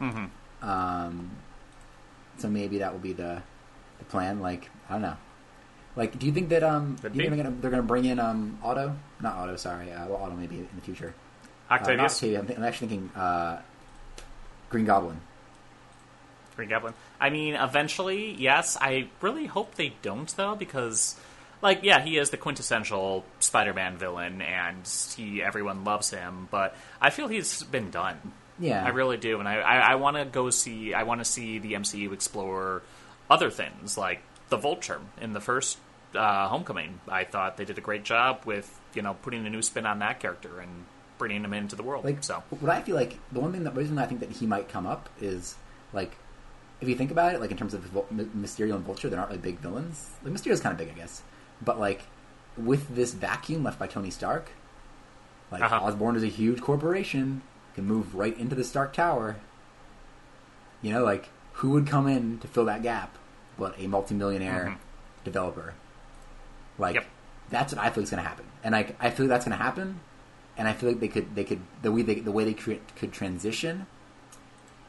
Mm-hmm. 0.00 0.68
Um, 0.68 1.30
so 2.38 2.48
maybe 2.48 2.78
that 2.78 2.92
will 2.92 3.00
be 3.00 3.12
the 3.12 3.42
the 3.98 4.04
plan. 4.06 4.40
Like 4.40 4.70
I 4.88 4.92
don't 4.94 5.02
know. 5.02 5.16
Like, 5.94 6.18
do 6.18 6.26
you 6.26 6.32
think 6.32 6.48
that 6.50 6.62
um, 6.62 6.96
Could 7.02 7.14
you 7.14 7.20
think 7.22 7.30
be. 7.30 7.36
they're 7.36 7.44
gonna, 7.44 7.56
they're 7.60 7.70
gonna 7.70 7.82
bring 7.82 8.04
in 8.06 8.18
um, 8.18 8.58
Otto? 8.62 8.96
Not 9.20 9.36
Otto, 9.36 9.56
sorry. 9.56 9.92
Uh, 9.92 10.06
well, 10.08 10.22
Otto 10.22 10.34
maybe 10.34 10.56
in 10.58 10.68
the 10.74 10.80
future. 10.80 11.14
Uh, 11.68 11.74
not 11.74 11.80
Octavius, 11.82 12.14
Octavia. 12.14 12.38
I'm, 12.38 12.46
th- 12.46 12.58
I'm 12.58 12.64
actually 12.64 12.88
thinking 12.88 13.10
uh, 13.14 13.60
Green 14.70 14.84
Goblin. 14.86 15.20
Green 16.56 16.68
Goblin. 16.68 16.94
I 17.20 17.30
mean, 17.30 17.54
eventually, 17.54 18.32
yes. 18.32 18.76
I 18.80 19.08
really 19.20 19.46
hope 19.46 19.74
they 19.74 19.94
don't, 20.02 20.28
though, 20.36 20.54
because, 20.54 21.16
like, 21.62 21.80
yeah, 21.82 22.00
he 22.00 22.18
is 22.18 22.30
the 22.30 22.36
quintessential 22.36 23.24
Spider-Man 23.40 23.96
villain, 23.98 24.42
and 24.42 24.86
he 25.16 25.42
everyone 25.42 25.84
loves 25.84 26.10
him. 26.10 26.48
But 26.50 26.76
I 27.00 27.10
feel 27.10 27.28
he's 27.28 27.62
been 27.62 27.90
done. 27.90 28.18
Yeah, 28.58 28.84
I 28.84 28.90
really 28.90 29.16
do, 29.16 29.38
and 29.40 29.48
I 29.48 29.56
I, 29.56 29.78
I 29.78 29.94
want 29.96 30.16
to 30.18 30.24
go 30.24 30.50
see. 30.50 30.92
I 30.94 31.02
want 31.04 31.20
to 31.20 31.24
see 31.24 31.58
the 31.58 31.72
MCU 31.72 32.12
explore 32.12 32.82
other 33.30 33.50
things, 33.50 33.96
like 33.96 34.22
the 34.52 34.58
Vulture 34.58 35.00
in 35.20 35.32
the 35.32 35.40
first 35.40 35.78
uh, 36.14 36.46
Homecoming. 36.48 37.00
I 37.08 37.24
thought 37.24 37.56
they 37.56 37.64
did 37.64 37.78
a 37.78 37.80
great 37.80 38.04
job 38.04 38.42
with 38.44 38.78
you 38.94 39.02
know 39.02 39.14
putting 39.22 39.46
a 39.46 39.50
new 39.50 39.62
spin 39.62 39.86
on 39.86 39.98
that 40.00 40.20
character 40.20 40.60
and 40.60 40.84
bringing 41.18 41.42
him 41.44 41.52
into 41.54 41.74
the 41.74 41.82
world. 41.82 42.04
Like, 42.04 42.22
so 42.22 42.42
what 42.60 42.70
I 42.70 42.80
feel 42.82 42.96
like 42.96 43.18
the 43.32 43.40
one 43.40 43.52
thing 43.52 43.64
that 43.64 43.74
reason 43.76 43.98
I 43.98 44.06
think 44.06 44.20
that 44.20 44.30
he 44.30 44.46
might 44.46 44.68
come 44.68 44.86
up 44.86 45.08
is 45.20 45.54
like, 45.92 46.12
if 46.80 46.88
you 46.88 46.94
think 46.96 47.10
about 47.10 47.32
it, 47.34 47.40
like 47.40 47.50
in 47.50 47.56
terms 47.56 47.74
of 47.74 47.80
Vul- 47.82 48.06
Mysterio 48.12 48.74
and 48.74 48.84
Vulture, 48.84 49.08
they're 49.08 49.18
not 49.18 49.28
really 49.28 49.40
big 49.40 49.58
villains. 49.60 50.10
Like 50.22 50.32
Mysterio's 50.34 50.60
kind 50.60 50.72
of 50.72 50.78
big, 50.78 50.88
I 50.90 50.98
guess, 50.98 51.22
but 51.62 51.78
like 51.80 52.02
with 52.56 52.94
this 52.94 53.14
vacuum 53.14 53.62
left 53.64 53.78
by 53.78 53.86
Tony 53.86 54.10
Stark, 54.10 54.50
like 55.50 55.62
Uh-huh. 55.62 55.80
Osborn 55.86 56.16
is 56.16 56.22
a 56.24 56.26
huge 56.28 56.60
corporation, 56.60 57.40
can 57.74 57.86
move 57.86 58.14
right 58.14 58.36
into 58.38 58.54
the 58.54 58.64
Stark 58.64 58.92
Tower. 58.92 59.36
You 60.82 60.92
know, 60.92 61.04
like 61.04 61.28
who 61.54 61.70
would 61.70 61.86
come 61.86 62.06
in 62.08 62.38
to 62.40 62.48
fill 62.48 62.64
that 62.66 62.82
gap? 62.82 63.16
But 63.62 63.78
a 63.78 63.86
multimillionaire 63.86 64.70
Mhm. 64.76 65.24
developer. 65.24 65.74
Like 66.78 66.96
Yep. 66.96 67.06
that's 67.50 67.72
what 67.72 67.80
I 67.84 67.90
feel 67.90 68.02
is 68.02 68.10
going 68.10 68.20
to 68.22 68.28
happen, 68.28 68.44
and 68.64 68.74
I 68.74 68.92
I 68.98 69.10
feel 69.10 69.28
that's 69.28 69.44
going 69.44 69.56
to 69.56 69.62
happen, 69.62 70.00
and 70.56 70.66
I 70.66 70.72
feel 70.72 70.88
like 70.88 70.98
they 70.98 71.06
could 71.06 71.36
they 71.36 71.44
could 71.44 71.60
the 71.80 71.92
way 71.92 72.02
they 72.02 72.16
the 72.16 72.32
way 72.32 72.44
they 72.44 72.54
cre- 72.54 72.82
could 72.96 73.12
transition 73.12 73.86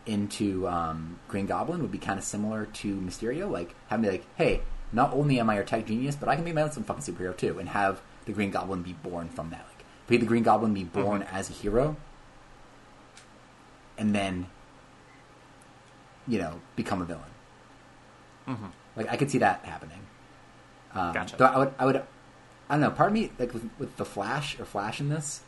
into 0.08 0.68
um, 0.68 1.20
Green 1.28 1.46
Goblin 1.46 1.82
would 1.84 1.92
be 1.92 2.00
kind 2.00 2.18
of 2.18 2.26
similar 2.26 2.66
to 2.66 2.96
Mysterio, 2.96 3.50
like 3.50 3.76
having 3.90 4.10
like, 4.10 4.26
hey, 4.38 4.62
not 4.92 5.14
only 5.14 5.40
am 5.40 5.50
I 5.52 5.56
your 5.56 5.64
tech 5.64 5.86
genius, 5.86 6.16
but 6.16 6.28
I 6.28 6.36
can 6.36 6.44
be 6.44 6.52
my 6.52 6.64
own 6.64 6.72
some 6.72 6.84
fucking 6.84 7.04
superhero 7.04 7.38
too, 7.38 7.60
and 7.60 7.70
have 7.70 8.02
the 8.26 8.34
Green 8.34 8.50
Goblin 8.50 8.82
be 8.82 8.94
born 8.94 9.30
from 9.30 9.52
that. 9.52 9.66
Like, 9.70 9.86
be 10.08 10.18
the 10.18 10.26
Green 10.26 10.44
Goblin 10.44 10.74
be 10.74 10.84
born 10.84 11.22
as 11.24 11.50
a 11.50 11.54
hero, 11.54 11.96
and 14.00 14.16
then 14.16 14.48
you 16.28 16.40
know 16.40 16.60
become 16.76 17.02
a 17.02 17.06
villain. 17.06 17.30
Mhm. 18.48 18.72
Like 18.96 19.10
I 19.10 19.16
could 19.18 19.32
see 19.32 19.40
that 19.40 19.64
happening. 19.66 20.00
Um, 20.94 21.14
Gotcha. 21.14 21.38
Though 21.38 21.46
I 21.46 21.58
would, 21.58 21.74
I 21.80 21.86
would, 21.86 21.96
I 21.98 22.74
don't 22.76 22.82
know. 22.82 22.92
Part 22.92 23.10
of 23.10 23.14
me, 23.14 23.32
like 23.40 23.54
with, 23.54 23.68
with 23.80 23.98
the 23.98 24.06
Flash 24.06 24.60
or 24.60 24.66
Flash 24.66 25.00
in 25.00 25.10
this, 25.10 25.42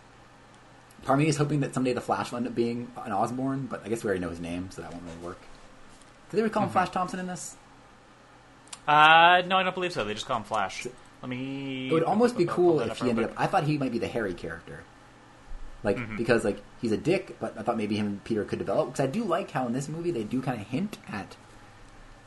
part 1.04 1.20
of 1.20 1.24
me 1.24 1.30
is 1.30 1.38
hoping 1.38 1.60
that 1.60 1.74
someday 1.74 1.93
the 1.93 2.02
Flash 2.02 2.32
will 2.32 2.38
end 2.38 2.48
up 2.48 2.56
being 2.56 2.91
an 3.06 3.12
Osborn, 3.12 3.68
but 3.68 3.84
I 3.86 3.89
guess 3.89 4.04
we 4.04 4.08
already 4.08 4.22
know 4.22 4.30
his 4.32 4.39
name, 4.39 4.70
so 4.72 4.82
that 4.82 4.91
won't 4.91 5.04
really 5.04 5.18
work. 5.18 5.39
Did 6.32 6.38
they 6.38 6.41
ever 6.41 6.50
call 6.50 6.62
Mm-hmm. 6.64 6.70
him 6.70 6.74
Flash 6.74 6.89
Thompson 6.89 7.20
in 7.20 7.28
this? 7.28 7.56
Uh, 8.88 9.41
no, 9.48 9.58
I 9.58 9.64
don't 9.64 9.74
believe 9.74 9.93
so. 9.93 10.04
They 10.04 10.14
just 10.14 10.26
call 10.26 10.38
him 10.38 10.43
Flash. 10.43 10.86
Let 11.22 11.30
me. 11.30 11.88
It 11.89 11.93
would 11.93 12.04
almost 12.04 12.38
be 12.38 12.46
cool 12.46 12.80
if 12.82 13.00
he 13.00 13.10
ended 13.10 13.26
up. 13.26 13.34
I 13.38 13.48
thought 13.48 13.64
he 13.64 13.78
might 13.78 13.91
be 13.91 14.00
the 14.00 14.08
Harry 14.08 14.34
character, 14.34 14.84
like 15.84 15.98
Mm-hmm. 15.98 16.18
because 16.18 16.43
like 16.43 16.62
he's 16.82 16.91
a 16.91 16.98
dick, 16.98 17.38
but 17.39 17.58
I 17.58 17.64
thought 17.64 17.78
maybe 17.78 17.96
him 17.98 18.06
and 18.08 18.24
Peter 18.24 18.43
could 18.46 18.60
develop. 18.60 18.88
Because 18.91 19.04
I 19.04 19.08
do 19.08 19.24
like 19.24 19.52
how 19.52 19.66
in 19.66 19.74
this 19.74 19.88
movie 19.89 20.12
they 20.12 20.24
do 20.24 20.41
kind 20.41 20.60
of 20.62 20.68
hint 20.68 20.98
at 21.12 21.36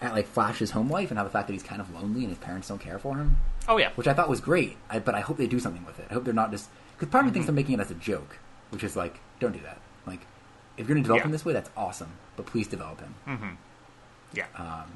at 0.00 0.12
like 0.12 0.26
Flash's 0.28 0.70
home 0.70 0.88
life 0.90 1.10
and 1.10 1.18
how 1.18 1.24
the 1.24 1.30
fact 1.30 1.48
that 1.48 1.52
he's 1.52 1.62
kind 1.62 1.80
of 1.80 1.92
lonely 1.92 2.20
and 2.20 2.28
his 2.28 2.38
parents 2.38 2.68
don't 2.68 2.80
care 2.80 2.98
for 2.98 3.16
him. 3.16 3.36
Oh 3.68 3.76
yeah. 3.78 3.90
which 3.96 4.06
I 4.08 4.14
thought 4.14 4.28
was 4.28 4.40
great. 4.40 4.76
I, 4.88 4.98
but 4.98 5.14
I 5.14 5.20
hope 5.20 5.36
they 5.36 5.46
do 5.46 5.58
something 5.60 5.84
with 5.84 5.98
it. 5.98 6.06
I 6.10 6.14
hope 6.14 6.24
they're 6.24 6.32
not 6.34 6.50
just 6.50 6.68
because 6.96 7.10
part 7.10 7.22
of 7.22 7.26
me 7.26 7.28
Mm-hmm. 7.30 7.34
thinks 7.34 7.46
they're 7.46 7.54
making 7.54 7.74
it 7.74 7.80
as 7.80 7.90
a 7.90 7.94
joke, 7.94 8.38
which 8.70 8.84
is 8.84 8.96
like, 8.96 9.18
don't 9.40 9.52
do 9.52 9.60
that. 9.60 9.78
Like, 10.06 10.20
if 10.76 10.86
you're 10.86 10.94
going 10.94 11.02
to 11.02 11.06
develop 11.06 11.20
Yeah. 11.22 11.26
him 11.26 11.32
this 11.32 11.44
way, 11.44 11.52
that's 11.52 11.70
awesome, 11.76 12.10
but 12.36 12.46
please 12.46 12.66
develop 12.68 13.00
him. 13.00 13.14
Mm-hmm. 13.26 13.50
Yeah. 14.34 14.46
Um, 14.56 14.90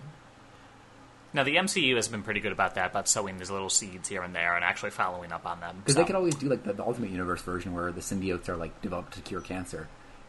now 1.35 1.43
the 1.45 1.57
MCU 1.57 1.97
has 1.97 2.09
been 2.09 2.23
pretty 2.23 2.41
good 2.41 2.53
about 2.53 2.75
that, 2.75 2.91
about 2.91 3.09
sowing 3.09 3.39
these 3.39 3.51
little 3.51 3.71
seeds 3.71 4.09
here 4.09 4.23
and 4.23 4.35
there, 4.35 4.55
and 4.55 4.65
actually 4.65 4.91
following 4.91 5.33
up 5.33 5.47
on 5.47 5.61
them. 5.61 5.77
Because 5.79 5.95
so. 5.95 6.01
they 6.01 6.07
could 6.07 6.17
always 6.17 6.35
do 6.35 6.49
like 6.49 6.63
the, 6.65 6.75
the 6.75 6.85
Ultimate 6.85 7.11
Universe 7.11 7.41
version 7.43 7.73
where 7.73 7.91
the 7.91 8.01
symbiotes 8.03 8.49
are 8.49 8.57
like 8.57 8.81
developed 8.83 9.15
to 9.15 9.21
cure 9.23 9.41
cancer 9.41 9.89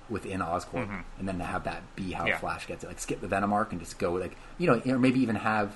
within 0.09 0.39
Oscorp, 0.41 1.03
and 1.19 1.27
then 1.27 1.37
to 1.39 1.43
have 1.45 1.63
that 1.65 1.81
be 1.95 2.11
how 2.11 2.19
Mm-hmm. 2.21 2.27
Yeah. 2.29 2.37
Flash 2.39 2.67
gets 2.67 2.83
it. 2.83 2.87
Like 2.87 2.99
skip 2.99 3.21
the 3.21 3.27
Venom 3.27 3.53
arc 3.53 3.71
and 3.71 3.81
just 3.81 3.97
go 3.99 4.13
like 4.13 4.35
you 4.57 4.67
know, 4.67 4.81
or 4.85 4.99
maybe 4.99 5.19
even 5.21 5.35
have. 5.35 5.75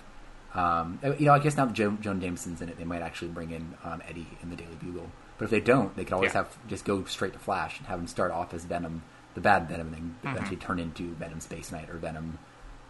Um, 0.53 0.99
you 1.19 1.25
know, 1.27 1.33
I 1.33 1.39
guess 1.39 1.55
now 1.57 1.65
that 1.65 1.73
jo- 1.73 1.97
Jonah 2.01 2.19
Jameson's 2.19 2.61
in 2.61 2.69
it, 2.69 2.77
they 2.77 2.83
might 2.85 3.01
actually 3.01 3.27
bring 3.27 3.51
in 3.51 3.75
um, 3.83 4.01
Eddie 4.07 4.25
in 4.41 4.49
the 4.49 4.55
Daily 4.55 4.75
Bugle. 4.81 5.11
But 5.37 5.45
if 5.45 5.51
they 5.51 5.59
don't, 5.59 5.95
they 5.95 6.03
could 6.03 6.13
always 6.13 6.29
Yeah. 6.33 6.43
have 6.45 6.57
just 6.67 6.83
go 6.83 7.03
straight 7.03 7.33
to 7.33 7.39
Flash 7.39 7.77
and 7.77 7.87
have 7.87 7.99
him 7.99 8.07
start 8.07 8.31
off 8.31 8.53
as 8.55 8.63
Venom, 8.65 9.03
the 9.35 9.41
bad 9.41 9.67
Venom, 9.67 9.87
and 9.87 9.95
then 9.95 10.15
Mm-hmm. 10.23 10.27
eventually 10.29 10.55
turn 10.57 10.79
into 10.79 11.13
Venom 11.15 11.41
Space 11.41 11.71
Knight 11.71 11.89
or 11.91 11.97
Venom, 11.97 12.39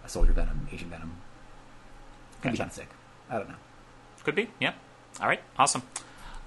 a 0.05 0.07
Soldier 0.07 0.31
Venom, 0.31 0.67
Agent 0.71 0.91
Venom. 0.91 1.17
Could 2.41 2.51
be 2.53 2.57
kind 2.57 2.69
of 2.69 2.75
sick. 2.75 2.89
I 3.29 3.37
don't 3.39 3.49
know. 3.49 3.55
Could 4.23 4.35
be, 4.35 4.49
yeah. 4.61 4.73
All 5.19 5.27
right, 5.27 5.41
awesome. 5.57 5.81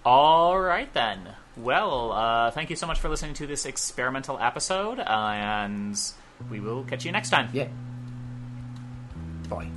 All 0.04 0.58
right, 0.58 0.90
then. 0.94 1.34
Well, 1.62 2.12
uh, 2.12 2.50
thank 2.50 2.70
you 2.70 2.76
so 2.76 2.86
much 2.86 2.98
for 3.00 3.08
listening 3.08 3.34
to 3.34 3.46
this 3.46 3.66
experimental 3.66 4.38
episode, 4.38 4.98
uh, 4.98 5.02
and 5.04 6.00
we 6.50 6.60
will 6.60 6.84
catch 6.84 7.04
you 7.04 7.12
next 7.12 7.30
time. 7.30 7.50
Yeah. 7.52 7.68
Bye. 9.48 9.68